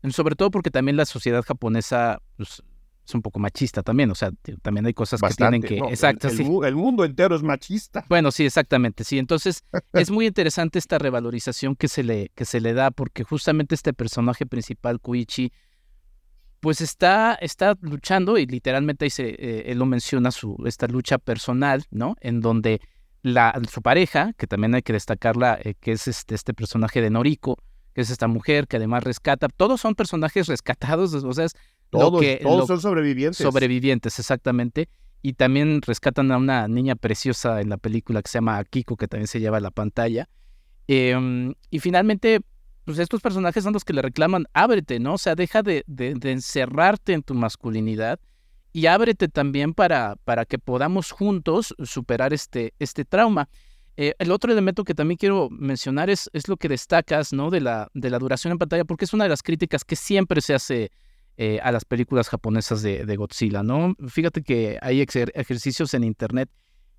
sobre 0.10 0.36
todo 0.36 0.52
porque 0.52 0.72
también 0.72 0.98
la 0.98 1.06
sociedad 1.06 1.42
japonesa 1.42 2.22
pues, 2.36 2.62
es 3.08 3.14
un 3.14 3.22
poco 3.22 3.40
machista 3.40 3.84
también, 3.84 4.10
o 4.10 4.16
sea, 4.16 4.32
también 4.62 4.86
hay 4.86 4.94
cosas 4.94 5.22
que 5.22 5.34
tienen 5.36 5.62
que... 5.62 5.78
exacto, 5.78 6.28
el, 6.28 6.66
el, 6.66 6.76
mundo 6.76 7.06
entero 7.06 7.36
es 7.36 7.44
machista. 7.44 8.04
Bueno, 8.10 8.32
sí, 8.32 8.46
exactamente, 8.46 9.04
sí. 9.04 9.20
Entonces, 9.20 9.64
es 9.94 10.10
muy 10.10 10.26
interesante 10.26 10.80
esta 10.80 10.98
revalorización 10.98 11.76
que 11.76 11.88
se 11.88 12.04
le, 12.04 12.32
que 12.34 12.46
se 12.46 12.60
le 12.60 12.74
da, 12.74 12.92
porque 12.92 13.24
justamente 13.24 13.76
este 13.76 13.94
personaje 13.94 14.46
principal, 14.46 15.00
Kuichi, 15.00 15.52
pues 16.60 16.82
está, 16.82 17.36
está 17.36 17.78
luchando, 17.82 18.40
y 18.40 18.48
literalmente 18.48 19.06
ahí 19.06 19.12
se, 19.12 19.30
eh, 19.30 19.72
él 19.72 19.78
lo 19.78 19.86
menciona, 19.86 20.32
su, 20.32 20.58
esta 20.66 20.88
lucha 20.88 21.20
personal, 21.20 21.86
¿no? 21.92 22.16
En 22.22 22.42
donde 22.42 22.82
la, 23.22 23.60
su 23.72 23.84
pareja, 23.84 24.34
que 24.34 24.48
también 24.48 24.74
hay 24.74 24.82
que 24.82 24.94
destacarla, 24.94 25.60
eh, 25.62 25.76
que 25.80 25.92
es 25.92 26.08
este, 26.08 26.34
este 26.34 26.56
personaje 26.56 27.02
de 27.02 27.12
Noriko, 27.12 27.60
que 27.94 28.02
es 28.02 28.10
esta 28.10 28.28
mujer 28.28 28.68
que 28.68 28.78
además 28.78 29.04
rescata, 29.04 29.48
todos 29.48 29.80
son 29.80 29.96
personajes 29.96 30.48
rescatados, 30.48 31.14
o 31.24 31.34
sea, 31.34 31.46
es 31.46 31.54
todos, 31.90 32.24
todos 32.42 32.68
son 32.68 32.82
sobrevivientes. 32.82 33.38
Sobrevivientes, 33.38 34.20
exactamente. 34.20 34.90
Y 35.22 35.34
también 35.34 35.82
rescatan 35.82 36.32
a 36.32 36.38
una 36.38 36.68
niña 36.68 36.96
preciosa 36.96 37.62
en 37.62 37.70
la 37.70 37.78
película 37.78 38.22
que 38.22 38.30
se 38.30 38.38
llama 38.38 38.58
Akiko, 38.58 38.96
que 38.96 39.08
también 39.08 39.28
se 39.28 39.40
lleva 39.40 39.58
a 39.58 39.62
la 39.62 39.72
pantalla. 39.72 40.30
Em, 40.88 41.56
y 41.72 41.80
finalmente, 41.80 42.42
pues 42.84 43.00
estos 43.00 43.22
personajes 43.22 43.64
son 43.64 43.74
los 43.74 43.84
que 43.84 43.94
le 43.94 44.02
reclaman, 44.02 44.46
ábrete, 44.54 45.00
¿no? 45.00 45.16
O 45.16 45.18
sea, 45.18 45.36
deja 45.36 45.64
de, 45.64 45.84
de, 45.88 46.32
encerrarte 46.32 47.14
en 47.14 47.24
tu 47.24 47.34
masculinidad 47.34 48.20
y 48.72 48.86
ábrete 48.86 49.28
también 49.28 49.74
para, 49.74 50.16
para 50.26 50.46
que 50.46 50.60
podamos 50.60 51.12
juntos 51.12 51.74
superar 51.84 52.34
este, 52.34 52.74
este 52.78 53.06
trauma. 53.06 53.50
Eh, 53.98 54.14
el 54.20 54.30
otro 54.32 54.52
elemento 54.52 54.84
que 54.84 54.94
también 54.94 55.18
quiero 55.18 55.50
mencionar 55.50 56.10
es, 56.10 56.30
es 56.34 56.48
lo 56.48 56.58
que 56.58 56.68
destacas, 56.68 57.34
¿no? 57.34 57.50
De 57.50 57.62
la, 57.62 57.90
de 57.94 58.10
la 58.10 58.20
duración 58.20 58.52
en 58.52 58.60
pantalla, 58.60 58.86
porque 58.86 59.06
es 59.06 59.14
una 59.14 59.24
de 59.24 59.30
las 59.30 59.42
críticas 59.42 59.84
que 59.84 59.96
siempre 59.96 60.42
se 60.42 60.54
hace 60.54 60.92
eh, 61.38 61.60
a 61.62 61.72
las 61.72 61.86
películas 61.86 62.30
japonesas 62.30 62.82
de, 62.82 63.16
Godzilla, 63.18 63.62
¿no? 63.62 63.96
Fíjate 64.08 64.42
que 64.42 64.80
hay 64.82 65.02
ejercicios 65.02 65.94
en 65.94 66.04
internet 66.04 66.50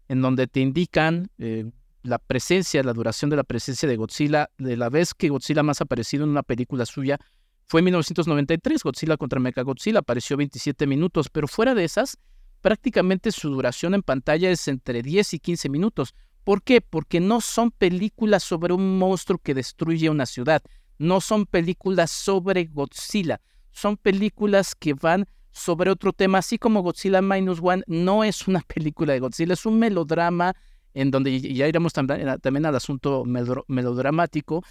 en 0.09 0.21
donde 0.21 0.47
te 0.47 0.61
indican 0.61 1.31
eh, 1.39 1.71
la 2.03 2.19
presencia, 2.19 2.83
la 2.83 2.93
duración 2.93 3.31
de 3.31 3.37
la 3.37 3.45
presencia 3.45 3.89
de 3.89 3.97
Godzilla, 3.97 4.51
de 4.59 4.77
la 4.77 4.89
vez 4.89 5.15
que 5.15 5.29
Godzilla 5.29 5.63
más 5.63 5.81
aparecido 5.81 6.25
en 6.25 6.31
una 6.31 6.43
película 6.43 6.87
suya 6.87 7.19
fue 7.67 7.81
en 7.81 7.87
1993, 7.87 8.83
Godzilla 8.83 9.17
contra 9.17 9.41
Mechagodzilla, 9.41 9.99
apareció 9.99 10.37
27 10.37 10.87
minutos, 10.87 11.29
pero 11.29 11.49
fuera 11.49 11.75
de 11.75 11.85
esas, 11.85 12.17
prácticamente 12.61 13.33
su 13.33 13.51
duración 13.51 13.95
en 13.95 14.03
pantalla 14.03 14.51
es 14.51 14.69
entre 14.69 15.03
10 15.03 15.35
y 15.35 15.39
15 15.41 15.69
minutos. 15.69 16.15
¿Por 16.45 16.63
qué? 16.63 16.81
Porque 16.81 17.19
no 17.19 17.41
son 17.41 17.73
películas 17.73 18.45
sobre 18.45 18.73
un 18.73 18.99
monstruo 18.99 19.39
que 19.39 19.55
destruye 19.55 20.09
una 20.11 20.27
ciudad, 20.27 20.63
no 20.99 21.21
son 21.21 21.47
películas 21.47 22.13
sobre 22.13 22.67
Godzilla, 22.67 23.41
son 23.77 23.99
películas 23.99 24.75
que 24.75 24.95
van 24.95 25.27
sobre 25.51 25.91
otro 25.91 26.15
tema, 26.15 26.39
así 26.39 26.59
como 26.59 26.83
Godzilla 26.83 27.21
Minus 27.21 27.61
One 27.63 27.83
no 27.87 28.25
es 28.25 28.49
una 28.49 28.61
película 28.75 29.13
de 29.13 29.21
Godzilla, 29.21 29.53
es 29.53 29.67
un 29.67 29.79
melodrama 29.79 30.55
en 30.95 31.11
donde 31.11 31.39
ya 31.41 31.69
iremos 31.69 31.93
también, 31.93 32.41
también 32.41 32.65
al 32.65 32.75
asunto 32.75 33.25
melodramático, 33.69 34.65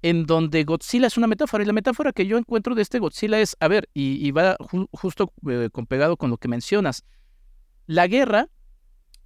en 0.00 0.26
donde 0.26 0.62
Godzilla 0.62 1.08
es 1.08 1.16
una 1.16 1.26
metáfora. 1.26 1.64
Y 1.64 1.66
la 1.66 1.72
metáfora 1.72 2.12
que 2.12 2.24
yo 2.24 2.38
encuentro 2.38 2.76
de 2.76 2.82
este 2.82 3.00
Godzilla 3.00 3.40
es, 3.40 3.56
a 3.58 3.66
ver, 3.66 3.88
y, 3.94 4.30
va 4.30 4.56
justo 4.92 5.32
eh, 5.48 5.68
con 5.72 5.86
pegado 5.86 6.16
con 6.16 6.30
lo 6.30 6.36
que 6.36 6.46
mencionas, 6.46 7.02
la 7.88 8.06
guerra 8.06 8.48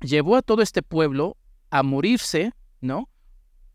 llevó 0.01 0.37
a 0.37 0.43
todo 0.43 0.63
este 0.63 0.83
pueblo 0.83 1.37
a 1.69 1.83
morirse, 1.83 2.53
¿no? 2.81 3.11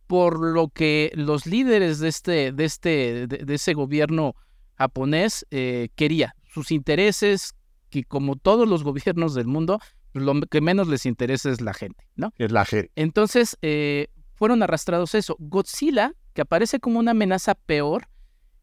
Por 0.08 0.40
lo 0.40 0.70
que 0.70 1.12
los 1.14 1.46
líderes 1.46 2.00
de 2.00 2.08
este, 2.08 2.52
de 2.52 2.66
este, 2.66 3.28
de 3.28 3.54
ese 3.54 3.76
gobierno 3.76 4.36
japonés 4.82 5.46
eh, 5.52 5.90
quería. 5.96 6.36
Sus 6.54 6.72
intereses, 6.72 7.56
que 7.90 8.04
como 8.04 8.36
todos 8.36 8.68
los 8.68 8.84
gobiernos 8.90 9.34
del 9.34 9.48
mundo, 9.48 9.80
pues, 10.12 10.26
lo 10.26 10.40
que 10.42 10.62
menos 10.62 10.88
les 10.88 11.06
interesa 11.06 11.50
es 11.50 11.62
la 11.62 11.74
gente, 11.74 12.06
¿no? 12.16 12.34
Es 12.38 12.52
la 12.52 12.66
gente. 12.66 12.92
Entonces, 12.96 13.58
eh, 13.62 14.08
fueron 14.36 14.64
arrastrados 14.64 15.16
eso. 15.16 15.36
Godzilla, 15.40 16.14
que 16.34 16.42
aparece 16.42 16.80
como 16.80 17.00
una 17.00 17.12
amenaza 17.12 17.56
peor, 17.56 18.08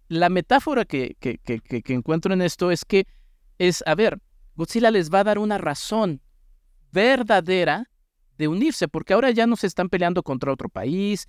la 0.09 0.29
metáfora 0.29 0.85
que, 0.85 1.17
que, 1.21 1.39
que, 1.39 1.61
que 1.61 1.95
encuentro 1.95 2.33
en 2.33 2.43
esto 2.43 2.71
es 2.71 2.85
que 2.85 3.07
es, 3.59 3.83
a 3.87 3.95
ver, 3.95 4.19
Godzilla 4.57 4.91
les 4.91 5.11
va 5.11 5.21
a 5.21 5.25
dar 5.25 5.39
una 5.39 5.59
razón 5.59 6.21
verdadera 6.91 7.91
de 8.39 8.49
unirse, 8.49 8.89
porque 8.89 9.13
ahora 9.13 9.31
ya 9.31 9.47
no 9.47 9.57
se 9.57 9.67
están 9.67 9.89
peleando 9.89 10.23
contra 10.23 10.53
otro 10.53 10.69
país, 10.69 11.27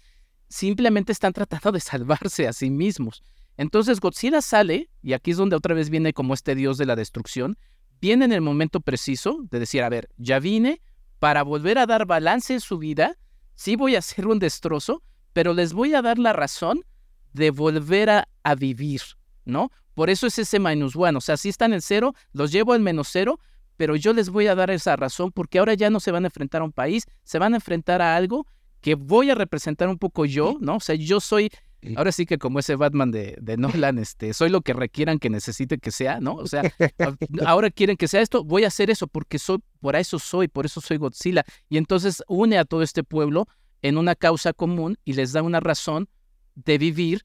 simplemente 0.48 1.12
están 1.12 1.34
tratando 1.34 1.72
de 1.72 1.80
salvarse 1.80 2.48
a 2.48 2.54
sí 2.54 2.70
mismos. 2.70 3.24
Entonces 3.60 4.00
Godzilla 4.00 4.42
sale, 4.42 4.90
y 5.02 5.12
aquí 5.12 5.32
es 5.32 5.38
donde 5.38 5.58
otra 5.58 5.76
vez 5.76 5.90
viene 5.90 6.14
como 6.14 6.34
este 6.34 6.56
dios 6.56 6.78
de 6.78 6.86
la 6.86 6.96
destrucción, 6.96 7.58
viene 8.00 8.24
en 8.24 8.32
el 8.32 8.40
momento 8.40 8.80
preciso 8.80 9.40
de 9.52 9.60
decir, 9.60 9.84
a 9.84 9.90
ver, 9.90 10.08
ya 10.16 10.40
vine 10.40 10.82
para 11.20 11.44
volver 11.44 11.78
a 11.78 11.86
dar 11.86 12.06
balance 12.06 12.54
en 12.54 12.62
su 12.62 12.78
vida, 12.78 13.18
sí 13.56 13.76
voy 13.76 13.98
a 13.98 14.00
hacer 14.00 14.28
un 14.28 14.40
destrozo, 14.40 15.04
pero 15.34 15.54
les 15.54 15.74
voy 15.74 15.94
a 15.94 16.02
dar 16.02 16.20
la 16.20 16.32
razón 16.32 16.86
de 17.34 17.52
volver 17.52 18.10
a, 18.10 18.56
vivir, 18.58 19.02
¿no? 19.44 19.74
Por 19.94 20.10
eso 20.10 20.26
es 20.26 20.40
ese 20.40 20.58
minus 20.58 20.96
one, 20.96 21.18
o 21.18 21.22
sea, 21.22 21.36
si 21.36 21.50
están 21.50 21.74
en 21.74 21.82
cero, 21.82 22.16
los 22.32 22.54
llevo 22.54 22.72
al 22.72 22.80
menos 22.80 23.10
cero, 23.12 23.42
pero 23.76 23.98
yo 23.98 24.14
les 24.14 24.30
voy 24.30 24.48
a 24.48 24.56
dar 24.56 24.72
esa 24.72 24.96
razón 24.96 25.34
porque 25.34 25.60
ahora 25.60 25.74
ya 25.74 25.90
no 25.90 26.00
se 26.00 26.12
van 26.12 26.24
a 26.24 26.28
enfrentar 26.28 26.62
a 26.62 26.64
un 26.64 26.72
país, 26.72 27.04
se 27.26 27.40
van 27.40 27.52
a 27.52 27.58
enfrentar 27.58 28.02
a 28.02 28.16
algo 28.16 28.48
que 28.80 28.96
voy 28.96 29.30
a 29.30 29.36
representar 29.36 29.90
un 29.90 29.98
poco 29.98 30.24
yo, 30.24 30.56
¿no? 30.62 30.78
O 30.78 30.80
sea, 30.80 30.96
yo 30.96 31.20
soy 31.20 31.52
Ahora 31.96 32.12
sí 32.12 32.26
que 32.26 32.38
como 32.38 32.60
ese 32.60 32.76
Batman 32.76 33.12
de, 33.12 33.38
de, 33.42 33.58
Nolan, 33.58 34.00
este, 34.00 34.34
soy 34.34 34.50
lo 34.50 34.62
que 34.62 34.74
requieran 34.74 35.18
que 35.18 35.30
necesite 35.30 35.78
que 35.78 35.92
sea, 35.92 36.20
¿no? 36.20 36.36
O 36.36 36.48
sea, 36.48 36.62
ahora 37.46 37.70
quieren 37.70 37.96
que 37.96 38.08
sea 38.08 38.22
esto, 38.22 38.44
voy 38.44 38.66
a 38.66 38.68
hacer 38.68 38.90
eso 38.90 39.08
porque 39.08 39.40
soy, 39.40 39.60
por 39.80 39.96
eso 39.96 40.20
soy, 40.20 40.48
por 40.50 40.66
eso 40.66 40.82
soy 40.82 40.98
Godzilla. 40.98 41.46
Y 41.70 41.78
entonces 41.78 42.24
une 42.28 42.58
a 42.58 42.66
todo 42.66 42.82
este 42.82 43.04
pueblo 43.04 43.48
en 43.82 43.98
una 43.98 44.16
causa 44.16 44.52
común 44.52 44.98
y 45.06 45.14
les 45.14 45.32
da 45.32 45.42
una 45.42 45.62
razón 45.62 46.10
de 46.56 46.78
vivir 46.78 47.22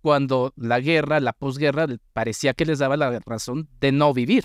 cuando 0.00 0.52
la 0.56 0.80
guerra, 0.80 1.20
la 1.20 1.32
posguerra, 1.32 1.86
parecía 2.12 2.54
que 2.54 2.66
les 2.66 2.80
daba 2.80 2.96
la 2.96 3.20
razón 3.24 3.68
de 3.80 3.92
no 3.92 4.12
vivir. 4.12 4.44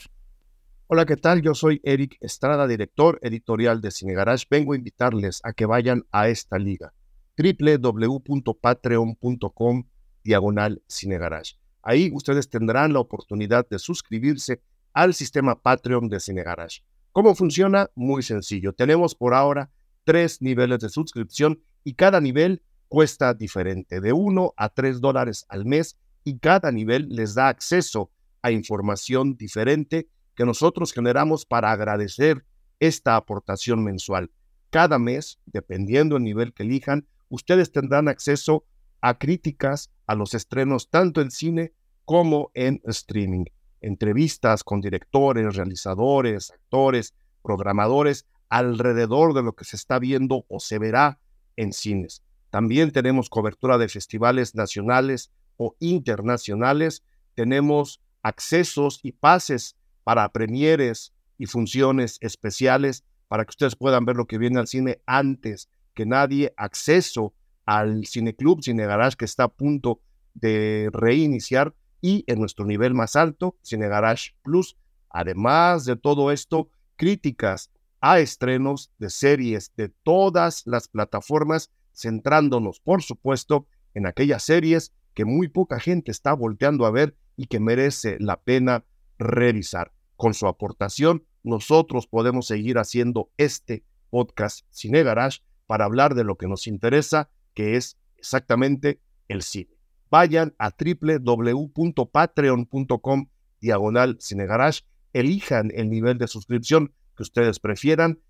Hola, 0.86 1.06
¿qué 1.06 1.18
tal? 1.18 1.42
Yo 1.42 1.56
soy 1.56 1.82
Eric 1.84 2.16
Estrada, 2.22 2.68
director 2.68 3.20
editorial 3.24 3.82
de 3.82 3.90
Cine 3.90 4.14
Garage. 4.14 4.46
Vengo 4.50 4.74
a 4.74 4.78
invitarles 4.78 5.42
a 5.44 5.52
que 5.52 5.66
vayan 5.66 6.04
a 6.12 6.30
esta 6.30 6.60
liga 6.60 6.94
www.patreon.com 7.38 9.84
diagonal 10.24 10.82
cinegarage. 10.88 11.56
Ahí 11.82 12.12
ustedes 12.14 12.50
tendrán 12.50 12.94
la 12.94 13.00
oportunidad 13.00 13.68
de 13.70 13.80
suscribirse 13.80 14.62
al 14.94 15.14
sistema 15.14 15.62
Patreon 15.62 16.10
de 16.10 16.20
Cinegarage. 16.20 16.84
¿Cómo 17.12 17.36
funciona? 17.36 17.90
Muy 17.96 18.24
sencillo. 18.24 18.74
Tenemos 18.74 19.16
por 19.16 19.34
ahora 19.34 19.72
tres 20.04 20.42
niveles 20.42 20.80
de 20.80 20.90
suscripción 20.90 21.62
y 21.84 21.94
cada 21.94 22.20
nivel 22.20 22.64
cuesta 22.88 23.34
diferente, 23.34 24.02
de 24.02 24.14
1 24.14 24.54
a 24.58 24.70
3 24.70 25.02
dólares 25.02 25.46
al 25.50 25.66
mes 25.66 25.98
y 26.24 26.40
cada 26.40 26.72
nivel 26.72 27.08
les 27.10 27.36
da 27.36 27.48
acceso 27.48 28.12
a 28.42 28.52
información 28.52 29.38
diferente 29.38 30.10
que 30.36 30.46
nosotros 30.46 30.94
generamos 30.94 31.46
para 31.46 31.72
agradecer 31.72 32.46
esta 32.80 33.16
aportación 33.16 33.84
mensual. 33.84 34.32
Cada 34.70 35.00
mes, 35.00 35.40
dependiendo 35.46 36.16
del 36.16 36.24
nivel 36.24 36.54
que 36.54 36.64
elijan, 36.64 37.08
ustedes 37.30 37.72
tendrán 37.72 38.08
acceso 38.08 38.66
a 39.02 39.18
críticas 39.18 39.92
a 40.06 40.16
los 40.16 40.34
estrenos 40.34 40.90
tanto 40.90 41.22
en 41.22 41.32
cine 41.32 41.74
como 42.06 42.52
en 42.54 42.82
streaming, 42.86 43.46
entrevistas 43.82 44.64
con 44.64 44.82
directores, 44.82 45.56
realizadores, 45.56 46.52
actores, 46.52 47.14
programadores 47.44 48.26
alrededor 48.50 49.34
de 49.34 49.44
lo 49.44 49.54
que 49.54 49.66
se 49.66 49.76
está 49.76 50.00
viendo 50.00 50.46
o 50.48 50.60
se 50.60 50.80
verá 50.80 51.20
en 51.58 51.74
cines. 51.74 52.24
También 52.50 52.92
tenemos 52.92 53.30
cobertura 53.30 53.78
de 53.78 53.90
festivales 53.90 54.56
nacionales 54.56 55.32
o 55.58 55.76
internacionales, 55.80 57.04
tenemos 57.36 58.02
accesos 58.24 59.00
y 59.04 59.12
pases 59.12 59.76
para 60.04 60.30
premieres 60.30 61.14
y 61.38 61.46
funciones 61.46 62.18
especiales 62.22 63.04
para 63.28 63.44
que 63.44 63.50
ustedes 63.50 63.76
puedan 63.76 64.06
ver 64.06 64.16
lo 64.16 64.26
que 64.26 64.38
viene 64.38 64.60
al 64.60 64.68
cine 64.68 65.02
antes 65.06 65.70
que 65.98 66.06
nadie 66.06 66.54
acceso 66.58 67.34
al 67.66 68.06
Cineclub, 68.06 68.62
Cine 68.62 68.86
Garage, 68.86 69.18
que 69.18 69.26
está 69.26 69.46
a 69.46 69.48
punto 69.48 70.00
de 70.36 70.92
reiniciar, 70.94 71.74
y 72.02 72.24
en 72.28 72.40
nuestro 72.40 72.66
nivel 72.66 72.94
más 72.94 73.16
alto, 73.16 73.58
Cine 73.64 73.88
Garage 73.88 74.36
Plus. 74.44 74.78
Además 75.10 75.86
de 75.86 75.96
todo 75.96 76.32
esto, 76.32 76.70
críticas 76.98 77.72
a 78.00 78.20
estrenos 78.20 78.92
de 79.00 79.10
series 79.10 79.74
de 79.76 79.90
todas 79.90 80.62
las 80.68 80.88
plataformas, 80.88 81.72
centrándonos, 81.96 82.80
por 82.80 83.02
supuesto, 83.02 83.66
en 83.96 84.06
aquellas 84.06 84.44
series 84.44 84.94
que 85.16 85.26
muy 85.26 85.48
poca 85.48 85.80
gente 85.80 86.12
está 86.12 86.34
volteando 86.34 86.86
a 86.86 86.92
ver 86.92 87.18
y 87.36 87.48
que 87.48 87.60
merece 87.60 88.18
la 88.20 88.40
pena 88.40 88.86
revisar. 89.18 89.92
Con 90.16 90.36
su 90.36 90.46
aportación, 90.46 91.26
nosotros 91.42 92.06
podemos 92.06 92.46
seguir 92.46 92.78
haciendo 92.78 93.32
este 93.38 93.84
podcast 94.12 94.64
Cine 94.70 95.02
Garage 95.02 95.40
para 95.68 95.86
hablar 95.86 96.16
de 96.16 96.24
lo 96.24 96.38
que 96.38 96.48
nos 96.48 96.66
interesa, 96.66 97.30
que 97.54 97.76
es 97.76 98.00
exactamente 98.18 99.00
el 99.28 99.44
cine. 99.44 99.78
Vayan 100.10 100.56
a 100.58 100.72
www.patreon.com 100.72 103.28
diagonal 103.60 104.18
Cinegarage, 104.22 104.84
elijan 105.14 105.72
el 105.76 105.90
nivel 105.90 106.18
de 106.18 106.28
suscripción 106.28 106.94
que 107.16 107.24
ustedes 107.24 107.60
prefieran, 107.60 108.22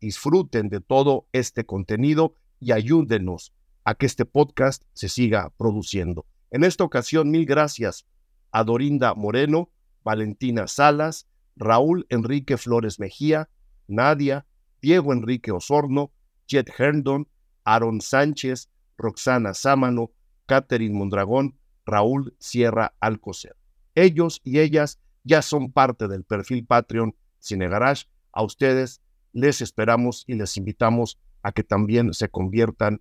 disfruten 0.00 0.68
de 0.68 0.80
todo 0.80 1.28
este 1.32 1.66
contenido 1.66 2.34
y 2.60 2.72
ayúdenos 2.72 3.52
a 3.84 3.94
que 3.94 4.06
este 4.06 4.24
podcast 4.24 4.84
se 4.94 5.08
siga 5.08 5.52
produciendo. 5.56 6.26
En 6.50 6.64
esta 6.64 6.84
ocasión, 6.84 7.30
mil 7.30 7.44
gracias 7.44 8.06
a 8.50 8.64
Dorinda 8.64 9.14
Moreno, 9.14 9.70
Valentina 10.02 10.68
Salas, 10.68 11.26
Raúl 11.56 12.06
Enrique 12.08 12.56
Flores 12.56 13.00
Mejía, 13.00 13.50
Nadia, 13.88 14.46
Diego 14.80 15.12
Enrique 15.12 15.50
Osorno, 15.50 16.12
Jet 16.46 16.70
Herndon, 16.78 17.26
Aaron 17.64 18.00
Sánchez, 18.00 18.70
Roxana 18.96 19.54
Sámano, 19.54 20.12
Catherine 20.46 20.96
Mondragón, 20.96 21.58
Raúl 21.84 22.36
Sierra 22.38 22.94
Alcocer. 23.00 23.56
Ellos 23.94 24.40
y 24.44 24.60
ellas 24.60 25.00
ya 25.24 25.42
son 25.42 25.72
parte 25.72 26.08
del 26.08 26.24
perfil 26.24 26.64
Patreon 26.64 27.14
Cine 27.40 27.68
Garage. 27.68 28.06
A 28.32 28.42
ustedes 28.42 29.02
les 29.32 29.60
esperamos 29.60 30.24
y 30.26 30.34
les 30.34 30.56
invitamos 30.56 31.18
a 31.42 31.52
que 31.52 31.62
también 31.62 32.12
se 32.14 32.28
conviertan 32.28 33.00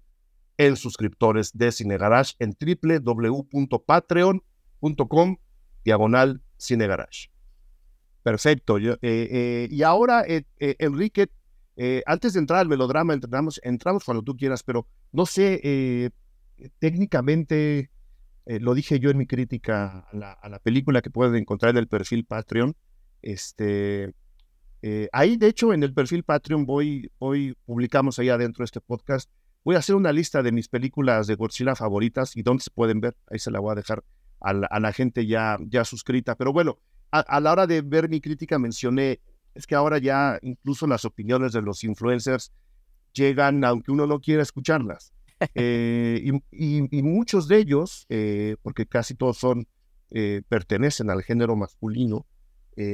en 0.58 0.76
suscriptores 0.76 1.58
de 1.58 1.72
Cine 1.72 1.98
Garage 1.98 2.36
en 2.40 2.58
www.patreon.com 2.60 5.38
diagonal 5.84 6.42
Cine 6.58 6.88
Garage. 6.88 7.30
Perfecto. 8.24 8.80
Eh, 8.80 8.98
eh, 9.02 9.68
y 9.70 9.84
ahora, 9.84 10.24
eh, 10.28 10.46
Enrique, 10.60 11.30
antes 12.06 12.34
de 12.34 12.40
entrar 12.40 12.60
al 12.60 12.70
melodrama, 12.70 13.14
entramos, 13.14 13.60
entramos 13.64 14.04
cuando 14.04 14.24
tú 14.24 14.36
quieras, 14.36 14.64
pero 14.64 14.88
no 15.12 15.26
sé, 15.26 16.12
técnicamente, 16.80 17.92
lo 18.46 18.74
dije 18.74 19.00
yo 19.00 19.10
en 19.10 19.18
mi 19.18 19.28
crítica 19.28 20.08
a 20.12 20.50
la, 20.50 20.60
película 20.60 21.02
que 21.02 21.10
pueden 21.10 21.36
encontrar 21.36 21.72
en 21.72 21.78
el 21.78 21.88
perfil 21.88 22.26
Patreon. 22.26 22.76
Este, 23.22 24.14
ahí, 25.12 25.38
de 25.38 25.48
hecho, 25.48 25.74
en 25.74 25.84
el 25.84 25.94
perfil 25.94 26.24
Patreon 26.24 26.66
voy, 26.66 27.12
hoy 27.20 27.56
publicamos 27.66 28.20
ahí 28.20 28.30
adentro 28.30 28.64
de 28.64 28.66
este 28.66 28.82
podcast. 28.82 29.30
Voy 29.66 29.76
a 29.76 29.80
hacer 29.80 29.96
una 29.96 30.14
lista 30.14 30.44
de 30.44 30.52
mis 30.52 30.68
películas 30.68 31.26
de 31.26 31.34
Godzilla 31.34 31.76
favoritas 31.76 32.38
y 32.38 32.44
dónde 32.44 32.64
se 32.64 32.70
pueden 32.70 33.02
ver. 33.02 33.18
Ahí 33.32 33.40
se 33.40 33.50
la 33.50 33.60
voy 33.60 33.72
a 33.72 33.76
dejar 33.76 34.04
a 34.40 34.80
la, 34.80 34.94
gente 34.94 35.26
ya, 35.26 35.58
ya 35.68 35.84
suscrita. 35.84 36.36
Pero 36.36 36.54
bueno, 36.54 36.78
a, 37.10 37.40
la 37.40 37.52
hora 37.52 37.66
de 37.66 37.82
ver 37.82 38.08
mi 38.08 38.22
crítica 38.22 38.60
mencioné, 38.60 39.22
es 39.56 39.66
que 39.66 39.76
ahora 39.76 39.98
ya 39.98 40.38
incluso 40.42 40.86
las 40.86 41.06
opiniones 41.06 41.54
de 41.54 41.62
los 41.62 41.84
influencers 41.84 42.52
llegan 43.14 43.64
aunque 43.64 43.92
uno 43.92 44.06
no 44.06 44.20
quiera 44.20 44.44
escucharlas. 44.44 45.12
Eh, 45.54 46.32
y, 46.52 47.02
muchos 47.04 47.50
de 47.50 47.58
ellos, 47.58 48.06
eh, 48.08 48.56
porque 48.62 48.86
casi 48.86 49.16
todos 49.16 49.38
son, 49.38 49.68
eh, 50.12 50.42
pertenecen 50.48 51.10
al 51.10 51.24
género 51.24 51.58
masculino, 51.58 52.26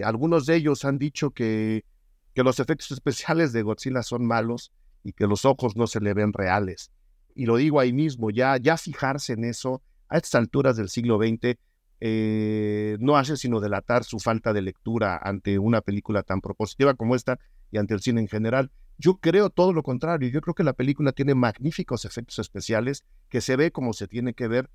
algunos 0.03 0.47
de 0.47 0.55
ellos 0.55 0.84
han 0.84 0.97
dicho 0.97 1.32
que, 1.32 1.86
que 2.34 2.43
los 2.43 2.59
efectos 2.59 2.91
especiales 2.91 3.53
de 3.53 3.62
Godzilla 3.62 4.01
son 4.01 4.26
malos 4.26 4.72
y 5.03 5.14
que 5.14 5.28
los 5.28 5.45
ojos 5.45 5.76
no 5.76 5.86
se 5.86 6.01
le 6.01 6.14
ven 6.14 6.34
reales. 6.34 6.91
Y 7.36 7.45
lo 7.45 7.57
digo 7.57 7.80
ahí 7.80 7.93
mismo, 7.93 8.32
ya, 8.32 8.57
ya 8.57 8.76
fijarse 8.76 9.34
en 9.34 9.45
eso 9.45 9.82
a 10.09 10.18
estas 10.18 10.36
alturas 10.36 10.78
del 10.78 10.89
siglo 10.89 11.18
XX 11.18 11.57
eh, 12.01 12.97
no 12.99 13.15
hace 13.15 13.37
sino 13.37 13.59
delatar 13.59 14.03
su 14.03 14.19
falta 14.19 14.53
de 14.53 14.63
lectura 14.63 15.19
ante 15.23 15.59
una 15.59 15.81
película 15.81 16.23
tan 16.23 16.41
propositiva 16.41 16.95
como 16.95 17.15
esta 17.15 17.39
y 17.71 17.77
ante 17.77 17.93
el 17.93 18.01
cine 18.01 18.21
en 18.21 18.27
general. 18.27 18.71
Yo 18.97 19.17
creo 19.17 19.49
todo 19.49 19.71
lo 19.71 19.83
contrario, 19.83 20.29
yo 20.29 20.41
creo 20.41 20.55
que 20.55 20.63
la 20.63 20.73
película 20.73 21.11
tiene 21.11 21.35
magníficos 21.35 22.05
efectos 22.05 22.39
especiales, 22.39 23.03
que 23.29 23.39
se 23.39 23.55
ve 23.55 23.71
como 23.71 23.93
se 23.93 24.07
tiene 24.07 24.33
que 24.33 24.47
ver, 24.47 24.69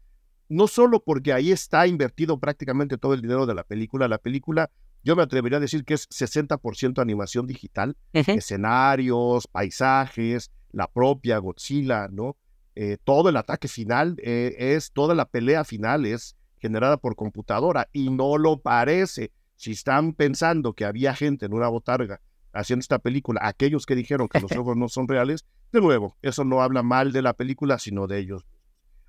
no 0.49 0.69
solo 0.69 1.03
porque 1.03 1.33
ahí 1.33 1.51
está 1.51 1.87
invertido 1.87 2.39
prácticamente 2.39 2.97
todo 2.97 3.15
el 3.15 3.23
dinero 3.23 3.45
de 3.47 3.55
la 3.55 3.65
película, 3.65 4.09
la 4.09 4.19
película 4.19 4.71
yo 5.03 5.15
me 5.15 5.23
atrevería 5.23 5.59
a 5.59 5.61
decir 5.61 5.85
que 5.85 5.95
es 5.95 6.09
60% 6.09 7.01
animación 7.01 7.47
digital, 7.47 7.97
escenarios, 8.13 9.47
paisajes, 9.47 10.51
la 10.73 10.89
propia 10.89 11.39
Godzilla, 11.39 12.09
¿no? 12.09 12.37
Eh, 12.75 12.99
todo 13.03 13.31
el 13.31 13.37
ataque 13.37 13.69
final 13.69 14.17
eh, 14.23 14.55
es, 14.59 14.93
toda 14.93 15.15
la 15.15 15.25
pelea 15.25 15.65
final 15.65 16.05
es 16.05 16.36
generada 16.59 16.97
por 16.97 17.17
computadora 17.17 17.89
y 17.93 18.11
no 18.11 18.39
lo 18.39 18.61
parece. 18.61 19.33
Si 19.57 19.73
están 19.73 20.13
pensando 20.13 20.75
que 20.75 20.85
había 20.85 21.15
gente 21.15 21.47
en 21.47 21.55
una 21.55 21.69
botarga 21.69 22.21
haciendo 22.53 22.81
esta 22.81 22.99
película, 22.99 23.41
aquellos 23.43 23.87
que 23.87 23.95
dijeron 23.95 24.29
que 24.29 24.41
los 24.41 24.53
ojos 24.57 24.77
no 24.77 24.89
son 24.89 25.09
reales, 25.09 25.45
de 25.73 25.81
nuevo, 25.81 26.17
eso 26.23 26.45
no 26.45 26.63
habla 26.63 26.83
mal 26.83 27.13
de 27.13 27.23
la 27.23 27.35
película, 27.35 27.79
sino 27.79 28.07
de 28.07 28.19
ellos. 28.19 28.47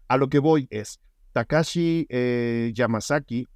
A 0.07 0.17
lo 0.17 0.29
que 0.29 0.39
voy 0.39 0.67
es, 0.69 0.99
Takashi 1.33 2.07
eh, 2.09 2.71
Yamazaki 2.73 3.47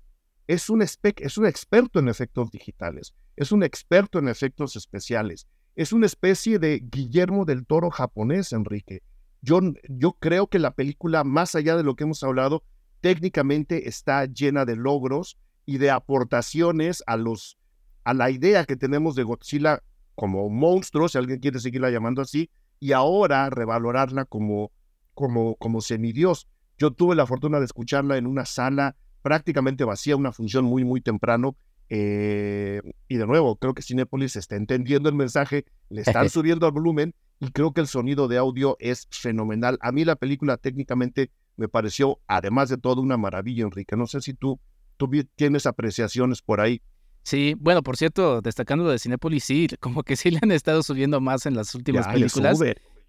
es 0.48 0.70
un, 0.70 0.82
es 0.82 1.38
un 1.38 1.46
experto 1.46 2.00
en 2.00 2.10
efectos 2.10 2.52
digitales, 2.52 3.14
es 3.36 3.52
un 3.52 3.64
experto 3.64 4.20
en 4.20 4.28
efectos 4.28 4.76
especiales, 4.76 5.48
es 5.76 5.94
una 5.94 6.06
especie 6.06 6.60
de 6.60 6.82
Guillermo 6.84 7.46
del 7.46 7.66
Toro 7.66 7.89
japonés, 7.89 8.52
Enrique. 8.52 9.02
Yo, 9.42 9.60
yo 9.89 10.14
creo 10.20 10.48
que 10.48 10.60
la 10.60 10.72
película, 10.72 11.24
más 11.24 11.56
allá 11.56 11.76
de 11.76 11.84
lo 11.84 11.96
que 11.96 12.04
hemos 12.04 12.22
hablado, 12.24 12.64
técnicamente 13.02 13.89
está 13.89 14.26
llena 14.26 14.66
de 14.66 14.76
logros 14.76 15.38
y 15.66 15.78
de 15.78 15.91
aportaciones 15.91 17.04
a, 17.08 17.18
los, 17.18 17.58
a 18.04 18.14
la 18.14 18.30
idea 18.32 18.66
que 18.66 18.76
tenemos 18.76 19.16
de 19.16 19.24
Godzilla 19.24 19.84
como 20.16 20.49
monstruo, 20.49 21.10
si 21.10 21.18
alguien 21.18 21.39
quiere 21.39 21.60
seguirla 21.60 21.89
llamando 21.89 22.22
así, 22.22 22.49
y 22.80 22.93
ahora 22.93 23.49
revalorarla 23.49 24.26
como, 24.26 24.72
como, 25.14 25.56
como 25.56 25.82
semidios. 25.82 26.47
Yo 26.78 26.91
tuve 26.91 27.16
la 27.16 27.26
fortuna 27.26 27.60
de 27.60 27.66
escucharla 27.66 28.18
en 28.18 28.28
una 28.28 28.45
sala 28.45 28.95
prácticamente 29.22 29.84
vacía, 29.84 30.16
una 30.16 30.32
función 30.32 30.66
muy, 30.66 30.84
muy 30.84 31.02
temprano. 31.02 31.56
Eh, 31.89 32.82
y 33.08 33.18
de 33.18 33.28
nuevo, 33.28 33.56
creo 33.58 33.74
que 33.74 33.82
Cinepolis 33.82 34.36
está 34.36 34.56
entendiendo 34.56 35.10
el 35.10 35.16
mensaje, 35.16 35.66
le 35.89 36.02
están 36.02 36.30
subiendo 36.30 36.66
al 36.66 36.72
volumen 36.72 37.14
y 37.39 37.52
creo 37.52 37.74
que 37.74 37.82
el 37.82 37.88
sonido 37.88 38.28
de 38.28 38.38
audio 38.38 38.78
es 38.80 39.08
fenomenal. 39.12 39.78
A 39.82 39.91
mí 39.91 40.06
la 40.06 40.16
película 40.16 40.58
técnicamente 40.58 41.32
me 41.58 41.68
pareció, 41.68 42.20
además 42.28 42.70
de 42.70 42.78
todo, 42.78 43.02
una 43.02 43.18
maravilla, 43.18 43.64
Enrique. 43.64 43.95
No 43.95 44.08
sé 44.08 44.22
si 44.22 44.34
tú, 44.34 44.60
tú 44.97 45.10
tienes 45.36 45.66
apreciaciones 45.66 46.41
por 46.41 46.62
ahí. 46.62 46.82
Sí, 47.24 47.54
bueno, 47.60 47.84
por 47.84 47.97
cierto, 47.97 48.41
destacando 48.41 48.84
lo 48.84 48.91
de 48.91 48.99
Cinepolis, 48.99 49.43
sí, 49.43 49.68
como 49.80 50.04
que 50.04 50.16
sí 50.16 50.32
le 50.32 50.39
han 50.41 50.52
estado 50.52 50.84
subiendo 50.84 51.22
más 51.22 51.45
en 51.45 51.56
las 51.56 51.74
últimas 51.76 52.08
películas. 52.08 52.60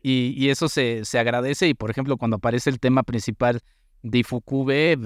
Y, 0.04 0.34
y, 0.36 0.50
eso 0.50 0.68
se, 0.68 1.04
se 1.04 1.18
agradece. 1.18 1.68
Y 1.68 1.74
por 1.74 1.90
ejemplo, 1.90 2.16
cuando 2.16 2.36
aparece 2.36 2.70
el 2.70 2.80
tema 2.80 3.04
principal 3.04 3.60
de 4.02 4.18
Ifukube, 4.18 4.98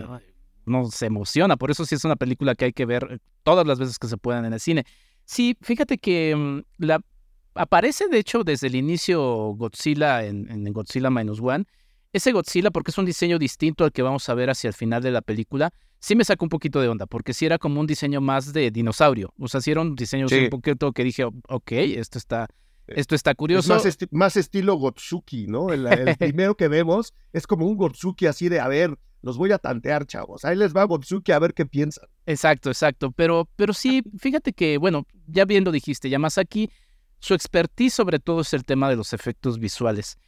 no 0.65 0.87
se 0.87 1.07
emociona. 1.07 1.57
Por 1.57 1.71
eso 1.71 1.85
sí 1.85 1.95
es 1.95 2.05
una 2.05 2.17
película 2.17 2.55
que 2.55 2.67
hay 2.67 2.73
que 2.73 2.87
ver 2.87 3.21
todas 3.43 3.67
las 3.67 3.79
veces 3.79 3.99
que 3.99 4.09
se 4.09 4.17
puedan 4.17 4.47
en 4.47 4.55
el 4.55 4.61
cine. 4.61 4.85
Sí, 5.25 5.57
fíjate 5.61 5.99
que 5.99 6.35
mm, 6.35 6.63
la, 6.79 7.01
aparece 7.55 8.09
de 8.09 8.19
hecho 8.19 8.43
desde 8.43 8.69
el 8.69 8.75
inicio 8.75 9.21
Godzilla 9.57 10.25
en, 10.25 10.51
en 10.51 10.73
Godzilla 10.73 11.11
Minus 11.11 11.41
One 11.41 11.67
ese 12.13 12.33
Godzilla, 12.33 12.71
porque 12.71 12.91
es 12.91 12.99
un 12.99 13.05
diseño 13.05 13.39
distinto 13.39 13.85
al 13.85 13.93
que 13.93 14.03
vamos 14.03 14.29
a 14.29 14.35
ver 14.35 14.51
hacia 14.51 14.69
el 14.69 14.75
final 14.75 15.03
de 15.03 15.11
la 15.11 15.23
película, 15.23 15.73
sí 15.99 16.15
me 16.15 16.25
sacó 16.25 16.45
un 16.45 16.49
poquito 16.49 16.81
de 16.81 16.89
onda, 16.89 17.07
porque 17.07 17.35
sí 17.35 17.47
era 17.47 17.59
como 17.59 17.81
un 17.81 17.87
diseño 17.87 18.21
más 18.21 18.53
de 18.53 18.71
dinosaurio. 18.71 19.33
O 19.39 19.49
sea, 19.49 19.61
sí 19.61 19.71
era 19.71 19.81
un 19.81 19.95
diseño 19.95 20.27
un 20.31 20.51
poquito 20.51 20.93
que 20.93 21.05
dije, 21.05 21.25
ok, 21.25 21.73
esto 21.73 22.19
está, 22.19 22.49
esto 22.87 23.15
está 23.15 23.35
curioso. 23.35 23.77
más, 24.11 24.37
estilo 24.37 24.77
Gotsuki, 24.77 25.47
¿no? 25.47 25.73
El, 25.73 25.87
primero 26.19 26.57
que 26.57 26.69
vemos 26.69 27.15
es 27.33 27.47
como 27.47 27.67
un 27.67 27.77
Gotsuki 27.77 28.27
así 28.27 28.49
de, 28.49 28.61
a 28.61 28.69
ver, 28.69 28.99
los 29.23 29.37
voy 29.39 29.53
a 29.53 29.59
tantear, 29.59 30.07
chavos. 30.07 30.45
Ahí 30.45 30.57
les 30.57 30.75
va 30.75 30.85
Gotsuki 30.85 31.33
a 31.33 31.39
ver 31.39 31.55
qué 31.55 31.67
piensan. 31.67 32.09
Exacto, 32.27 32.71
exacto. 32.71 33.11
Pero, 33.11 33.49
pero 33.57 33.73
sí, 33.73 34.03
fíjate 34.19 34.53
que, 34.53 34.79
bueno, 34.79 35.07
ya 35.27 35.45
viendo 35.45 35.73
dijiste, 35.73 36.09
ya 36.09 36.19
más 36.19 36.39
aquí, 36.39 36.71
su 37.19 37.35
expertise 37.35 37.95
sobre 37.95 38.21
todo 38.21 38.43
es 38.43 38.53
el 38.53 38.65
tema 38.65 38.89
de 38.89 38.97
los 38.97 39.13
efectos 39.13 39.59
visuales. 39.59 40.19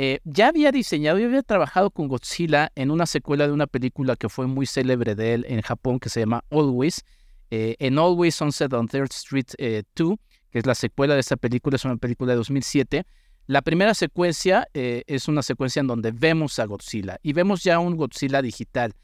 Eh, 0.00 0.20
ya 0.22 0.46
había 0.46 0.70
diseñado 0.70 1.18
y 1.18 1.24
había 1.24 1.42
trabajado 1.42 1.90
con 1.90 2.06
Godzilla 2.06 2.70
en 2.76 2.92
una 2.92 3.04
secuela 3.04 3.48
de 3.48 3.52
una 3.52 3.66
película 3.66 4.14
que 4.14 4.28
fue 4.28 4.46
muy 4.46 4.64
célebre 4.64 5.16
de 5.16 5.34
él 5.34 5.46
en 5.48 5.60
Japón 5.60 5.98
que 5.98 6.08
se 6.08 6.20
llama 6.20 6.44
Always. 6.52 7.04
Eh, 7.50 7.74
en 7.80 7.98
Always 7.98 8.36
Sunset 8.36 8.72
on 8.74 8.86
Third 8.86 9.10
Street 9.10 9.46
2, 9.56 9.58
eh, 9.58 9.82
que 10.52 10.58
es 10.60 10.66
la 10.66 10.76
secuela 10.76 11.14
de 11.14 11.20
esta 11.20 11.36
película, 11.36 11.74
es 11.74 11.84
una 11.84 11.96
película 11.96 12.30
de 12.30 12.36
2007. 12.36 13.06
La 13.48 13.60
primera 13.60 13.92
secuencia 13.92 14.68
es 14.72 15.26
una 15.26 15.42
secuencia 15.42 15.80
en 15.80 15.88
donde 15.88 16.12
vemos 16.12 16.60
a 16.60 16.66
Godzilla 16.66 17.18
y 17.24 17.32
vemos 17.32 17.64
ya 17.64 17.80
un 17.80 17.96
Godzilla 17.96 18.40
digital. 18.40 18.94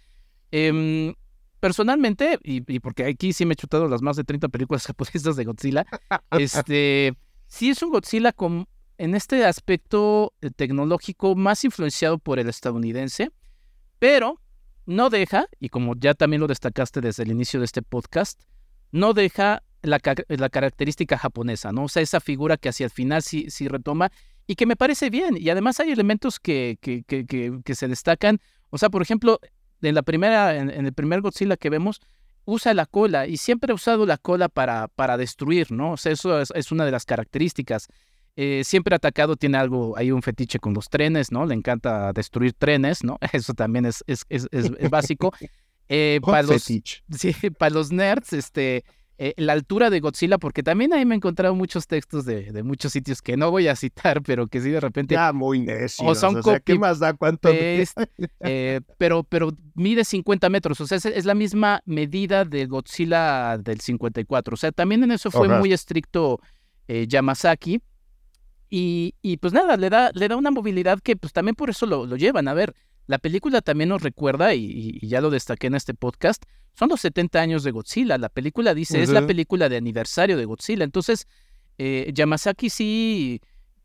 Em, 0.52 1.12
personalmente, 1.58 2.38
y, 2.44 2.60
porque 2.78 3.06
aquí 3.06 3.32
sí 3.32 3.44
me 3.44 3.54
he 3.54 3.56
chutado 3.56 3.88
las 3.88 4.00
más 4.00 4.14
de 4.14 4.22
30 4.22 4.48
películas 4.48 4.86
japonesas 4.86 5.34
de 5.34 5.44
Godzilla, 5.44 5.86
este, 6.38 7.16
sí 7.48 7.70
es 7.70 7.82
un 7.82 7.90
Godzilla 7.90 8.30
con 8.30 8.68
en 8.98 9.14
este 9.14 9.44
aspecto 9.44 10.32
eh, 10.40 10.50
tecnológico 10.50 11.34
más 11.34 11.64
influenciado 11.64 12.18
por 12.18 12.38
el 12.38 12.48
estadounidense, 12.48 13.30
pero 13.98 14.40
no 14.86 15.10
deja, 15.10 15.46
y 15.60 15.68
como 15.68 15.94
ya 15.96 16.14
también 16.14 16.40
lo 16.40 16.46
destacaste 16.46 17.00
desde 17.00 17.22
el 17.22 17.30
inicio 17.30 17.60
de 17.60 17.66
este 17.66 17.82
podcast, 17.82 18.40
no 18.92 19.14
deja 19.14 19.62
la, 19.82 19.98
característica 19.98 21.18
japonesa, 21.18 21.72
¿no? 21.72 21.84
O 21.84 21.88
sea, 21.88 22.02
esa 22.02 22.20
figura 22.20 22.56
que 22.56 22.68
hacia 22.68 22.84
el 22.84 22.90
final 22.90 23.22
sí, 23.22 23.50
sí 23.50 23.68
retoma 23.68 24.10
y 24.46 24.54
que 24.54 24.66
me 24.66 24.76
parece 24.76 25.10
bien. 25.10 25.36
Y 25.38 25.48
además 25.50 25.80
hay 25.80 25.90
elementos 25.90 26.38
que, 26.38 26.78
que, 26.80 27.04
que, 27.04 27.26
que 27.64 27.74
se 27.74 27.88
destacan. 27.88 28.40
O 28.70 28.78
sea, 28.78 28.90
por 28.90 29.02
ejemplo, 29.02 29.40
en 29.88 29.94
la 29.94 30.02
primera, 30.02 30.56
en, 30.56 30.70
el 30.70 30.92
primer 30.92 31.20
Godzilla 31.20 31.56
que 31.56 31.70
vemos, 31.70 32.00
usa 32.44 32.74
la 32.74 32.86
cola 32.86 33.26
y 33.26 33.36
siempre 33.36 33.72
ha 33.72 33.74
usado 33.74 34.06
la 34.06 34.18
cola 34.18 34.48
para, 34.48 34.88
para 34.88 35.16
destruir, 35.16 35.72
¿no? 35.72 35.92
O 35.92 35.96
sea, 35.96 36.12
eso 36.12 36.40
es, 36.40 36.72
una 36.72 36.84
de 36.84 36.90
las 36.90 37.04
características. 37.04 37.88
Eh, 38.36 38.62
siempre 38.64 38.96
atacado 38.96 39.36
tiene 39.36 39.58
algo, 39.58 39.96
hay 39.96 40.10
un 40.10 40.20
fetiche 40.20 40.58
con 40.58 40.74
los 40.74 40.88
trenes, 40.88 41.30
¿no? 41.30 41.46
Le 41.46 41.54
encanta 41.54 42.12
destruir 42.12 42.52
trenes, 42.52 43.04
¿no? 43.04 43.18
Eso 43.32 43.54
también 43.54 43.86
es, 43.86 44.02
es, 44.06 44.24
es, 44.28 44.48
es 44.50 44.90
básico. 44.90 45.32
Eh, 45.88 46.20
para, 46.22 46.42
los, 46.42 46.62
sí, 46.62 46.90
para 47.58 47.74
los 47.74 47.92
nerds, 47.92 48.32
este, 48.32 48.84
eh, 49.18 49.34
la 49.36 49.52
altura 49.52 49.90
de 49.90 50.00
Godzilla, 50.00 50.38
porque 50.38 50.62
también 50.62 50.92
ahí 50.92 51.04
me 51.04 51.14
he 51.14 51.16
encontrado 51.16 51.54
muchos 51.54 51.86
textos 51.86 52.24
de, 52.24 52.52
de, 52.52 52.62
muchos 52.62 52.92
sitios 52.92 53.22
que 53.22 53.36
no 53.36 53.50
voy 53.50 53.68
a 53.68 53.76
citar, 53.76 54.22
pero 54.22 54.46
que 54.46 54.60
sí 54.60 54.70
de 54.70 54.80
repente. 54.80 55.14
Ya, 55.14 55.32
muy 55.32 55.60
necio. 55.60 56.06
O 56.06 56.14
son 56.14 56.38
o 56.38 56.42
¿qué 56.64 56.78
más 56.78 56.98
da? 56.98 57.12
¿Cuánto? 57.12 57.50
eh, 58.40 58.80
pero, 58.98 59.22
pero 59.24 59.52
mide 59.74 60.04
50 60.04 60.48
metros, 60.48 60.80
o 60.80 60.86
sea, 60.86 60.98
es, 60.98 61.24
la 61.24 61.34
misma 61.34 61.82
medida 61.84 62.44
de 62.44 62.66
Godzilla 62.66 63.58
del 63.58 63.80
54. 63.80 64.54
O 64.54 64.56
sea, 64.56 64.72
también 64.72 65.04
en 65.04 65.12
eso 65.12 65.30
fue 65.30 65.48
muy 65.48 65.72
estricto 65.72 66.40
Yamazaki. 66.88 67.80
Y, 68.76 69.14
y, 69.22 69.36
pues 69.36 69.52
nada, 69.52 69.76
le 69.76 69.88
da, 69.88 70.10
le 70.14 70.26
da 70.26 70.34
una 70.34 70.50
movilidad 70.50 70.98
que 70.98 71.14
pues 71.14 71.32
también 71.32 71.54
por 71.54 71.70
eso 71.70 71.86
lo, 71.86 72.06
lo 72.06 72.16
llevan. 72.16 72.48
A 72.48 72.54
ver, 72.54 72.74
la 73.06 73.18
película 73.18 73.60
también 73.60 73.90
nos 73.90 74.02
recuerda, 74.02 74.52
y, 74.52 74.98
ya 75.06 75.20
lo 75.20 75.30
destaqué 75.30 75.68
en 75.68 75.76
este 75.76 75.94
podcast, 75.94 76.42
son 76.76 76.88
los 76.88 77.00
70 77.02 77.40
años 77.40 77.62
de 77.62 77.70
Godzilla. 77.70 78.18
La 78.18 78.30
película 78.30 78.74
dice, 78.74 79.00
es 79.00 79.10
la 79.10 79.28
película 79.28 79.68
de 79.68 79.76
aniversario 79.76 80.36
de 80.36 80.44
Godzilla. 80.44 80.82
Entonces, 80.82 81.28
eh, 81.78 82.10
Yamazaki 82.12 82.68
sí 82.68 83.40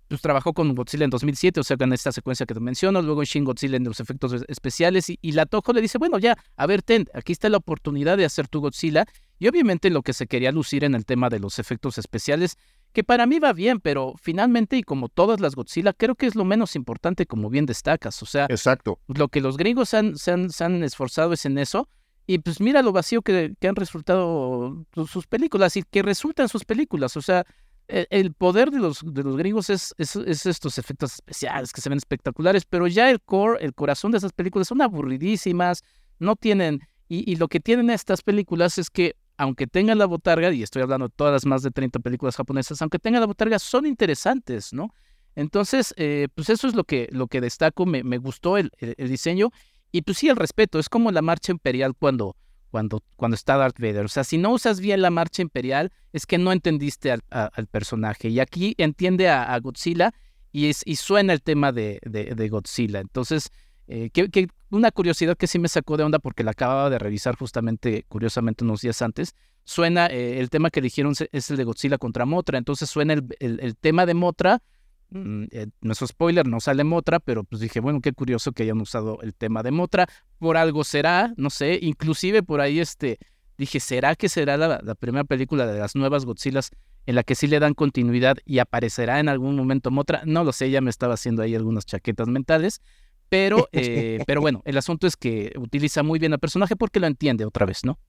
pues, 0.07 0.21
trabajó 0.21 0.53
con 0.53 0.73
Godzilla 0.73 1.03
en 1.03 1.11
2007, 1.11 1.59
o 1.59 1.63
sea, 1.63 1.77
en 1.79 1.93
esta 1.93 2.11
secuencia 2.11 2.47
que 2.47 2.55
te 2.55 2.59
menciono, 2.59 3.03
luego 3.03 3.21
en 3.21 3.27
Shin 3.27 3.43
Godzilla 3.43 3.77
en 3.77 3.83
los 3.83 3.99
efectos 3.99 4.43
especiales, 4.47 5.11
y, 5.11 5.19
y 5.21 5.33
la 5.33 5.45
Toho 5.45 5.71
le 5.71 5.81
dice, 5.81 5.99
bueno, 5.99 6.17
ya, 6.17 6.35
a 6.55 6.65
ver, 6.65 6.81
ten, 6.81 7.05
aquí 7.13 7.31
está 7.31 7.47
la 7.49 7.57
oportunidad 7.57 8.17
de 8.17 8.25
hacer 8.25 8.47
tu 8.47 8.59
Godzilla. 8.59 9.05
Y 9.37 9.47
obviamente 9.47 9.91
lo 9.91 10.01
que 10.01 10.13
se 10.13 10.25
quería 10.25 10.51
lucir 10.51 10.83
en 10.83 10.95
el 10.95 11.05
tema 11.05 11.29
de 11.29 11.37
los 11.37 11.59
efectos 11.59 11.99
especiales 11.99 12.57
que 12.91 13.03
para 13.03 13.25
mí 13.25 13.39
va 13.39 13.53
bien, 13.53 13.79
pero 13.79 14.15
finalmente, 14.21 14.77
y 14.77 14.83
como 14.83 15.09
todas 15.09 15.39
las 15.39 15.55
Godzilla, 15.55 15.93
creo 15.93 16.15
que 16.15 16.25
es 16.25 16.35
lo 16.35 16.45
menos 16.45 16.75
importante, 16.75 17.25
como 17.25 17.49
bien 17.49 17.65
destacas. 17.65 18.21
O 18.23 18.25
sea, 18.25 18.45
Exacto. 18.49 18.99
lo 19.07 19.27
que 19.27 19.41
los 19.41 19.57
gringos 19.57 19.93
han, 19.93 20.17
se, 20.17 20.31
han, 20.31 20.83
esforzado 20.83 21.33
es 21.33 21.45
en 21.45 21.57
eso. 21.57 21.87
Y 22.25 22.39
pues 22.39 22.59
mira 22.59 22.81
lo 22.81 22.91
vacío 22.91 23.21
que, 23.21 23.55
han 23.67 23.75
resultado 23.75 24.85
sus 25.07 25.27
películas 25.27 25.75
y 25.77 25.83
que 25.83 26.01
resultan 26.01 26.49
sus 26.49 26.65
películas. 26.65 27.15
O 27.17 27.21
sea, 27.21 27.45
e, 27.87 28.07
el, 28.09 28.33
poder 28.33 28.71
de 28.71 28.79
los, 28.79 29.01
de 29.03 29.23
los 29.23 29.37
gringos 29.37 29.69
es, 29.69 29.93
es, 29.97 30.15
es, 30.15 30.45
estos 30.45 30.77
efectos 30.77 31.13
especiales 31.15 31.71
que 31.71 31.81
se 31.81 31.89
ven 31.89 31.97
espectaculares, 31.97 32.65
pero 32.65 32.87
ya 32.87 33.09
el 33.09 33.21
core, 33.21 33.63
el 33.63 33.73
corazón 33.73 34.11
de 34.11 34.19
esas 34.19 34.33
películas 34.33 34.67
son 34.67 34.81
aburridísimas, 34.81 35.83
no 36.19 36.35
tienen... 36.35 36.81
Y, 37.11 37.31
y 37.31 37.37
lo 37.37 37.47
que 37.47 37.59
tienen 37.59 37.89
estas 37.89 38.21
películas 38.21 38.77
es 38.77 38.91
que 38.91 39.15
aunque 39.39 39.67
tengan 39.67 39.97
la 39.97 40.05
botarga, 40.05 40.51
y 40.51 40.61
estoy 40.61 40.81
hablando 40.81 41.07
de 41.07 41.13
todas 41.15 41.31
las 41.31 41.45
más 41.45 41.63
de 41.63 41.71
30 41.71 41.99
películas 41.99 42.35
japonesas, 42.35 42.81
aunque 42.81 42.99
tengan 42.99 43.21
la 43.21 43.25
botarga, 43.25 43.57
son 43.57 43.85
interesantes, 43.85 44.73
¿no? 44.73 44.93
Entonces, 45.33 45.93
eh, 45.95 46.27
pues 46.35 46.49
eso 46.49 46.67
es 46.67 46.75
lo 46.75 46.83
que, 46.83 47.07
lo 47.13 47.27
que 47.27 47.39
destaco, 47.39 47.85
me, 47.85 48.17
gustó 48.17 48.57
el, 48.57 48.69
diseño, 48.97 49.51
y 49.93 50.01
pues 50.01 50.17
sí, 50.17 50.27
el 50.27 50.35
respeto, 50.35 50.77
es 50.77 50.89
como 50.89 51.09
la 51.11 51.21
marcha 51.21 51.53
imperial 51.53 51.93
cuando, 51.97 52.35
cuando, 52.69 53.01
cuando 53.15 53.35
está 53.35 53.55
Darth 53.55 53.79
Vader, 53.79 54.03
o 54.03 54.09
sea, 54.09 54.25
si 54.25 54.37
no 54.37 54.51
usas 54.51 54.81
bien 54.81 55.01
la 55.01 55.09
marcha 55.09 55.41
imperial, 55.41 55.93
es 56.11 56.25
que 56.25 56.37
no 56.37 56.51
entendiste 56.51 57.09
al, 57.09 57.67
personaje, 57.67 58.27
y 58.27 58.41
aquí 58.41 58.75
entiende 58.77 59.29
a, 59.29 59.57
Godzilla, 59.59 60.13
y, 60.51 60.73
suena 60.73 61.31
el 61.31 61.41
tema 61.41 61.71
de 61.71 62.49
Godzilla, 62.51 62.99
entonces... 62.99 63.51
Eh, 63.91 64.11
que, 64.11 64.47
una 64.69 64.91
curiosidad 64.91 65.35
que 65.35 65.47
sí 65.47 65.57
me 65.57 65.67
sacó 65.67 65.97
de 65.97 66.03
onda 66.03 66.19
porque 66.19 66.43
la 66.43 66.51
acababa 66.51 66.91
de 66.91 66.99
revisar 66.99 67.35
justamente, 67.35 68.05
curiosamente, 68.07 68.63
unos 68.63 68.81
días 68.81 69.01
antes. 69.01 69.33
Suena, 69.63 70.05
eh, 70.05 70.39
el 70.39 70.51
tema 70.51 70.69
que 70.69 70.79
eligieron 70.79 71.13
es 71.31 71.49
el 71.49 71.57
de 71.57 71.63
Godzilla 71.63 71.97
contra 71.97 72.25
Motra, 72.25 72.59
entonces 72.59 72.87
suena 72.87 73.13
el, 73.13 73.27
el, 73.39 73.75
tema 73.75 74.05
de 74.05 74.13
Motra. 74.13 74.61
Mm, 75.09 75.45
eh, 75.49 75.67
es 75.81 75.97
spoiler, 76.05 76.47
no 76.47 76.59
sale 76.59 76.83
Motra, 76.83 77.19
pero 77.19 77.43
pues 77.43 77.61
dije, 77.61 77.79
bueno, 77.79 77.99
qué 77.99 78.13
curioso 78.13 78.51
que 78.51 78.61
hayan 78.61 78.79
usado 78.79 79.19
el 79.23 79.33
tema 79.33 79.63
de 79.63 79.71
Motra. 79.71 80.07
Por 80.37 80.55
algo 80.55 80.83
será, 80.83 81.33
no 81.35 81.49
sé, 81.49 81.79
inclusive 81.81 82.43
por 82.43 82.61
ahí 82.61 82.79
este, 82.79 83.17
dije, 83.57 83.79
¿será 83.79 84.15
que 84.15 84.29
será 84.29 84.55
la, 84.55 84.81
la 84.83 84.93
primera 84.93 85.23
película 85.23 85.65
de 85.65 85.79
las 85.79 85.95
nuevas 85.95 86.25
Godzillas 86.25 86.69
en 87.07 87.15
la 87.15 87.23
que 87.23 87.33
sí 87.33 87.47
le 87.47 87.59
dan 87.59 87.73
continuidad 87.73 88.37
y 88.45 88.59
aparecerá 88.59 89.19
en 89.19 89.29
algún 89.29 89.55
momento 89.55 89.89
Motra? 89.89 90.21
No 90.25 90.43
lo 90.43 90.51
sé, 90.51 90.69
ya 90.69 90.79
me 90.79 90.91
estaba 90.91 91.15
haciendo 91.15 91.41
ahí 91.41 91.55
algunas 91.55 91.87
chaquetas 91.87 92.27
mentales. 92.27 92.83
Pero, 93.30 93.69
eh, 93.71 94.19
pero 94.25 94.41
bueno, 94.41 94.61
el 94.65 94.77
asunto 94.77 95.07
es 95.07 95.15
que 95.15 95.53
utiliza 95.57 96.03
muy 96.03 96.19
bien 96.19 96.34
al 96.34 96.39
personaje 96.39 96.75
porque 96.75 96.99
lo 96.99 97.07
entiende 97.07 97.45
otra 97.45 97.65
vez, 97.65 97.86
¿no? 97.86 97.99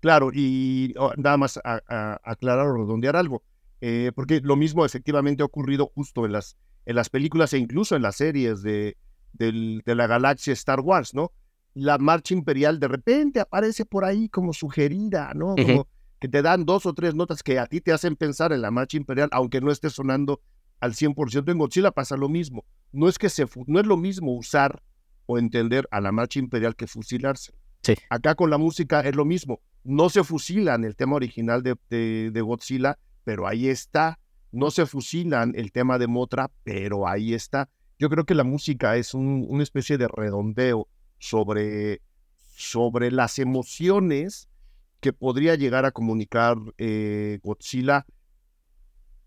Claro, 0.00 0.30
y 0.32 0.94
oh, 0.96 1.12
nada 1.16 1.36
más 1.36 1.60
aclarar 1.64 2.66
o 2.66 2.76
redondear 2.76 3.16
algo, 3.16 3.42
eh, 3.80 4.12
porque 4.14 4.40
lo 4.40 4.56
mismo 4.56 4.86
efectivamente 4.86 5.42
ha 5.42 5.46
ocurrido 5.46 5.90
justo 5.94 6.24
en 6.24 6.32
las, 6.32 6.56
en 6.86 6.96
las 6.96 7.10
películas 7.10 7.52
e 7.52 7.58
incluso 7.58 7.96
en 7.96 8.02
las 8.02 8.16
series 8.16 8.62
de, 8.62 8.96
de 9.32 9.94
la 9.94 10.06
galaxia 10.06 10.52
Star 10.54 10.80
Wars, 10.80 11.12
¿no? 11.12 11.32
La 11.74 11.98
marcha 11.98 12.34
imperial 12.34 12.80
de 12.80 12.88
repente 12.88 13.40
aparece 13.40 13.84
por 13.84 14.04
ahí 14.04 14.28
como 14.28 14.52
sugerida, 14.52 15.32
¿no? 15.34 15.54
Como 15.56 15.86
que 16.18 16.28
te 16.28 16.42
dan 16.42 16.64
dos 16.64 16.86
o 16.86 16.92
tres 16.92 17.14
notas 17.14 17.42
que 17.42 17.58
a 17.58 17.66
ti 17.66 17.80
te 17.80 17.92
hacen 17.92 18.16
pensar 18.16 18.52
en 18.52 18.62
la 18.62 18.70
marcha 18.70 18.96
imperial, 18.96 19.28
aunque 19.32 19.60
no 19.60 19.70
esté 19.70 19.88
sonando 19.90 20.40
al 20.80 20.94
100%. 20.94 21.50
En 21.50 21.58
Godzilla 21.58 21.92
pasa 21.92 22.16
lo 22.16 22.28
mismo. 22.28 22.64
No 22.92 23.08
es, 23.08 23.18
que 23.18 23.28
se, 23.28 23.46
no 23.66 23.80
es 23.80 23.86
lo 23.86 23.96
mismo 23.96 24.34
usar 24.34 24.82
o 25.26 25.38
entender 25.38 25.86
a 25.90 26.00
la 26.00 26.12
marcha 26.12 26.38
imperial 26.38 26.74
que 26.74 26.86
fusilarse. 26.86 27.52
Sí. 27.82 27.94
Acá 28.08 28.34
con 28.34 28.50
la 28.50 28.58
música 28.58 29.00
es 29.00 29.14
lo 29.14 29.24
mismo. 29.24 29.60
No 29.84 30.10
se 30.10 30.24
fusilan 30.24 30.84
el 30.84 30.96
tema 30.96 31.16
original 31.16 31.62
de, 31.62 31.76
de, 31.88 32.40
Godzilla, 32.40 32.98
pero 33.24 33.46
ahí 33.46 33.68
está. 33.68 34.18
No 34.52 34.70
se 34.70 34.84
fusilan 34.86 35.52
el 35.54 35.72
tema 35.72 35.98
de 35.98 36.08
Motra, 36.08 36.50
pero 36.64 37.06
ahí 37.06 37.32
está. 37.32 37.70
Yo 37.98 38.10
creo 38.10 38.24
que 38.24 38.34
la 38.34 38.44
música 38.44 38.96
es 38.96 39.14
un, 39.14 39.46
una 39.48 39.62
especie 39.62 39.96
de 39.96 40.08
redondeo 40.08 40.88
sobre, 41.18 42.02
sobre 42.56 43.10
las 43.10 43.38
emociones 43.38 44.48
que 45.00 45.12
podría 45.12 45.54
llegar 45.54 45.84
a 45.84 45.92
comunicar 45.92 46.56
eh, 46.76 47.38
Godzilla 47.42 48.06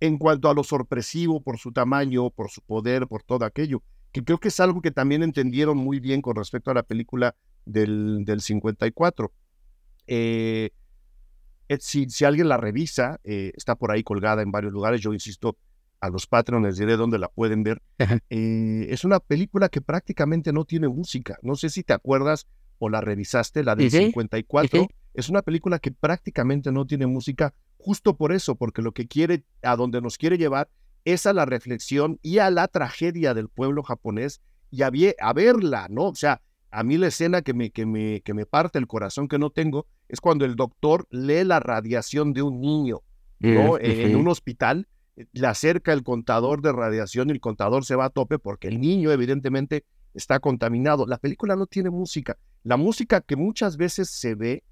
en 0.04 0.18
cuanto 0.18 0.50
a 0.50 0.54
lo 0.54 0.66
sorpresivo 0.66 1.42
por 1.42 1.58
su 1.58 1.72
tamaño, 1.72 2.30
por 2.30 2.50
su 2.50 2.60
poder, 2.62 3.08
por 3.08 3.24
todo 3.24 3.46
aquello, 3.46 3.82
que 4.12 4.22
creo 4.22 4.38
que 4.38 4.50
es 4.50 4.60
algo 4.60 4.82
que 4.82 4.92
también 4.92 5.24
entendieron 5.24 5.78
muy 5.78 6.02
bien 6.02 6.22
con 6.22 6.36
respecto 6.36 6.72
a 6.72 6.74
la 6.74 6.84
película 6.84 7.36
del, 7.66 8.26
del 8.26 8.42
54. 8.42 9.32
Eh, 10.08 10.72
si, 11.80 12.10
si, 12.10 12.26
alguien 12.26 12.50
la 12.50 12.58
revisa, 12.58 13.22
eh, 13.24 13.54
está 13.56 13.76
por 13.76 13.92
ahí 13.92 14.04
colgada 14.04 14.42
en 14.42 14.52
varios 14.52 14.74
lugares, 14.74 15.00
yo 15.00 15.14
insisto, 15.14 15.56
a 16.02 16.10
los 16.10 16.28
patrones 16.28 16.76
diré 16.76 16.98
dónde 16.98 17.18
la 17.18 17.30
pueden 17.30 17.64
ver. 17.64 17.82
Eh, 18.30 18.88
es 18.90 19.06
una 19.06 19.22
película 19.22 19.70
que 19.70 19.80
prácticamente 19.80 20.52
no 20.52 20.66
tiene 20.66 20.90
música. 20.90 21.40
No 21.44 21.56
sé 21.56 21.70
si 21.70 21.82
te 21.82 21.94
acuerdas 21.94 22.46
o 22.78 22.90
la 22.90 23.00
revisaste, 23.00 23.64
la 23.64 23.74
del 23.78 23.90
54. 23.90 24.86
Es 25.14 25.30
una 25.30 25.44
película 25.44 25.80
que 25.80 25.92
prácticamente 25.92 26.74
no 26.74 26.86
tiene 26.86 27.08
música 27.08 27.54
justo 27.84 28.16
por 28.16 28.32
eso, 28.32 28.56
porque 28.56 28.82
lo 28.82 28.94
que 28.94 29.08
quiere, 29.08 29.44
a 29.62 29.76
donde 29.76 30.02
nos 30.02 30.18
quiere 30.18 30.38
llevar 30.38 30.70
es 31.04 31.26
a 31.26 31.34
la 31.34 31.46
reflexión 31.46 32.18
y 32.22 32.38
a 32.38 32.50
la 32.50 32.70
tragedia 32.70 33.34
del 33.34 33.50
pueblo 33.50 33.84
japonés 33.84 34.42
y 34.72 34.84
a, 34.84 34.92
a 35.20 35.34
verla, 35.34 35.88
¿no? 35.90 36.06
O 36.06 36.16
sea, 36.16 36.42
a 36.72 36.84
mí 36.84 36.98
la 36.98 37.08
escena 37.08 37.42
que 37.42 37.54
me, 37.54 37.72
que, 37.72 37.86
me, 37.86 38.22
que 38.22 38.34
me 38.34 38.46
parte 38.46 38.80
el 38.80 38.88
corazón 38.88 39.28
que 39.28 39.38
no 39.38 39.50
tengo 39.50 39.86
es 40.08 40.22
cuando 40.22 40.46
el 40.46 40.56
doctor 40.56 41.08
lee 41.12 41.44
la 41.44 41.60
radiación 41.60 42.32
de 42.32 42.42
un 42.42 42.62
niño, 42.62 43.02
¿no? 43.40 43.78
en, 43.78 44.16
un 44.16 44.30
hospital, 44.30 44.88
le 45.16 45.48
acerca 45.48 45.92
el 45.92 46.04
contador 46.04 46.62
de 46.62 46.72
radiación 46.72 47.30
y 47.30 47.34
el 47.34 47.42
contador 47.42 47.84
se 47.84 47.96
va 47.96 48.06
a 48.06 48.10
tope 48.10 48.40
porque 48.40 48.70
el 48.70 48.80
niño 48.80 49.12
evidentemente 49.12 49.84
está 50.14 50.40
contaminado. 50.40 51.06
La 51.06 51.18
película 51.18 51.58
no 51.58 51.68
tiene 51.68 51.90
música. 51.90 52.38
La 52.64 52.78
música 52.78 53.20
que 53.20 53.36
muchas 53.36 53.76
veces 53.76 54.10
se 54.10 54.36
ve 54.36 54.64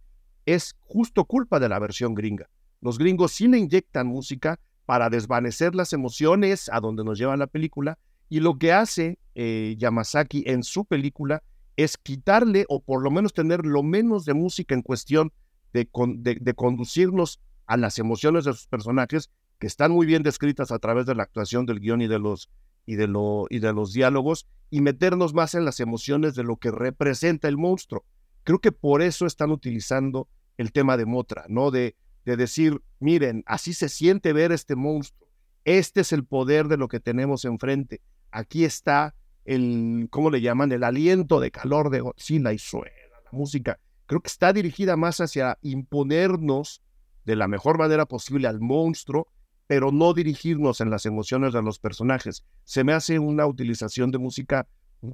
es 0.46 0.76
justo 0.80 1.26
culpa 1.26 1.60
de 1.60 1.68
la 1.68 1.78
versión 1.78 2.16
gringa. 2.16 2.50
Los 2.82 2.98
gringos 2.98 3.32
sí 3.32 3.48
le 3.48 3.60
inyectan 3.60 4.08
música 4.08 4.60
para 4.86 5.10
desvanecer 5.10 5.76
las 5.76 5.94
emociones 5.94 6.70
a 6.70 6.80
donde 6.80 7.04
nos 7.04 7.18
lleva 7.18 7.38
la 7.38 7.48
película 7.48 7.98
y 8.28 8.40
lo 8.40 8.58
que 8.58 8.74
hace 8.74 9.20
eh, 9.36 9.76
Yamazaki 9.78 10.44
en 10.48 10.64
su 10.64 10.86
película 10.86 11.44
es 11.78 11.98
quitarle 11.98 12.66
o 12.70 12.82
por 12.82 13.04
lo 13.04 13.12
menos 13.12 13.34
tener 13.34 13.66
lo 13.66 13.84
menos 13.84 14.26
de 14.26 14.34
música 14.34 14.76
en 14.76 14.82
cuestión 14.82 15.32
de, 15.74 15.88
de, 15.94 16.54
conducirnos 16.54 17.40
a 17.66 17.78
las 17.78 17.98
emociones 17.98 18.44
de 18.44 18.54
sus 18.54 18.68
personajes 18.68 19.30
que 19.60 19.68
están 19.68 19.92
muy 19.92 20.06
bien 20.06 20.24
descritas 20.24 20.72
a 20.72 20.80
través 20.80 21.06
de 21.06 21.16
la 21.16 21.24
actuación 21.24 21.66
del 21.66 21.80
guion 21.80 22.02
y 22.02 22.08
de 22.08 22.20
los 22.20 22.50
y 22.86 22.96
de, 22.96 23.08
lo, 23.08 23.46
y 23.50 23.60
de 23.60 23.74
los 23.74 23.94
diálogos 23.94 24.48
y 24.70 24.82
meternos 24.82 25.34
más 25.34 25.54
en 25.54 25.66
las 25.66 25.80
emociones 25.80 26.36
de 26.36 26.44
lo 26.44 26.58
que 26.58 26.72
representa 26.72 27.48
el 27.48 27.58
monstruo. 27.58 28.04
Creo 28.44 28.60
que 28.60 28.72
por 28.72 29.02
eso 29.02 29.26
están 29.26 29.52
utilizando 29.52 30.28
el 30.58 30.72
tema 30.72 30.98
de 30.98 31.06
Motra, 31.06 31.46
¿no? 31.48 31.72
De 31.72 31.96
de 32.26 32.38
decir, 32.38 32.82
miren, 33.00 33.44
así 33.46 33.74
se 33.74 33.90
siente 33.90 34.34
ver 34.34 34.52
este 34.52 34.76
monstruo. 34.76 35.28
Este 35.66 36.02
es 36.02 36.12
el 36.12 36.26
poder 36.26 36.68
de 36.68 36.78
lo 36.78 36.88
que 36.88 37.00
tenemos 37.00 37.46
enfrente. 37.46 38.02
Aquí 38.32 38.64
está 38.64 39.16
el, 39.46 40.08
¿cómo 40.10 40.30
le 40.30 40.42
llaman? 40.42 40.72
El 40.72 40.84
aliento 40.84 41.40
de 41.40 41.52
calor 41.52 41.90
de 41.90 42.02
Godzilla 42.02 42.54
y 42.54 42.58
suena 42.58 42.92
la 43.12 43.38
música. 43.38 43.80
Creo 44.06 44.22
que 44.22 44.28
está 44.28 44.54
dirigida 44.54 44.98
más 44.98 45.22
hacia 45.22 45.58
imponernos 45.62 46.82
de 47.26 47.36
la 47.36 47.48
mejor 47.48 47.78
manera 47.78 48.06
posible 48.06 48.48
al 48.48 48.60
monstruo, 48.60 49.28
pero 49.68 49.92
no 49.92 50.14
dirigirnos 50.14 50.82
en 50.82 50.90
las 50.90 51.06
emociones 51.06 51.54
de 51.54 51.62
los 51.62 51.80
personajes. 51.80 52.44
Se 52.64 52.84
me 52.84 52.94
hace 52.94 53.20
una 53.20 53.46
utilización 53.46 54.12
de 54.12 54.18
música 54.18 54.68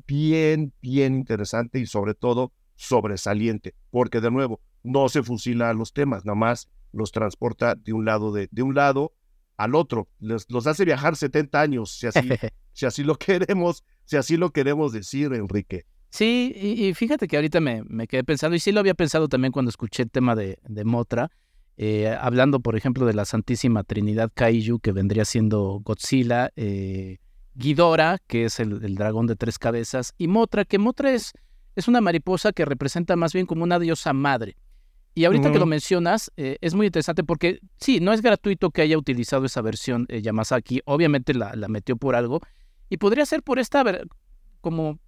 bien, 0.08 0.74
bien 0.82 1.16
interesante 1.16 1.80
y 1.80 1.86
sobre 1.86 2.14
todo 2.14 2.52
sobresaliente, 2.76 3.76
porque 3.92 4.22
de 4.22 4.32
nuevo, 4.32 4.62
no 4.84 5.10
se 5.10 5.24
fusila 5.24 5.70
a 5.70 5.74
los 5.74 5.94
temas, 5.94 6.26
nada 6.26 6.36
más 6.36 6.70
los 6.98 7.12
transporta 7.12 7.76
de 7.76 7.94
un 7.94 8.06
lado, 8.06 8.32
de, 8.32 8.50
de 8.52 8.64
un 8.64 8.76
lado 8.76 9.14
al 9.56 9.76
otro, 9.76 10.08
les, 10.20 10.50
los 10.50 10.68
hace 10.68 10.86
viajar 10.86 11.16
70 11.16 11.60
años, 11.60 11.92
si 11.92 12.08
así, 12.08 12.20
si 12.74 12.86
así 12.86 13.04
lo 13.04 13.16
queremos, 13.16 13.84
si 14.06 14.18
así 14.18 14.38
lo 14.38 14.52
queremos 14.52 14.92
decir, 14.92 15.34
Enrique. 15.34 15.86
Sí, 16.10 16.54
y, 16.56 16.94
fíjate 16.94 17.28
que 17.28 17.36
ahorita 17.36 17.60
me, 17.60 17.84
me, 17.84 18.08
quedé 18.08 18.24
pensando, 18.24 18.56
y 18.56 18.60
sí 18.60 18.72
lo 18.72 18.80
había 18.80 18.94
pensado 18.94 19.28
también 19.28 19.52
cuando 19.52 19.70
escuché 19.70 20.04
el 20.04 20.12
tema 20.12 20.36
de, 20.36 20.58
de 20.64 20.86
Motra, 20.86 21.30
eh, 21.76 22.08
hablando, 22.20 22.60
por 22.60 22.76
ejemplo, 22.76 23.06
de 23.06 23.14
la 23.14 23.26
Santísima 23.26 23.84
Trinidad 23.84 24.32
Kaiju, 24.34 24.80
que 24.80 24.92
vendría 24.92 25.26
siendo 25.26 25.80
Godzilla, 25.84 26.52
eh, 26.56 27.18
Ghidorah, 27.54 28.18
que 28.26 28.46
es 28.46 28.60
el, 28.60 28.96
dragón 28.96 29.28
de 29.28 29.36
tres 29.36 29.60
cabezas, 29.60 30.14
y 30.18 30.28
Motra, 30.28 30.66
que 30.66 30.80
Motra 30.80 31.12
es, 31.12 31.34
es 31.76 31.88
una 31.88 32.02
mariposa 32.02 32.52
que 32.52 32.66
representa 32.66 33.16
más 33.16 33.34
bien 33.34 33.46
como 33.46 33.64
una 33.64 33.80
diosa 33.80 34.14
madre. 34.14 34.56
Y 35.18 35.26
ahorita 35.26 35.52
que 35.52 35.58
lo 35.58 35.66
mencionas, 35.66 36.32
eh, 36.38 36.60
es 36.62 36.76
muy 36.76 36.86
interesante 36.86 37.24
porque 37.24 37.60
sí, 37.80 38.00
no 38.00 38.14
es 38.14 38.22
gratuito 38.22 38.70
que 38.70 38.84
haya 38.84 39.00
utilizado 39.00 39.48
esa 39.48 39.64
versión 39.64 40.06
eh, 40.10 40.22
Yamazaki, 40.22 40.84
obviamente 40.86 41.34
la, 41.34 41.56
la, 41.56 41.68
metió 41.68 41.98
por 41.98 42.16
algo, 42.16 42.40
y 42.88 42.98
podría 42.98 43.26
ser 43.26 43.42
por 43.42 43.58
esta 43.58 43.84
como 44.62 45.00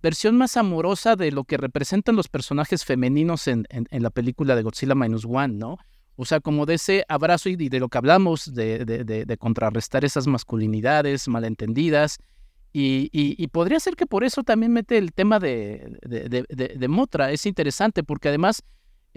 versión 0.00 0.38
más 0.38 0.56
amorosa 0.56 1.16
de 1.16 1.32
lo 1.32 1.44
que 1.44 1.58
representan 1.58 2.16
los 2.16 2.28
personajes 2.28 2.86
femeninos 2.86 3.46
en, 3.46 3.66
en, 3.68 4.02
la 4.02 4.08
película 4.08 4.56
de 4.56 4.62
Godzilla 4.62 4.94
Minus 4.94 5.26
One, 5.26 5.52
¿no? 5.58 5.76
O 6.16 6.24
sea, 6.24 6.40
como 6.40 6.64
de 6.64 6.76
ese 6.76 7.04
abrazo 7.06 7.50
y 7.50 7.56
de 7.56 7.78
lo 7.78 7.90
que 7.90 7.98
hablamos, 7.98 8.54
de, 8.54 8.86
de, 8.86 9.04
de, 9.04 9.36
contrarrestar 9.36 10.06
esas 10.06 10.26
masculinidades 10.26 11.28
malentendidas. 11.28 12.16
Y, 12.72 13.10
y, 13.12 13.34
y, 13.36 13.48
podría 13.48 13.80
ser 13.80 13.96
que 13.96 14.06
por 14.06 14.24
eso 14.24 14.44
también 14.44 14.72
mete 14.72 14.96
el 14.96 15.12
tema 15.12 15.38
de, 15.38 15.98
de 16.02 16.88
Motra. 16.88 17.32
Es 17.32 17.44
interesante 17.44 18.02
porque 18.02 18.28
además 18.28 18.62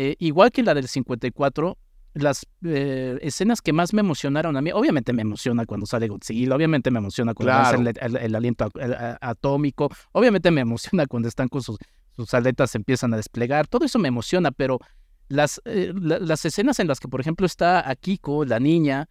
eh, 0.01 0.15
igual 0.19 0.49
que 0.49 0.63
la 0.63 0.73
del 0.73 0.87
54, 0.87 1.77
las 2.13 2.47
eh, 2.63 3.19
escenas 3.21 3.61
que 3.61 3.73
más 3.73 3.93
me 3.93 3.99
emocionaron 3.99 4.55
a 4.55 4.61
mí, 4.61 4.71
obviamente 4.71 5.11
me 5.11 5.23
emociona 5.23 5.65
cuando 5.65 5.85
sale 5.85 6.07
Godzilla, 6.07 6.55
obviamente 6.55 6.89
me 6.89 6.99
emociona 6.99 7.33
cuando 7.33 7.65
sale 7.65 7.93
el, 7.99 8.33
aliento 8.33 8.71
atómico, 9.19 9.89
obviamente 10.13 10.51
me 10.51 10.61
emociona 10.61 11.05
cuando 11.05 11.27
están 11.27 11.49
con 11.49 11.61
sus, 11.61 11.77
sus 12.15 12.33
aletas 12.33 12.71
se 12.71 12.77
empiezan 12.77 13.13
a 13.13 13.17
desplegar, 13.17 13.67
todo 13.67 13.83
eso 13.83 13.99
me 13.99 14.07
emociona, 14.07 14.51
pero 14.51 14.79
las, 15.27 15.61
eh, 15.65 15.91
las 15.93 16.45
escenas 16.45 16.79
en 16.79 16.87
las 16.87 17.01
que, 17.01 17.09
por 17.09 17.19
ejemplo, 17.19 17.45
está 17.45 17.89
Akiko, 17.89 18.45
la 18.45 18.61
niña, 18.61 19.09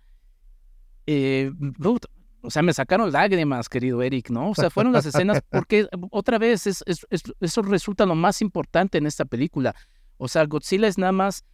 o 2.40 2.50
sea, 2.50 2.62
me 2.62 2.72
sacaron 2.72 3.12
lágrimas, 3.12 3.68
querido 3.68 4.00
Eric, 4.00 4.30
¿no? 4.30 4.52
O 4.52 4.54
sea, 4.54 4.70
fueron 4.70 4.94
las 4.94 5.04
escenas, 5.04 5.42
porque 5.50 5.86
otra 6.10 6.38
vez 6.38 6.66
es, 6.66 6.82
eso 7.40 7.60
resulta 7.60 8.06
lo 8.06 8.14
más 8.14 8.40
importante 8.40 8.96
en 8.96 9.06
esta 9.06 9.26
película. 9.26 9.74
O 10.18 10.28
sea, 10.28 10.44
Godzilla 10.44 10.86
es 10.88 10.98
nada 10.98 11.12
más 11.12 11.44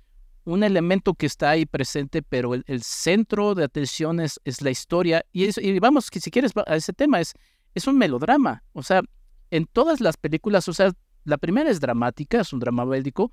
un 0.44 0.62
elemento 0.62 1.14
que 1.14 1.26
está 1.26 1.50
ahí 1.50 1.64
presente, 1.64 2.22
pero 2.22 2.54
el, 2.54 2.82
centro 2.82 3.54
de 3.54 3.64
atención 3.64 4.20
es, 4.20 4.40
la 4.60 4.70
historia. 4.70 5.24
Y, 5.32 5.48
y, 5.60 5.78
vamos, 5.78 6.10
que 6.10 6.20
si 6.20 6.30
quieres 6.30 6.52
a 6.66 6.76
ese 6.76 6.92
tema, 6.92 7.20
es, 7.20 7.32
es 7.74 7.86
un 7.86 7.96
melodrama. 7.96 8.62
O 8.72 8.82
sea, 8.82 9.02
en 9.50 9.66
todas 9.66 10.00
las 10.00 10.16
películas, 10.16 10.68
o 10.68 10.74
sea, 10.74 10.92
la 11.24 11.38
primera 11.38 11.70
es 11.70 11.80
dramática, 11.80 12.40
es 12.40 12.52
un 12.52 12.60
drama 12.60 12.84
bélico, 12.84 13.32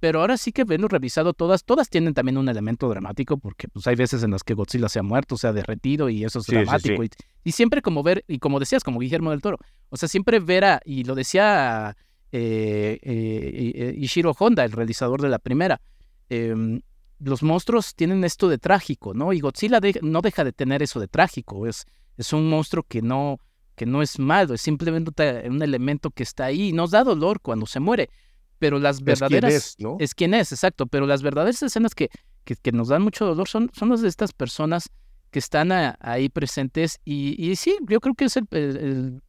pero 0.00 0.20
ahora 0.20 0.36
sí 0.36 0.52
que 0.52 0.64
verlo 0.64 0.88
revisado 0.88 1.32
todas, 1.32 1.64
todas 1.64 1.88
tienen 1.88 2.12
también 2.12 2.36
un 2.36 2.48
elemento 2.48 2.88
dramático, 2.88 3.36
porque 3.36 3.68
pues 3.68 3.86
hay 3.86 3.94
veces 3.94 4.22
en 4.24 4.32
las 4.32 4.42
que 4.42 4.54
Godzilla 4.54 4.88
se 4.88 4.98
ha 4.98 5.02
muerto, 5.02 5.36
se 5.36 5.46
ha 5.46 5.52
derretido 5.52 6.08
y 6.08 6.24
eso 6.24 6.40
es 6.40 6.46
dramático. 6.46 7.04
Y, 7.44 7.52
siempre 7.52 7.82
como 7.82 8.02
ver, 8.02 8.24
y 8.26 8.38
como 8.40 8.58
decías, 8.58 8.82
como 8.82 8.98
Guillermo 8.98 9.30
del 9.30 9.40
Toro, 9.40 9.58
o 9.90 9.96
sea, 9.96 10.08
siempre 10.08 10.40
ver 10.40 10.64
a, 10.64 10.80
y 10.84 11.04
lo 11.04 11.14
decía 11.14 11.96
eh, 12.32 12.98
eh, 13.02 13.94
Ishiro 13.98 14.34
Honda, 14.38 14.64
el 14.64 14.72
realizador 14.72 15.20
de 15.20 15.28
la 15.28 15.38
primera. 15.38 15.80
Em, 16.28 16.80
los 17.18 17.42
monstruos 17.42 17.94
tienen 17.94 18.24
esto 18.24 18.48
de 18.48 18.58
trágico, 18.58 19.14
¿no? 19.14 19.32
Y 19.32 19.40
Godzilla 19.40 19.80
no 20.00 20.22
deja 20.22 20.42
de 20.42 20.52
tener 20.52 20.82
eso 20.82 20.98
de 20.98 21.08
trágico. 21.08 21.66
Es, 21.66 21.84
es 22.16 22.32
un 22.32 22.48
monstruo 22.48 22.82
que 22.82 23.02
no, 23.02 23.38
que 23.76 23.86
no 23.86 24.02
es 24.02 24.18
malo, 24.18 24.54
es 24.54 24.62
simplemente 24.62 25.48
un 25.48 25.62
elemento 25.62 26.10
que 26.10 26.22
está 26.22 26.46
ahí 26.46 26.68
y 26.68 26.72
nos 26.72 26.90
da 26.90 27.04
dolor 27.04 27.40
cuando 27.40 27.66
se 27.66 27.80
muere. 27.80 28.10
Pero 28.58 28.78
las 28.78 29.02
verdaderas. 29.02 29.52
Es 29.52 29.76
quien 29.76 29.88
es, 29.88 29.92
¿no? 29.92 29.96
Es 30.00 30.14
quien 30.14 30.34
es, 30.34 30.52
exacto. 30.52 30.86
Pero 30.86 31.06
las 31.06 31.22
verdaderas 31.22 31.62
escenas 31.62 31.94
que, 31.94 32.08
que, 32.44 32.72
nos 32.72 32.88
dan 32.88 33.02
mucho 33.02 33.26
dolor 33.26 33.48
son, 33.48 33.70
son 33.72 33.90
las 33.90 34.00
de 34.00 34.08
estas 34.08 34.32
personas 34.32 34.88
que 35.30 35.38
están 35.38 35.70
ahí 36.00 36.28
presentes. 36.28 36.98
Y, 37.04 37.34
y, 37.44 37.56
sí, 37.56 37.76
yo 37.88 38.00
creo 38.00 38.14
que 38.14 38.26
es 38.26 38.36
el, 38.36 39.22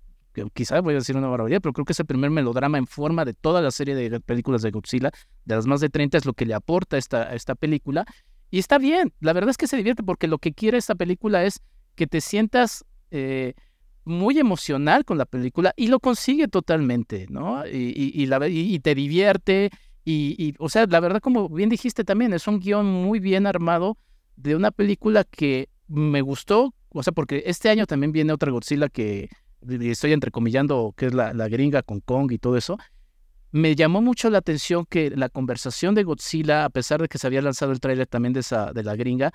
quizás 0.53 0.81
voy 0.81 0.93
a 0.93 0.97
decir 0.97 1.15
una 1.15 1.27
barbaridad, 1.27 1.61
pero 1.61 1.73
creo 1.73 1.85
que 1.85 1.93
es 1.93 1.99
el 1.99 2.05
primer 2.05 2.29
melodrama 2.29 2.77
en 2.77 2.87
forma 2.87 3.25
de 3.25 3.33
toda 3.33 3.61
la 3.61 3.71
serie 3.71 3.95
de 3.95 4.19
películas 4.19 4.61
de 4.61 4.71
Godzilla, 4.71 5.11
de 5.45 5.55
las 5.55 5.67
más 5.67 5.81
de 5.81 5.89
30 5.89 6.17
es 6.17 6.25
lo 6.25 6.33
que 6.33 6.45
le 6.45 6.53
aporta 6.53 6.97
esta, 6.97 7.33
esta 7.33 7.55
película. 7.55 8.05
Y 8.49 8.59
está 8.59 8.77
bien, 8.77 9.13
la 9.19 9.33
verdad 9.33 9.49
es 9.49 9.57
que 9.57 9.67
se 9.67 9.77
divierte 9.77 10.03
porque 10.03 10.27
lo 10.27 10.37
que 10.37 10.53
quiere 10.53 10.77
esta 10.77 10.95
película 10.95 11.43
es 11.43 11.61
que 11.95 12.07
te 12.07 12.21
sientas 12.21 12.85
eh, 13.11 13.53
muy 14.05 14.37
emocional 14.39 15.05
con 15.05 15.17
la 15.17 15.25
película 15.25 15.73
y 15.75 15.87
lo 15.87 15.99
consigue 15.99 16.47
totalmente, 16.47 17.27
¿no? 17.29 17.65
Y, 17.65 18.11
y, 18.13 18.25
la, 18.25 18.47
y 18.47 18.79
te 18.79 18.95
divierte. 18.95 19.69
Y, 20.05 20.53
o 20.59 20.67
sea, 20.67 20.85
la 20.85 20.99
verdad, 20.99 21.21
como 21.21 21.47
bien 21.47 21.69
dijiste 21.69 22.03
también, 22.03 22.33
es 22.33 22.47
un 22.47 22.59
guion 22.59 22.85
muy 22.85 23.19
bien 23.19 23.47
armado 23.47 23.97
de 24.35 24.55
una 24.55 24.71
película 24.71 25.23
que 25.23 25.69
me 25.87 26.21
gustó, 26.21 26.73
o 26.89 27.03
sea, 27.03 27.13
porque 27.13 27.43
este 27.45 27.69
año 27.69 27.85
también 27.85 28.11
viene 28.11 28.33
otra 28.33 28.51
Godzilla 28.51 28.89
que 28.89 29.29
estoy 29.67 30.13
entrecomillando 30.13 30.93
que 30.97 31.07
es 31.07 31.13
la, 31.13 31.33
la 31.33 31.47
gringa 31.47 31.81
con 31.81 31.99
Kong 31.99 32.31
y 32.31 32.37
todo 32.37 32.57
eso, 32.57 32.77
me 33.53 33.75
llamó 33.75 34.01
mucho 34.01 34.31
la 34.31 34.39
atención 34.39 34.83
que 34.87 35.11
la 35.11 35.29
conversación 35.29 35.93
de 35.93 36.03
Godzilla, 36.03 36.65
a 36.65 36.69
pesar 36.71 36.99
de 37.01 37.07
que 37.07 37.19
se 37.19 37.27
había 37.27 37.41
lanzado 37.43 37.71
el 37.71 37.79
tráiler 37.79 38.07
también 38.07 38.33
de, 38.33 38.39
esa, 38.39 38.73
de 38.73 38.81
la 38.81 38.95
gringa, 38.95 39.31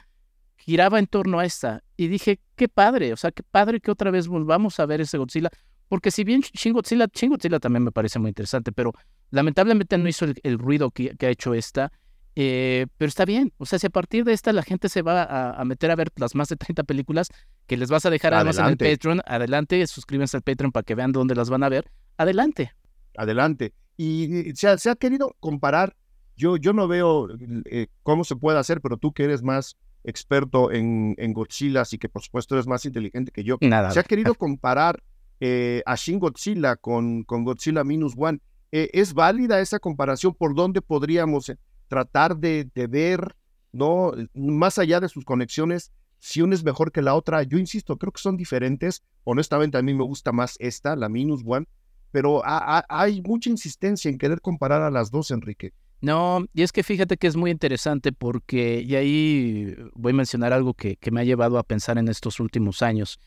giraba 0.56 0.98
en 0.98 1.06
torno 1.06 1.38
a 1.38 1.44
esta. 1.44 1.84
Y 1.96 2.08
dije, 2.08 2.40
qué 2.56 2.68
padre, 2.68 3.12
o 3.12 3.16
sea, 3.16 3.30
qué 3.30 3.44
padre 3.44 3.78
que 3.80 3.92
otra 3.92 4.10
vez 4.10 4.26
volvamos 4.26 4.80
a 4.80 4.86
ver 4.86 5.00
ese 5.00 5.18
Godzilla. 5.18 5.50
Porque 5.86 6.10
si 6.10 6.24
bien 6.24 6.40
Shin 6.40 6.72
Godzilla, 6.72 7.06
Shin 7.14 7.30
Godzilla 7.30 7.60
también 7.60 7.84
me 7.84 7.92
parece 7.92 8.18
muy 8.18 8.30
interesante, 8.30 8.72
pero 8.72 8.92
lamentablemente 9.30 9.96
no 9.96 10.08
hizo 10.08 10.26
el, 10.42 10.58
ruido 10.58 10.90
que, 10.90 11.16
que, 11.16 11.26
ha 11.26 11.30
hecho 11.30 11.54
esta. 11.54 11.92
Eh, 12.40 12.86
pero 12.96 13.08
está 13.08 13.24
bien, 13.24 13.52
o 13.58 13.66
sea, 13.66 13.80
si 13.80 13.88
a 13.88 13.90
partir 13.90 14.22
de 14.24 14.32
esta 14.32 14.52
la 14.52 14.62
gente 14.62 14.88
se 14.88 15.02
va 15.02 15.24
a, 15.60 15.64
meter 15.64 15.90
a 15.90 15.96
ver 15.96 16.12
las 16.14 16.36
más 16.36 16.48
de 16.48 16.54
30 16.54 16.84
películas 16.84 17.30
que 17.66 17.76
les 17.76 17.90
vas 17.90 18.06
a 18.06 18.10
dejar 18.10 18.32
además 18.32 18.58
en 18.58 18.66
el 18.66 18.76
Patreon, 18.76 19.22
adelante, 19.26 19.84
suscríbanse 19.88 20.36
al 20.36 20.44
Patreon 20.44 20.70
para 20.70 20.84
que 20.84 20.94
vean 20.94 21.10
dónde 21.10 21.34
las 21.34 21.50
van 21.50 21.64
a 21.64 21.68
ver, 21.68 21.90
adelante. 22.16 22.72
Adelante. 23.16 23.74
Y 23.96 24.54
se 24.54 24.68
ha, 24.68 24.78
se 24.78 24.88
ha 24.88 24.94
querido 24.94 25.34
comparar, 25.40 25.96
yo, 26.36 26.56
yo 26.56 26.72
no 26.72 26.86
veo 26.86 27.26
eh, 27.64 27.88
cómo 28.04 28.22
se 28.22 28.36
puede 28.36 28.60
hacer, 28.60 28.80
pero 28.80 28.98
tú 28.98 29.12
que 29.12 29.24
eres 29.24 29.42
más 29.42 29.76
experto 30.04 30.70
en, 30.70 31.16
en 31.18 31.32
Godzilla, 31.32 31.82
y 31.90 31.98
que 31.98 32.08
por 32.08 32.22
supuesto 32.22 32.54
eres 32.54 32.68
más 32.68 32.84
inteligente 32.84 33.32
que 33.32 33.42
yo, 33.42 33.58
Nada. 33.62 33.90
se 33.90 33.98
ha 33.98 34.04
querido 34.04 34.34
comparar 34.36 35.02
eh, 35.40 35.82
a 35.86 35.96
Shin 35.96 36.20
Godzilla 36.20 36.76
con, 36.76 37.24
con 37.24 37.42
Godzilla 37.42 37.82
Minus 37.82 38.14
One. 38.16 38.38
¿Es 38.70 39.12
válida 39.14 39.60
esa 39.60 39.80
comparación? 39.80 40.34
¿Por 40.34 40.54
dónde 40.54 40.82
podríamos 40.82 41.50
tratar 41.88 42.36
de, 42.36 42.70
ver, 42.88 43.34
¿no? 43.72 44.12
Más 44.34 44.78
allá 44.78 45.00
de 45.00 45.08
sus 45.08 45.24
conexiones, 45.24 45.92
si 46.18 46.42
una 46.42 46.54
es 46.54 46.64
mejor 46.64 46.92
que 46.92 47.02
la 47.02 47.14
otra. 47.14 47.42
Yo 47.42 47.58
insisto, 47.58 47.96
creo 47.96 48.12
que 48.12 48.20
son 48.20 48.36
diferentes. 48.36 49.02
Honestamente, 49.24 49.78
a 49.78 49.82
mí 49.82 49.94
me 49.94 50.04
gusta 50.04 50.32
más 50.32 50.56
esta, 50.58 50.96
la 50.96 51.08
Minus 51.08 51.42
One, 51.44 51.66
pero 52.10 52.42
hay 52.44 53.22
mucha 53.22 53.50
insistencia 53.50 54.10
en 54.10 54.18
querer 54.18 54.40
comparar 54.40 54.82
a 54.82 54.90
las 54.90 55.10
dos, 55.10 55.30
Enrique. 55.30 55.72
No, 56.00 56.46
y 56.54 56.62
es 56.62 56.70
que 56.70 56.84
fíjate 56.84 57.16
que 57.16 57.26
es 57.26 57.34
muy 57.34 57.50
interesante 57.50 58.12
porque, 58.12 58.80
y 58.86 58.94
ahí 58.94 59.76
voy 59.94 60.12
a 60.12 60.16
mencionar 60.16 60.52
algo 60.52 60.74
que, 60.74 60.96
que 60.96 61.10
me 61.10 61.20
ha 61.20 61.24
llevado 61.24 61.58
a 61.58 61.64
pensar 61.64 61.98
en 61.98 62.08
estos 62.08 62.38
últimos 62.38 62.82
años. 62.82 63.18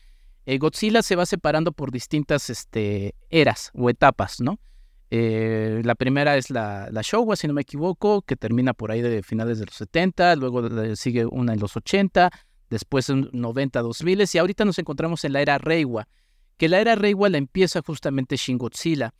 Eh, 0.46 0.58
Godzilla 0.58 1.02
se 1.02 1.14
va 1.14 1.26
separando 1.26 1.72
por 1.72 1.92
distintas 1.92 2.50
este, 2.50 3.14
eras 3.30 3.70
o 3.74 3.90
etapas, 3.90 4.40
¿no? 4.40 4.58
Eh, 5.14 5.82
la 5.84 5.94
primera 5.94 6.38
es 6.38 6.48
la, 6.48 6.88
la, 6.90 7.02
Showa, 7.02 7.36
si 7.36 7.46
no 7.46 7.52
me 7.52 7.60
equivoco, 7.60 8.22
que 8.22 8.34
termina 8.34 8.72
por 8.72 8.90
ahí 8.90 9.02
de 9.02 9.22
finales 9.22 9.58
de 9.58 9.66
los 9.66 9.74
70, 9.74 10.36
luego 10.36 10.96
sigue 10.96 11.26
una 11.26 11.52
en 11.52 11.60
los 11.60 11.76
80, 11.76 12.30
después 12.70 13.10
en 13.10 13.28
90, 13.30 13.82
2000 13.82 14.24
y 14.32 14.38
ahorita 14.38 14.64
nos 14.64 14.78
encontramos 14.78 15.22
en 15.26 15.34
la 15.34 15.42
era 15.42 15.58
Reiwa, 15.58 16.08
que 16.56 16.66
la 16.70 16.80
era 16.80 16.94
Reiwa 16.94 17.28
la 17.28 17.36
empieza 17.36 17.82
justamente 17.86 18.36
Shin 18.38 18.56
Godzilla. 18.56 19.12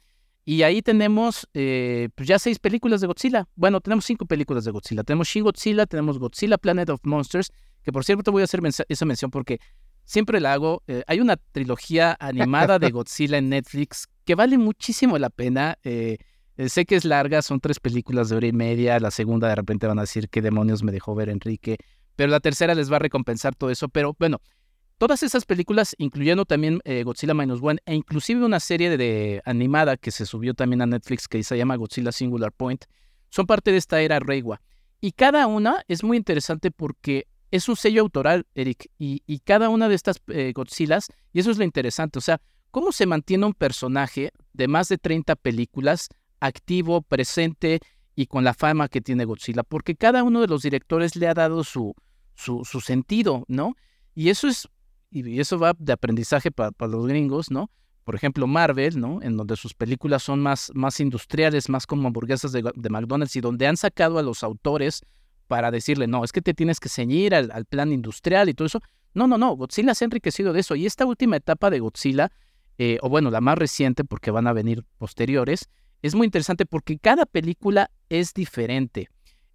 Y 0.46 0.62
ahí 0.62 0.80
tenemos 0.80 1.46
eh, 1.52 2.08
pues 2.14 2.26
ya 2.26 2.38
seis 2.38 2.58
películas 2.58 3.02
de 3.02 3.08
Godzilla. 3.08 3.46
Bueno, 3.54 3.82
tenemos 3.82 4.06
cinco 4.06 4.24
películas 4.24 4.64
de 4.64 4.70
Godzilla. 4.70 5.04
Tenemos 5.04 5.28
Shin 5.28 5.44
Godzilla, 5.44 5.84
tenemos 5.84 6.18
Godzilla 6.18 6.56
Planet 6.56 6.88
of 6.88 7.00
Monsters, 7.02 7.52
que 7.82 7.92
por 7.92 8.06
cierto 8.06 8.32
voy 8.32 8.40
a 8.40 8.44
hacer 8.44 8.62
esa 8.88 9.04
mención 9.04 9.30
porque 9.30 9.58
siempre 10.06 10.40
la 10.40 10.54
hago. 10.54 10.82
Eh, 10.86 11.04
hay 11.06 11.20
una 11.20 11.36
trilogía 11.36 12.16
animada 12.18 12.78
de 12.78 12.90
Godzilla 12.92 13.36
en 13.36 13.50
Netflix 13.50 14.08
que 14.24 14.34
vale 14.34 14.58
muchísimo 14.58 15.18
la 15.18 15.30
pena. 15.30 15.78
Eh, 15.84 16.18
sé 16.68 16.84
que 16.84 16.96
es 16.96 17.04
larga, 17.04 17.42
son 17.42 17.60
tres 17.60 17.80
películas 17.80 18.28
de 18.28 18.36
hora 18.36 18.46
y 18.46 18.52
media. 18.52 18.98
La 19.00 19.10
segunda 19.10 19.48
de 19.48 19.54
repente 19.54 19.86
van 19.86 19.98
a 19.98 20.02
decir 20.02 20.28
qué 20.28 20.42
demonios 20.42 20.82
me 20.82 20.92
dejó 20.92 21.14
ver 21.14 21.28
Enrique. 21.28 21.78
Pero 22.16 22.30
la 22.30 22.40
tercera 22.40 22.74
les 22.74 22.90
va 22.92 22.96
a 22.96 23.00
recompensar 23.00 23.54
todo 23.54 23.70
eso. 23.70 23.88
Pero 23.88 24.14
bueno, 24.18 24.40
Todas 25.02 25.24
esas 25.24 25.44
películas, 25.44 25.96
incluyendo 25.98 26.44
también 26.44 26.78
eh, 26.84 27.02
Godzilla 27.02 27.34
Minus 27.34 27.58
One 27.60 27.80
e 27.86 27.94
inclusive 27.96 28.44
una 28.44 28.60
serie 28.60 28.96
de, 28.96 29.42
animada 29.44 29.96
que 29.96 30.12
se 30.12 30.26
subió 30.26 30.54
también 30.54 30.80
a 30.80 30.86
Netflix 30.86 31.26
que 31.26 31.42
se 31.42 31.58
llama 31.58 31.74
Godzilla 31.74 32.12
Singular 32.12 32.52
Point, 32.52 32.84
son 33.28 33.46
parte 33.46 33.72
de 33.72 33.78
esta 33.78 34.00
era 34.00 34.20
Reiwa. 34.20 34.62
Y 35.00 35.10
cada 35.10 35.48
una 35.48 35.82
es 35.88 36.04
muy 36.04 36.16
interesante 36.16 36.70
porque 36.70 37.26
es 37.50 37.68
un 37.68 37.74
sello 37.74 38.00
autoral, 38.02 38.46
Eric, 38.54 38.92
y, 38.96 39.40
cada 39.40 39.70
una 39.70 39.88
de 39.88 39.96
estas 39.96 40.22
eh, 40.28 40.52
Godzillas, 40.54 41.08
y 41.32 41.40
eso 41.40 41.50
es 41.50 41.58
lo 41.58 41.64
interesante, 41.64 42.20
o 42.20 42.22
sea, 42.22 42.40
cómo 42.72 42.90
se 42.90 43.06
mantiene 43.06 43.46
un 43.46 43.54
personaje 43.54 44.32
de 44.52 44.66
más 44.66 44.88
de 44.88 44.98
30 44.98 45.36
películas 45.36 46.08
activo, 46.40 47.02
presente 47.02 47.78
y 48.16 48.26
con 48.26 48.42
la 48.42 48.54
fama 48.54 48.88
que 48.88 49.00
tiene 49.00 49.24
Godzilla, 49.24 49.62
porque 49.62 49.94
cada 49.94 50.24
uno 50.24 50.40
de 50.40 50.48
los 50.48 50.62
directores 50.62 51.14
le 51.14 51.28
ha 51.28 51.34
dado 51.34 51.62
su, 51.62 51.94
su, 52.34 52.64
su 52.64 52.80
sentido, 52.80 53.44
¿no? 53.46 53.76
Y 54.14 54.28
eso 54.30 54.48
es 54.48 54.68
y 55.12 55.40
eso 55.40 55.58
va 55.58 55.74
de 55.78 55.92
aprendizaje 55.92 56.50
para, 56.50 56.72
los 56.88 57.06
gringos, 57.06 57.50
¿no? 57.50 57.70
Por 58.04 58.14
ejemplo, 58.14 58.46
Marvel, 58.46 58.98
¿no? 58.98 59.20
En 59.22 59.36
donde 59.36 59.56
sus 59.56 59.74
películas 59.74 60.22
son 60.22 60.40
más, 60.40 60.72
más 60.74 60.98
industriales, 61.00 61.68
más 61.68 61.86
como 61.86 62.08
hamburguesas 62.08 62.50
de, 62.50 62.62
McDonald's 62.90 63.36
y 63.36 63.40
donde 63.40 63.66
han 63.66 63.76
sacado 63.76 64.18
a 64.18 64.22
los 64.22 64.42
autores 64.42 65.02
para 65.46 65.70
decirle, 65.70 66.06
no, 66.06 66.24
es 66.24 66.32
que 66.32 66.40
te 66.40 66.54
tienes 66.54 66.80
que 66.80 66.88
ceñir 66.88 67.34
al, 67.34 67.64
plan 67.66 67.92
industrial 67.92 68.48
y 68.48 68.54
todo 68.54 68.66
eso. 68.66 68.80
No, 69.14 69.26
no, 69.26 69.36
no, 69.36 69.54
Godzilla 69.54 69.94
se 69.94 70.04
ha 70.04 70.06
enriquecido 70.06 70.54
de 70.54 70.60
eso. 70.60 70.74
Y 70.74 70.86
esta 70.86 71.04
última 71.04 71.36
etapa 71.36 71.68
de 71.68 71.80
Godzilla, 71.80 72.32
eh, 72.78 72.98
o 73.02 73.08
bueno, 73.08 73.30
la 73.30 73.40
más 73.40 73.58
reciente, 73.58 74.04
porque 74.04 74.30
van 74.30 74.46
a 74.46 74.52
venir 74.52 74.84
posteriores, 74.98 75.68
es 76.02 76.14
muy 76.14 76.24
interesante 76.26 76.66
porque 76.66 76.98
cada 76.98 77.26
película 77.26 77.90
es 78.08 78.34
diferente. 78.34 79.08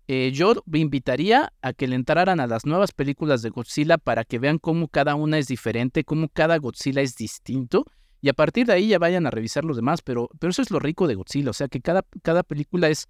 Eh, 0.10 0.32
yo 0.34 0.54
invitaría 0.72 1.52
a 1.62 1.74
que 1.74 1.88
le 1.88 1.96
entraran 1.96 2.40
a 2.40 2.48
las 2.48 2.66
nuevas 2.66 2.94
películas 2.94 3.42
de 3.42 3.50
Godzilla 3.50 3.98
para 3.98 4.24
que 4.24 4.40
vean 4.40 4.58
cómo 4.58 4.88
cada 4.88 5.16
una 5.16 5.38
es 5.38 5.48
diferente, 5.48 6.06
cómo 6.06 6.30
cada 6.30 6.58
Godzilla 6.58 7.02
es 7.02 7.18
distinto. 7.18 7.86
Y 8.22 8.30
a 8.30 8.34
partir 8.34 8.66
de 8.66 8.74
ahí 8.74 8.88
ya 8.88 9.00
vayan 9.00 9.28
a 9.28 9.32
revisar 9.32 9.66
los 9.66 9.76
demás, 9.76 10.02
pero, 10.02 10.30
pero 10.40 10.52
eso 10.52 10.62
es 10.62 10.72
lo 10.72 10.80
rico 10.80 11.08
de 11.08 11.16
Godzilla, 11.16 11.50
o 11.50 11.54
sea 11.54 11.68
que 11.68 11.82
cada, 11.82 12.04
cada 12.24 12.44
película 12.44 12.88
es, 12.88 13.08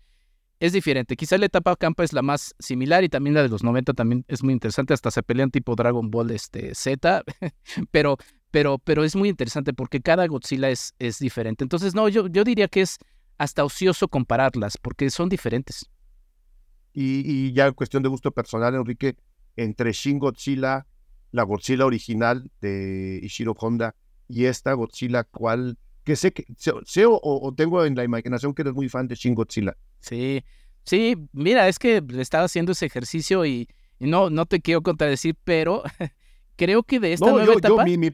es 0.60 0.74
diferente. 0.74 1.16
Quizá 1.16 1.38
la 1.38 1.46
etapa 1.46 1.76
campa 1.76 2.04
es 2.04 2.14
la 2.14 2.24
más 2.24 2.56
similar 2.60 3.04
y 3.04 3.10
también 3.10 3.36
la 3.36 3.44
de 3.44 3.50
los 3.50 3.64
90 3.64 3.94
también 3.94 4.26
es 4.28 4.44
muy 4.44 4.54
interesante, 4.54 4.94
hasta 4.94 5.12
se 5.12 5.22
pelean 5.22 5.52
tipo 5.52 5.76
Dragon 5.76 6.10
Ball 6.10 6.32
este, 6.32 6.74
Z, 6.74 7.24
pero, 7.92 8.18
pero, 8.58 8.80
pero 8.80 9.04
es 9.04 9.16
muy 9.16 9.30
interesante 9.30 9.72
porque 9.72 10.02
cada 10.02 10.26
Godzilla 10.26 10.72
es, 10.72 10.96
es 10.98 11.20
diferente. 11.20 11.64
Entonces, 11.64 11.94
no, 11.94 12.10
yo, 12.10 12.26
yo 12.26 12.44
diría 12.44 12.68
que 12.68 12.82
es 12.82 12.98
hasta 13.38 13.64
ocioso 13.64 14.08
compararlas 14.08 14.80
porque 14.80 15.12
son 15.12 15.30
diferentes. 15.30 15.88
Y, 16.92 17.54
ya 17.54 17.68
en 17.68 17.76
cuestión 17.76 18.02
de 18.02 18.10
gusto 18.10 18.32
personal, 18.32 18.74
Enrique, 18.74 19.16
entre 19.58 19.92
Shin 19.92 20.18
Godzilla, 20.18 20.88
la 21.32 21.44
Godzilla 21.44 21.86
original 21.86 22.50
de 22.60 23.20
Ishiro 23.22 23.56
Honda 23.60 23.94
y 24.28 24.46
esta 24.46 24.74
Godzilla, 24.74 25.24
¿cuál? 25.24 25.78
Que 26.04 26.16
sé 26.16 26.34
que 26.34 26.48
sé, 26.58 27.04
o, 27.06 27.54
tengo 27.56 27.86
en 27.86 27.94
la 27.94 28.06
imaginación 28.06 28.56
que 28.56 28.64
eres 28.64 28.74
muy 28.74 28.90
fan 28.90 29.08
de 29.08 29.14
Shin 29.14 29.36
Godzilla. 29.36 29.78
Sí, 30.00 30.44
sí, 30.84 31.16
mira, 31.32 31.68
es 31.68 31.78
que 31.78 32.04
estaba 32.18 32.46
haciendo 32.46 32.72
ese 32.72 32.88
ejercicio 32.88 33.46
y, 33.46 33.70
no, 34.00 34.32
no 34.32 34.48
te 34.48 34.62
quiero 34.62 34.82
contradecir, 34.82 35.36
pero 35.44 35.84
creo 36.56 36.82
que 36.82 37.00
de 37.00 37.14
esta 37.14 37.32
nueva 37.32 37.54
etapa... 37.54 37.84
mi, 37.84 38.00
mi, 38.00 38.12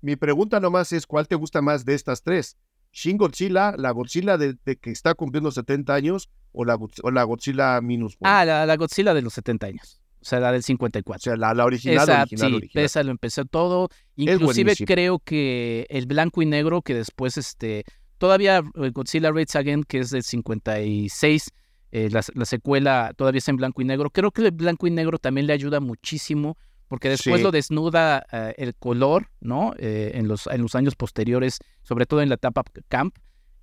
mi, 0.00 0.16
pregunta 0.16 0.60
nomás 0.60 0.92
es, 0.92 1.06
¿cuál 1.06 1.28
te 1.28 1.34
gusta 1.34 1.62
más 1.62 1.84
de 1.84 1.94
estas 1.94 2.22
tres? 2.22 2.56
Shin 2.92 3.16
Godzilla, 3.16 3.74
la 3.76 3.90
Godzilla 3.90 4.38
de, 4.38 4.56
que 4.80 4.90
está 4.90 5.14
cumpliendo 5.14 5.50
70 5.50 5.94
años 5.94 6.30
o 6.52 6.64
la, 6.64 6.76
o 7.02 7.10
la 7.10 7.22
Godzilla 7.24 7.80
minus 7.80 8.16
Ah, 8.22 8.44
la, 8.44 8.76
Godzilla 8.76 9.14
de 9.14 9.22
los 9.22 9.34
70 9.34 9.66
años. 9.66 10.00
O 10.20 10.24
sea, 10.24 10.40
la 10.40 10.52
del 10.52 10.62
54. 10.62 11.16
O 11.16 11.22
sea, 11.22 11.36
la, 11.36 11.54
la 11.54 11.64
original, 11.64 12.08
esa, 12.08 12.22
original, 12.22 12.60
sí, 12.60 12.70
Esa 12.74 13.02
lo 13.02 13.10
empezó 13.10 13.44
todo. 13.44 13.88
Inclusive 14.16 14.74
creo 14.76 15.20
que 15.20 15.86
el 15.90 16.06
blanco 16.06 16.42
y 16.42 16.46
negro, 16.46 16.82
que 16.82 16.94
después, 16.94 17.36
este, 17.36 17.84
todavía 18.18 18.62
eh, 18.74 18.90
Godzilla 18.90 19.30
Raids 19.30 19.54
Again, 19.54 19.84
que 19.84 20.00
es 20.00 20.10
del 20.10 20.24
56, 20.24 21.50
eh, 21.92 22.08
la, 22.10 22.22
la, 22.34 22.44
secuela 22.44 23.12
todavía 23.16 23.38
es 23.38 23.48
en 23.48 23.56
blanco 23.56 23.80
y 23.80 23.84
negro. 23.84 24.10
Creo 24.10 24.32
que 24.32 24.42
el 24.42 24.50
blanco 24.50 24.86
y 24.86 24.90
negro 24.90 25.18
también 25.18 25.46
le 25.46 25.52
ayuda 25.52 25.78
muchísimo 25.78 26.56
porque 26.88 27.10
después 27.10 27.42
lo 27.42 27.50
desnuda 27.50 28.26
eh, 28.32 28.54
el 28.56 28.74
color, 28.74 29.30
¿no? 29.40 29.74
Eh, 29.78 30.12
en, 30.14 30.26
los, 30.26 30.46
en 30.46 30.62
los 30.62 30.74
años 30.74 30.96
posteriores, 30.96 31.58
sobre 31.82 32.06
todo 32.06 32.22
en 32.22 32.30
la 32.30 32.36
etapa 32.36 32.64
camp, 32.88 33.16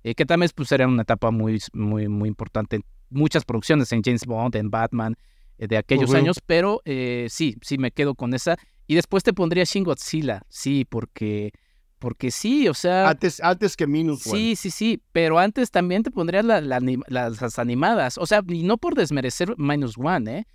eh, 0.04 0.14
que 0.14 0.24
también 0.24 0.50
pues, 0.54 0.70
era 0.72 0.86
una 0.86 1.02
etapa 1.02 1.32
muy, 1.32 1.60
muy, 1.72 2.08
muy 2.08 2.28
importante. 2.28 2.80
Muchas 3.10 3.44
producciones 3.44 3.92
en 3.92 4.02
James 4.02 4.24
Bond, 4.24 4.54
en 4.56 4.70
Batman, 4.70 5.16
de 5.58 5.76
aquellos 5.76 6.12
años, 6.12 6.40
pero 6.44 6.82
sí, 6.84 7.56
sí 7.62 7.78
me 7.78 7.90
quedo 7.90 8.14
con 8.14 8.34
esa. 8.34 8.58
Y 8.86 8.94
después 8.94 9.22
te 9.22 9.32
pondría 9.32 9.64
Shin 9.64 9.84
Godzilla, 9.84 10.42
sí, 10.48 10.84
porque, 10.84 11.52
porque 11.98 12.30
sí, 12.30 12.68
o 12.68 12.74
sea... 12.74 13.08
Antes, 13.08 13.40
antes 13.40 13.74
que 13.74 13.86
Minus 13.86 14.22
Sí, 14.22 14.54
sí, 14.54 14.70
sí, 14.70 15.02
pero 15.12 15.38
antes 15.38 15.70
también 15.70 16.02
te 16.02 16.10
pondría 16.10 16.42
las, 16.42 16.62
las 17.08 17.58
animadas, 17.58 18.18
o 18.18 18.26
sea, 18.26 18.42
y 18.46 18.64
no 18.64 18.76
por 18.76 18.94
desmerecer 18.94 19.54
Minus 19.56 19.96
One, 19.96 20.38
¿eh? 20.38 20.46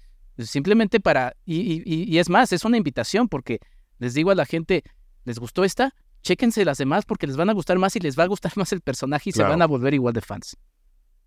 Simplemente 0.45 0.99
para, 0.99 1.35
y, 1.45 2.17
es 2.17 2.29
más, 2.29 2.51
es 2.51 2.65
una 2.65 2.77
invitación 2.77 3.27
porque 3.27 3.59
les 3.99 4.13
digo 4.13 4.31
a 4.31 4.35
la 4.35 4.45
gente, 4.45 4.83
¿les 5.25 5.39
gustó 5.39 5.63
esta? 5.63 5.93
Chéquense 6.21 6.65
las 6.65 6.77
demás 6.77 7.05
porque 7.05 7.27
les 7.27 7.37
van 7.37 7.49
a 7.49 7.53
gustar 7.53 7.77
más 7.79 7.95
y 7.95 7.99
les 7.99 8.17
va 8.17 8.23
a 8.23 8.27
gustar 8.27 8.53
más 8.57 8.71
el 8.73 8.81
personaje 8.81 9.29
y 9.29 9.33
se 9.33 9.43
van 9.43 9.61
a 9.61 9.67
volver 9.67 9.93
igual 9.93 10.13
de 10.13 10.21
fans. 10.21 10.57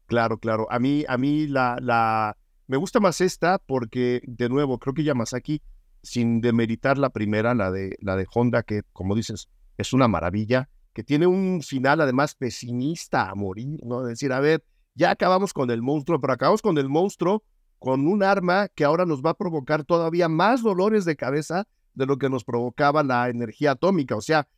Claro, 0.07 0.39
claro. 0.39 0.67
A 0.71 0.79
mí, 0.79 1.05
a 1.09 1.17
mí 1.17 1.47
la, 1.47 1.79
la, 1.81 2.37
me 2.67 2.77
gusta 2.77 3.01
más 3.01 3.21
esta 3.21 3.59
porque, 3.59 4.21
de 4.27 4.49
nuevo, 4.49 4.79
creo 4.79 4.95
que 4.95 5.05
Yamazaki, 5.05 5.62
sin 6.03 6.41
demeritar 6.41 6.99
la 6.99 7.11
primera, 7.11 7.55
la 7.55 7.71
de, 7.71 7.97
la 8.01 8.17
de 8.17 8.27
Honda, 8.33 8.62
que 8.62 8.83
como 8.93 9.15
dices, 9.15 9.49
es 9.79 9.93
una 9.93 10.09
maravilla, 10.09 10.69
que 10.93 11.03
tiene 11.03 11.27
un 11.27 11.62
final 11.62 12.01
además 12.01 12.35
pesimista 12.35 13.29
a 13.29 13.35
morir, 13.35 13.81
¿no? 13.85 14.03
decir, 14.03 14.33
a 14.33 14.41
ver, 14.41 14.65
ya 14.95 15.11
acabamos 15.11 15.53
con 15.53 15.71
el 15.71 15.83
monstruo, 15.83 16.21
pero 16.21 16.33
acabamos 16.33 16.62
con 16.62 16.79
el 16.79 16.89
monstruo 16.89 17.43
con 17.85 18.07
un 18.07 18.22
arma 18.22 18.68
que 18.68 18.82
ahora 18.82 19.05
nos 19.05 19.20
va 19.20 19.32
a 19.32 19.37
provocar 19.37 19.85
todavía 19.85 20.26
más 20.26 20.62
dolores 20.62 21.05
de 21.05 21.16
cabeza 21.16 21.68
de 21.93 22.07
lo 22.07 22.16
que 22.16 22.30
nos 22.30 22.43
provocaba 22.43 23.03
la 23.03 23.28
energía 23.28 23.72
atómica. 23.72 24.16
O 24.16 24.22
sea, 24.22 24.49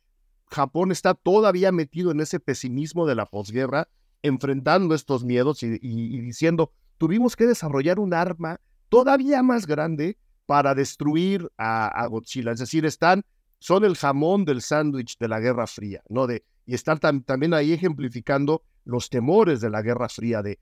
Japón 0.45 0.93
está 0.93 1.13
todavía 1.13 1.73
metido 1.73 2.11
en 2.11 2.21
ese 2.21 2.39
pesimismo 2.39 3.05
de 3.05 3.15
la 3.15 3.25
posguerra, 3.25 3.89
enfrentando 4.21 4.95
estos 4.95 5.25
miedos 5.25 5.61
y, 5.61 5.77
diciendo, 6.21 6.71
tuvimos 6.97 7.35
que 7.35 7.45
desarrollar 7.45 7.99
un 7.99 8.13
arma 8.13 8.61
todavía 8.87 9.43
más 9.43 9.67
grande 9.67 10.17
para 10.45 10.73
destruir 10.73 11.51
a, 11.57 12.07
Godzilla. 12.09 12.53
Es 12.53 12.59
decir, 12.59 12.85
están, 12.85 13.25
son 13.59 13.83
el 13.83 13.97
jamón 13.97 14.45
del 14.45 14.61
sándwich 14.61 15.17
de 15.17 15.27
la 15.27 15.41
Guerra 15.41 15.67
Fría, 15.67 16.01
¿no? 16.07 16.27
De, 16.27 16.45
y 16.65 16.75
están 16.75 16.99
también 16.99 17.53
ahí 17.53 17.73
ejemplificando 17.73 18.63
los 18.85 19.09
temores 19.09 19.59
de 19.59 19.69
la 19.69 19.81
Guerra 19.81 20.07
Fría, 20.07 20.41
de 20.41 20.59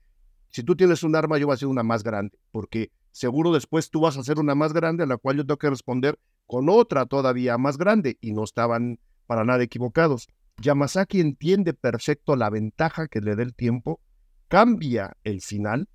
si 0.56 0.62
tú 0.62 0.74
tienes 0.74 1.02
un 1.02 1.14
arma, 1.14 1.36
yo 1.36 1.44
voy 1.44 1.52
a 1.52 1.56
hacer 1.56 1.68
una 1.68 1.82
más 1.82 2.02
grande, 2.02 2.38
porque 2.50 2.90
seguro 3.12 3.52
después 3.52 3.90
tú 3.90 4.00
vas 4.00 4.16
a 4.16 4.20
hacer 4.20 4.38
una 4.38 4.54
más 4.54 4.72
grande 4.72 5.02
a 5.02 5.06
la 5.06 5.18
cual 5.18 5.36
yo 5.36 5.42
tengo 5.44 5.58
que 5.58 5.68
responder 5.68 6.18
con 6.46 6.70
otra 6.70 7.04
todavía 7.04 7.58
más 7.58 7.76
grande, 7.76 8.16
y 8.22 8.32
no 8.32 8.42
estaban 8.42 8.98
para 9.26 9.44
nada 9.44 9.62
equivocados. 9.62 10.28
Yamazaki 10.62 11.20
entiende 11.20 11.74
perfecto 11.74 12.36
la 12.36 12.48
ventaja 12.48 13.06
que 13.06 13.20
le 13.20 13.36
da 13.36 13.42
el 13.42 13.54
tiempo, 13.54 14.00
cambia 14.48 15.18
el 15.24 15.42
final, 15.42 15.90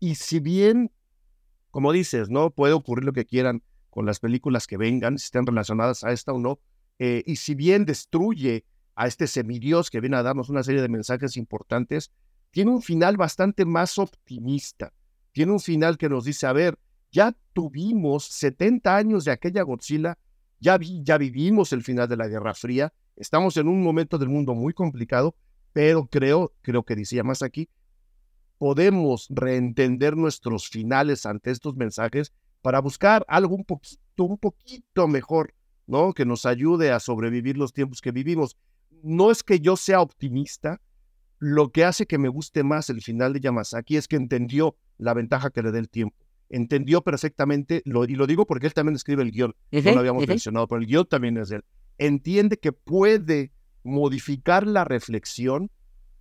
y 0.00 0.14
si 0.14 0.40
bien, 0.40 0.90
como 1.70 1.92
dices, 1.92 2.30
no 2.30 2.48
puede 2.48 2.72
ocurrir 2.72 3.04
lo 3.04 3.12
que 3.12 3.26
quieran 3.26 3.62
con 3.90 4.06
las 4.06 4.20
películas 4.20 4.66
que 4.66 4.78
vengan, 4.78 5.18
si 5.18 5.26
estén 5.26 5.44
relacionadas 5.44 6.02
a 6.02 6.12
esta 6.12 6.32
o 6.32 6.38
no, 6.38 6.60
eh, 6.98 7.24
y 7.26 7.36
si 7.36 7.54
bien 7.54 7.84
destruye 7.84 8.64
a 8.94 9.06
este 9.06 9.26
semidios 9.26 9.90
que 9.90 10.00
viene 10.00 10.16
a 10.16 10.22
darnos 10.22 10.48
una 10.48 10.62
serie 10.62 10.80
de 10.80 10.88
mensajes 10.88 11.36
importantes, 11.36 12.10
tiene 12.52 12.70
un 12.70 12.82
final 12.82 13.16
bastante 13.16 13.64
más 13.64 13.98
optimista. 13.98 14.92
Tiene 15.32 15.52
un 15.52 15.60
final 15.60 15.98
que 15.98 16.08
nos 16.08 16.24
dice, 16.24 16.46
a 16.46 16.52
ver, 16.52 16.78
ya 17.10 17.34
tuvimos 17.52 18.26
70 18.26 18.94
años 18.94 19.24
de 19.24 19.32
aquella 19.32 19.62
Godzilla, 19.62 20.18
ya, 20.60 20.78
ya 21.02 21.18
vivimos 21.18 21.72
el 21.72 21.82
final 21.82 22.08
de 22.08 22.16
la 22.16 22.28
Guerra 22.28 22.54
Fría, 22.54 22.92
estamos 23.16 23.56
en 23.56 23.68
un 23.68 23.82
momento 23.82 24.18
del 24.18 24.28
mundo 24.28 24.54
muy 24.54 24.74
complicado, 24.74 25.34
pero 25.72 26.06
creo, 26.06 26.52
creo 26.60 26.84
que 26.84 26.94
decía 26.94 27.24
más 27.24 27.42
aquí, 27.42 27.68
podemos 28.58 29.26
reentender 29.30 30.16
nuestros 30.16 30.68
finales 30.68 31.24
ante 31.26 31.50
estos 31.50 31.74
mensajes 31.74 32.32
para 32.60 32.80
buscar 32.80 33.24
algo 33.28 33.56
un 33.56 33.64
poquito, 33.64 34.24
un 34.24 34.38
poquito 34.38 35.08
mejor, 35.08 35.54
¿no? 35.86 36.12
Que 36.12 36.26
nos 36.26 36.46
ayude 36.46 36.92
a 36.92 37.00
sobrevivir 37.00 37.56
los 37.56 37.72
tiempos 37.72 38.00
que 38.00 38.12
vivimos. 38.12 38.56
No 39.02 39.30
es 39.30 39.42
que 39.42 39.58
yo 39.58 39.76
sea 39.76 40.00
optimista, 40.00 40.80
lo 41.42 41.72
que 41.72 41.84
hace 41.84 42.06
que 42.06 42.18
me 42.18 42.28
guste 42.28 42.62
más 42.62 42.88
el 42.88 43.02
final 43.02 43.32
de 43.32 43.40
Yamazaki 43.40 43.96
es 43.96 44.06
que 44.06 44.14
entendió 44.14 44.76
la 44.96 45.12
ventaja 45.12 45.50
que 45.50 45.60
le 45.60 45.72
da 45.72 45.80
el 45.80 45.88
tiempo. 45.88 46.14
Entendió 46.48 47.02
perfectamente, 47.02 47.82
lo, 47.84 48.04
y 48.04 48.14
lo 48.14 48.28
digo 48.28 48.46
porque 48.46 48.68
él 48.68 48.74
también 48.74 48.94
escribe 48.94 49.24
el 49.24 49.32
guion, 49.32 49.52
no 49.72 49.92
lo 49.92 49.98
habíamos 49.98 50.24
mencionado, 50.24 50.68
pero 50.68 50.80
el 50.80 50.86
guion 50.86 51.04
también 51.04 51.36
es 51.38 51.50
él. 51.50 51.64
Entiende 51.98 52.58
que 52.58 52.70
puede 52.70 53.50
modificar 53.82 54.68
la 54.68 54.84
reflexión, 54.84 55.68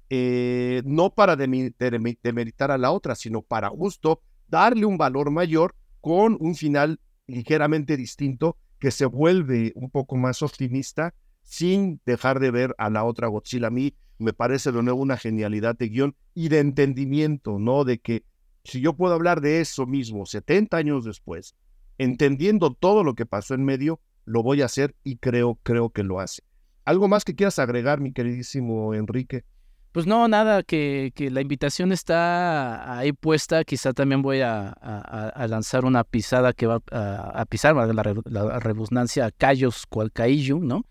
eh, 0.10 0.82
no 0.86 1.14
para 1.14 1.36
demeritar 1.36 2.72
a 2.72 2.80
la 2.80 2.90
otra, 2.90 3.14
sino 3.14 3.44
para 3.44 3.70
justo 3.70 4.24
darle 4.48 4.86
un 4.86 4.98
valor 4.98 5.30
mayor 5.30 5.76
con 6.00 6.36
un 6.40 6.56
final 6.56 7.00
ligeramente 7.28 7.96
distinto 7.96 8.58
que 8.80 8.90
se 8.90 9.06
vuelve 9.06 9.72
un 9.76 9.92
poco 9.92 10.18
más 10.18 10.42
optimista 10.42 11.14
sin 11.44 12.02
dejar 12.08 12.40
de 12.40 12.50
ver 12.50 12.74
a 12.80 12.90
la 12.90 13.04
otra 13.04 13.28
Godzilla. 13.28 13.68
A 13.68 13.70
mí 13.70 13.94
me 14.22 14.34
parece 14.34 14.72
de 14.72 14.82
nuevo 14.84 15.02
una 15.02 15.18
genialidad 15.18 15.78
de 15.78 15.90
guion 15.90 16.16
y 16.34 16.50
de 16.50 16.60
entendimiento, 16.60 17.60
¿no? 17.60 17.84
De 17.84 18.00
que 18.00 18.24
si 18.64 18.82
yo 18.82 18.94
puedo 18.94 19.14
hablar 19.14 19.42
de 19.42 19.62
eso 19.62 19.86
mismo 19.86 20.26
70 20.26 20.78
años 20.78 21.06
después, 21.06 21.56
entendiendo 21.98 22.74
todo 22.74 23.04
lo 23.04 23.16
que 23.16 23.26
pasó 23.26 23.54
en 23.54 23.66
medio, 23.66 24.00
lo 24.26 24.44
voy 24.44 24.62
a 24.62 24.66
hacer 24.66 24.96
y 25.04 25.18
creo, 25.18 25.60
creo 25.64 25.90
que 25.90 26.04
lo 26.04 26.20
hace. 26.20 26.44
¿Algo 26.86 27.08
más 27.08 27.24
que 27.24 27.36
quieras 27.36 27.60
agregar, 27.60 28.00
mi 28.00 28.12
queridísimo 28.12 28.94
Enrique? 28.94 29.44
Pues 29.92 30.08
no, 30.08 30.28
nada, 30.28 30.64
que, 30.64 31.12
que 31.14 31.30
la 31.30 31.42
invitación 31.42 31.92
está 31.92 32.98
ahí 32.98 33.12
puesta. 33.12 33.66
Quizá 33.66 33.92
también 33.92 34.22
voy 34.22 34.40
a, 34.40 34.70
a, 34.70 35.48
lanzar 35.48 35.84
una 35.84 36.06
pisada 36.06 36.54
que 36.54 36.66
va 36.66 36.82
a, 36.92 37.46
pisar, 37.46 37.76
la, 37.76 38.14
la, 38.24 38.60
redundancia, 38.60 39.26
a 39.26 39.32
Cayos 39.32 39.86
Cualcaillo, 39.88 40.60
¿no? 40.60 40.86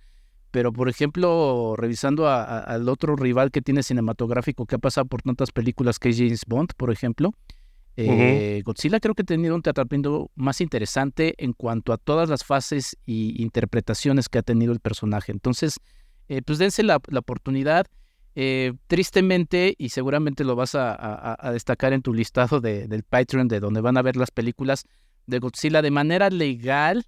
Pero, 0.51 0.73
por 0.73 0.89
ejemplo, 0.89 1.75
revisando 1.77 2.29
al 2.29 2.89
otro 2.89 3.15
rival 3.15 3.51
que 3.51 3.63
tiene 3.63 3.83
cinematográfico 3.83 4.67
que 4.67 4.75
ha 4.75 4.79
pasado 4.79 5.07
por 5.07 5.23
tantas 5.23 5.53
películas 5.53 5.99
que 5.99 6.09
es 6.09 6.19
James 6.19 6.43
Bond, 6.47 6.71
por 6.77 6.91
ejemplo, 6.91 7.33
eh, 7.97 8.63
Godzilla 8.65 9.01
creo 9.01 9.15
que 9.15 9.23
ha 9.23 9.27
tenido 9.27 9.55
un 9.55 9.63
tratamiento 9.63 10.31
más 10.35 10.61
interesante 10.61 11.35
en 11.39 11.53
cuanto 11.53 11.93
a 11.93 11.99
todas 11.99 12.29
las 12.29 12.45
fases 12.45 12.97
y 13.05 13.41
interpretaciones 13.43 14.29
que 14.29 14.39
ha 14.39 14.43
tenido 14.43 14.73
el 14.73 14.81
personaje. 14.81 15.33
Entonces, 15.33 15.79
eh, 16.29 16.43
pues 16.43 16.59
dense 16.59 16.83
la, 16.83 16.97
oportunidad. 16.97 17.87
Eh, 18.37 18.75
tristemente, 18.87 19.75
y 19.77 19.89
seguramente 19.89 20.45
lo 20.45 20.55
vas 20.55 20.75
a, 20.77 21.51
destacar 21.53 21.93
en 21.93 22.01
tu 22.01 22.15
listado 22.15 22.61
de, 22.61 22.87
del 22.87 23.03
Patreon, 23.03 23.49
de 23.49 23.61
donde 23.61 23.81
van 23.81 23.97
a 23.97 24.03
ver 24.03 24.17
las 24.17 24.31
películas 24.31 24.85
de 25.27 25.41
Godzilla 25.41 25.83
de 25.83 25.91
manera 25.91 26.31
legal, 26.31 27.05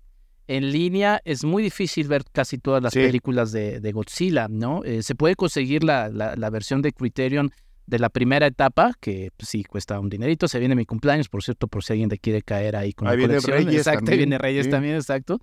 en 0.48 0.70
línea, 0.72 1.20
es 1.24 1.44
muy 1.44 1.62
difícil 1.62 2.08
ver 2.08 2.24
casi 2.32 2.58
todas 2.58 2.82
las 2.82 2.92
películas 2.92 3.52
de, 3.52 3.92
Godzilla, 3.92 4.48
¿no? 4.48 4.82
se 5.00 5.14
puede 5.14 5.34
conseguir 5.36 5.84
la, 5.84 6.08
la, 6.08 6.50
versión 6.50 6.82
de 6.82 6.92
Criterion 6.92 7.52
de 7.86 7.98
la 7.98 8.08
primera 8.08 8.46
etapa, 8.46 8.92
que 9.00 9.30
pues, 9.36 9.48
sí 9.48 9.64
cuesta 9.64 9.98
un 9.98 10.08
dinerito, 10.08 10.48
se 10.48 10.58
viene 10.58 10.74
mi 10.74 10.86
cumpleaños, 10.86 11.28
por 11.28 11.42
cierto, 11.42 11.68
por 11.68 11.84
si 11.84 11.92
alguien 11.92 12.08
te 12.08 12.18
quiere 12.18 12.42
caer 12.42 12.76
ahí 12.76 12.92
con 12.92 13.08
la 13.08 13.16
colección. 13.16 13.56
Reyes 13.56 13.74
exacto, 13.74 13.98
también, 13.98 14.18
viene 14.18 14.38
Reyes 14.38 14.70
también, 14.70 14.94
exacto. 14.94 15.40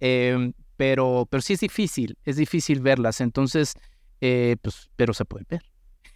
Em, 0.00 0.52
pero, 0.76 1.26
pero 1.30 1.40
sí 1.40 1.52
es 1.52 1.60
difícil, 1.60 2.18
es 2.24 2.36
difícil 2.36 2.80
verlas, 2.80 3.20
entonces, 3.20 3.74
eh, 4.20 4.56
pues, 4.60 4.90
pero 4.96 5.14
se 5.14 5.24
pueden 5.24 5.46
ver. 5.48 5.62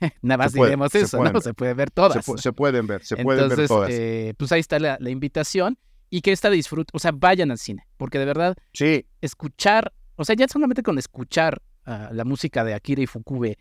Nada 0.22 0.38
más 0.38 0.52
diremos 0.52 0.94
eso, 0.94 1.22
¿no? 1.22 1.40
Se 1.40 1.54
puede 1.54 1.74
ver 1.74 1.90
todas. 1.90 2.24
Se, 2.36 2.52
pueden 2.52 2.86
ver, 2.86 3.04
se 3.04 3.16
pueden 3.16 3.48
ver 3.48 3.66
todas. 3.68 3.90
Eh, 3.92 4.34
pues 4.36 4.52
ahí 4.52 4.60
está 4.60 4.78
la, 4.78 4.96
la, 5.00 5.10
invitación 5.10 5.78
y 6.10 6.20
que 6.20 6.32
esta 6.32 6.50
disfrute, 6.50 6.90
o 6.94 6.98
sea, 6.98 7.12
vayan 7.14 7.50
al 7.50 7.58
cine, 7.58 7.86
porque 7.96 8.18
de 8.18 8.24
verdad, 8.24 8.56
sí. 8.72 9.06
escuchar, 9.20 9.92
o 10.16 10.24
sea, 10.24 10.34
ya 10.34 10.48
solamente 10.48 10.82
con 10.82 10.98
escuchar 10.98 11.62
ah, 11.84 12.10
la 12.12 12.24
música 12.24 12.64
de 12.64 12.74
Akira 12.74 13.02
y 13.02 13.06
Fukube, 13.06 13.58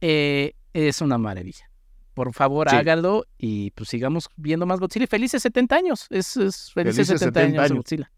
eh, 0.00 0.54
es 0.72 1.00
una 1.00 1.18
maravilla. 1.18 1.70
Por 2.14 2.32
favor, 2.32 2.68
hágalo 2.68 3.26
y 3.38 3.72
pues 3.72 3.88
sigamos 3.88 4.28
viendo 4.36 4.66
más 4.66 4.78
Godzilla. 4.78 5.08
Felices 5.08 5.42
70 5.42 5.74
años. 5.74 6.06
Es, 6.10 6.32
felices, 6.72 7.08
70, 7.08 7.40
años, 7.40 7.68
de 7.68 7.74
Godzilla. 7.74 8.12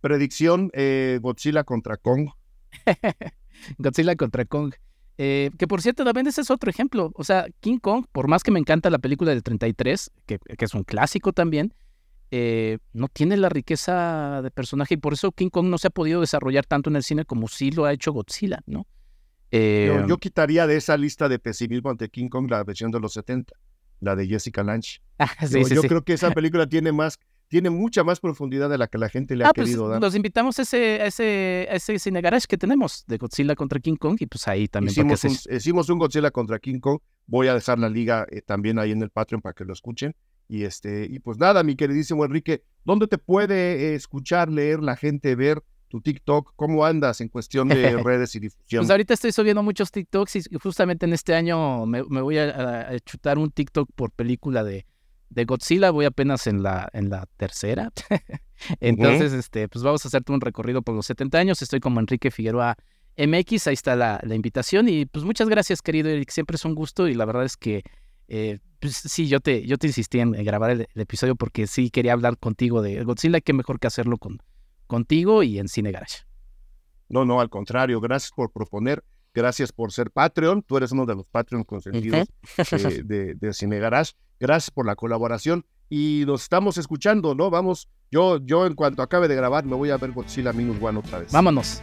Predicción, 0.00 0.70
eh, 0.72 1.18
Godzilla 1.20 1.64
contra 1.64 1.98
Kong. 1.98 2.30
Godzilla 3.78 4.16
contra 4.16 4.46
Kong. 4.46 4.72
Eh, 5.18 5.50
que 5.58 5.66
por 5.66 5.82
cierto, 5.82 6.04
también 6.04 6.26
ese 6.26 6.40
es 6.40 6.50
otro 6.50 6.70
ejemplo. 6.70 7.10
O 7.16 7.24
sea, 7.24 7.48
King 7.60 7.78
Kong, 7.78 8.06
por 8.12 8.28
más 8.28 8.42
que 8.42 8.50
me 8.50 8.60
encanta 8.60 8.88
la 8.88 8.98
película 8.98 9.32
del 9.32 9.42
33, 9.42 10.10
que, 10.24 10.38
que 10.38 10.64
es 10.64 10.72
un 10.72 10.84
clásico 10.84 11.32
también, 11.34 11.74
eh, 12.30 12.78
no 12.92 13.08
tiene 13.08 13.36
la 13.36 13.48
riqueza 13.48 14.42
de 14.42 14.50
personaje 14.50 14.94
y 14.94 14.96
por 14.98 15.14
eso 15.14 15.32
King 15.32 15.48
Kong 15.48 15.66
no 15.66 15.78
se 15.78 15.88
ha 15.88 15.90
podido 15.90 16.20
desarrollar 16.20 16.66
tanto 16.66 16.90
en 16.90 16.96
el 16.96 17.02
cine 17.02 17.24
como 17.24 17.48
sí 17.48 17.70
lo 17.70 17.86
ha 17.86 17.92
hecho 17.92 18.12
Godzilla, 18.12 18.60
¿no? 18.66 18.86
Em, 19.50 20.06
yo, 20.06 20.18
quitaría 20.18 20.66
de 20.66 20.76
esa 20.76 20.96
lista 20.98 21.26
de 21.28 21.38
pesimismo 21.38 21.88
ante 21.88 22.10
King 22.10 22.28
Kong 22.28 22.50
la 22.50 22.62
versión 22.64 22.90
de 22.90 23.00
los 23.00 23.14
70, 23.14 23.54
la 24.00 24.14
de 24.14 24.26
Jessica 24.26 24.62
Lange. 24.62 25.00
Ah, 25.20 25.32
yo, 25.46 25.82
creo 25.82 26.04
que 26.04 26.12
esa 26.12 26.30
película 26.34 26.68
tiene 26.68 26.92
más, 26.92 27.18
tiene 27.48 27.70
mucha 27.70 28.04
más 28.04 28.20
profundidad 28.20 28.70
de 28.70 28.78
la 28.78 28.86
que 28.86 28.98
la 28.98 29.08
gente 29.08 29.34
le 29.34 29.44
ha 29.44 29.48
ah, 29.48 29.52
pues, 29.52 29.66
querido 29.66 29.88
dar. 29.88 30.00
Los 30.00 30.14
invitamos 30.14 30.58
a 30.60 30.62
ese, 30.62 31.04
ese, 31.04 31.66
ese 31.74 31.98
cine 31.98 32.20
garage 32.20 32.46
que 32.46 32.56
tenemos 32.56 33.04
de 33.08 33.16
Godzilla 33.16 33.56
contra 33.56 33.80
King 33.80 33.96
Kong 33.96 34.16
y 34.20 34.26
pues 34.26 34.46
ahí 34.46 34.68
también. 34.68 34.92
Hicimos, 34.92 35.24
un, 35.24 35.56
hicimos 35.56 35.88
un 35.88 35.98
Godzilla 35.98 36.30
contra 36.30 36.58
King 36.60 36.78
Kong. 36.78 37.00
Voy 37.26 37.48
a 37.48 37.54
dejar 37.54 37.80
la 37.80 37.88
liga 37.88 38.26
eh, 38.30 38.42
también 38.42 38.78
ahí 38.78 38.92
en 38.92 39.02
el 39.02 39.10
Patreon 39.10 39.40
para 39.40 39.54
que 39.54 39.64
lo 39.64 39.72
escuchen. 39.72 40.14
Y 40.48 40.64
este, 40.64 41.06
y 41.10 41.18
pues 41.18 41.38
nada, 41.38 41.62
mi 41.62 41.76
queridísimo 41.76 42.24
Enrique, 42.24 42.62
¿dónde 42.84 43.06
te 43.06 43.18
puede 43.18 43.90
eh, 43.90 43.94
escuchar, 43.94 44.48
leer 44.50 44.80
la 44.80 44.96
gente, 44.96 45.34
ver 45.34 45.62
tu 45.88 46.00
TikTok? 46.00 46.54
¿Cómo 46.56 46.84
andas 46.84 47.20
en 47.20 47.28
cuestión 47.28 47.68
de 47.68 47.96
redes 48.02 48.34
y 48.34 48.40
difusión? 48.40 48.80
Pues 48.80 48.90
ahorita 48.90 49.14
estoy 49.14 49.32
subiendo 49.32 49.62
muchos 49.62 49.90
TikToks 49.90 50.36
y 50.36 50.42
justamente 50.62 51.04
en 51.04 51.12
este 51.12 51.34
año 51.34 51.84
me, 51.84 52.02
voy 52.02 52.38
a, 52.38 52.98
chutar 53.04 53.38
un 53.38 53.50
TikTok 53.50 53.90
por 53.94 54.10
película 54.10 54.64
de, 54.64 54.86
de 55.28 55.44
Godzilla. 55.44 55.90
Voy 55.90 56.06
apenas 56.06 56.46
en 56.46 56.62
la, 56.62 56.88
en 56.94 57.10
la 57.10 57.26
tercera. 57.36 57.92
Entonces, 58.80 59.34
este, 59.34 59.68
pues 59.68 59.84
vamos 59.84 60.04
a 60.04 60.08
hacerte 60.08 60.32
un 60.32 60.40
recorrido 60.40 60.82
por 60.82 60.94
los 60.94 61.06
70 61.06 61.38
años. 61.38 61.62
Estoy 61.62 61.80
como 61.80 62.00
Enrique 62.00 62.30
Figueroa 62.30 62.76
MX, 63.18 63.66
ahí 63.66 63.74
está 63.74 63.96
la, 63.96 64.20
invitación. 64.30 64.88
Y 64.88 65.06
pues 65.06 65.24
muchas 65.24 65.48
gracias, 65.48 65.82
querido 65.82 66.08
Eric. 66.08 66.30
Siempre 66.30 66.56
es 66.56 66.64
un 66.64 66.74
gusto 66.74 67.08
y 67.08 67.14
la 67.14 67.24
verdad 67.24 67.44
es 67.44 67.56
que 67.56 67.82
eh, 68.28 68.58
pues 68.80 68.94
sí, 68.94 69.26
yo 69.26 69.40
te, 69.40 69.66
yo 69.66 69.76
te 69.76 69.88
insistí 69.88 70.20
en 70.20 70.32
grabar 70.32 70.70
el, 70.70 70.88
episodio 70.94 71.34
porque 71.34 71.66
sí 71.66 71.90
quería 71.90 72.12
hablar 72.12 72.38
contigo 72.38 72.82
de 72.82 73.02
Godzilla. 73.02 73.40
Qué 73.40 73.52
mejor 73.52 73.80
que 73.80 73.88
hacerlo 73.88 74.18
con, 74.18 74.40
contigo 74.86 75.42
y 75.42 75.58
en 75.58 75.68
Cine 75.68 75.90
Garage. 75.90 76.18
No, 77.08 77.24
no, 77.24 77.40
al 77.40 77.48
contrario, 77.48 78.00
gracias 78.00 78.32
por 78.32 78.52
proponer, 78.52 79.02
gracias 79.32 79.72
por 79.72 79.92
ser 79.92 80.10
Patreon, 80.10 80.62
tú 80.62 80.76
eres 80.76 80.92
uno 80.92 81.06
de 81.06 81.14
los 81.14 81.26
Patreon 81.26 81.64
consentidos 81.64 82.28
de, 83.04 83.34
de, 83.34 83.52
Cine 83.54 83.78
Garage, 83.78 84.12
gracias 84.38 84.70
por 84.70 84.84
la 84.84 84.94
colaboración 84.94 85.64
y 85.88 86.24
nos 86.26 86.42
estamos 86.42 86.76
escuchando, 86.76 87.34
¿no? 87.34 87.48
Vamos, 87.48 87.88
yo, 88.10 88.38
yo 88.44 88.66
en 88.66 88.74
cuanto 88.74 89.00
acabe 89.00 89.26
de 89.26 89.36
grabar 89.36 89.64
me 89.64 89.74
voy 89.74 89.88
a 89.88 89.96
ver 89.96 90.12
Godzilla 90.12 90.52
Minus 90.52 90.82
One 90.82 90.98
otra 90.98 91.20
vez. 91.20 91.32
Vámonos. 91.32 91.82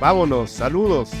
Vámonos, 0.00 0.50
saludos. 0.50 1.12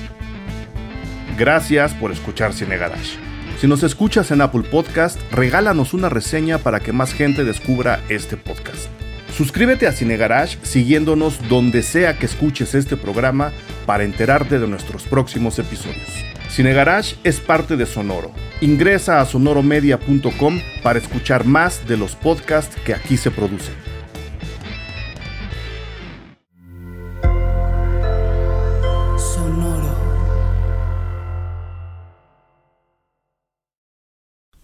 Gracias 1.38 1.94
por 1.94 2.10
escuchar 2.10 2.52
Cine 2.52 2.76
Garage. 2.76 3.31
Si 3.58 3.66
nos 3.68 3.82
escuchas 3.82 4.30
en 4.30 4.40
Apple 4.40 4.62
Podcast, 4.62 5.20
regálanos 5.30 5.94
una 5.94 6.08
reseña 6.08 6.58
para 6.58 6.80
que 6.80 6.92
más 6.92 7.12
gente 7.12 7.44
descubra 7.44 8.02
este 8.08 8.36
podcast. 8.36 8.88
Suscríbete 9.36 9.86
a 9.86 9.92
Cine 9.92 10.16
Garage 10.16 10.58
siguiéndonos 10.62 11.48
donde 11.48 11.82
sea 11.82 12.18
que 12.18 12.26
escuches 12.26 12.74
este 12.74 12.96
programa 12.96 13.52
para 13.86 14.04
enterarte 14.04 14.58
de 14.58 14.68
nuestros 14.68 15.04
próximos 15.04 15.58
episodios. 15.58 16.24
Cine 16.48 16.74
Garage 16.74 17.16
es 17.24 17.40
parte 17.40 17.76
de 17.76 17.86
Sonoro. 17.86 18.30
Ingresa 18.60 19.20
a 19.20 19.24
sonoromedia.com 19.24 20.60
para 20.82 20.98
escuchar 20.98 21.46
más 21.46 21.86
de 21.88 21.96
los 21.96 22.14
podcasts 22.14 22.76
que 22.84 22.94
aquí 22.94 23.16
se 23.16 23.30
producen. 23.30 23.91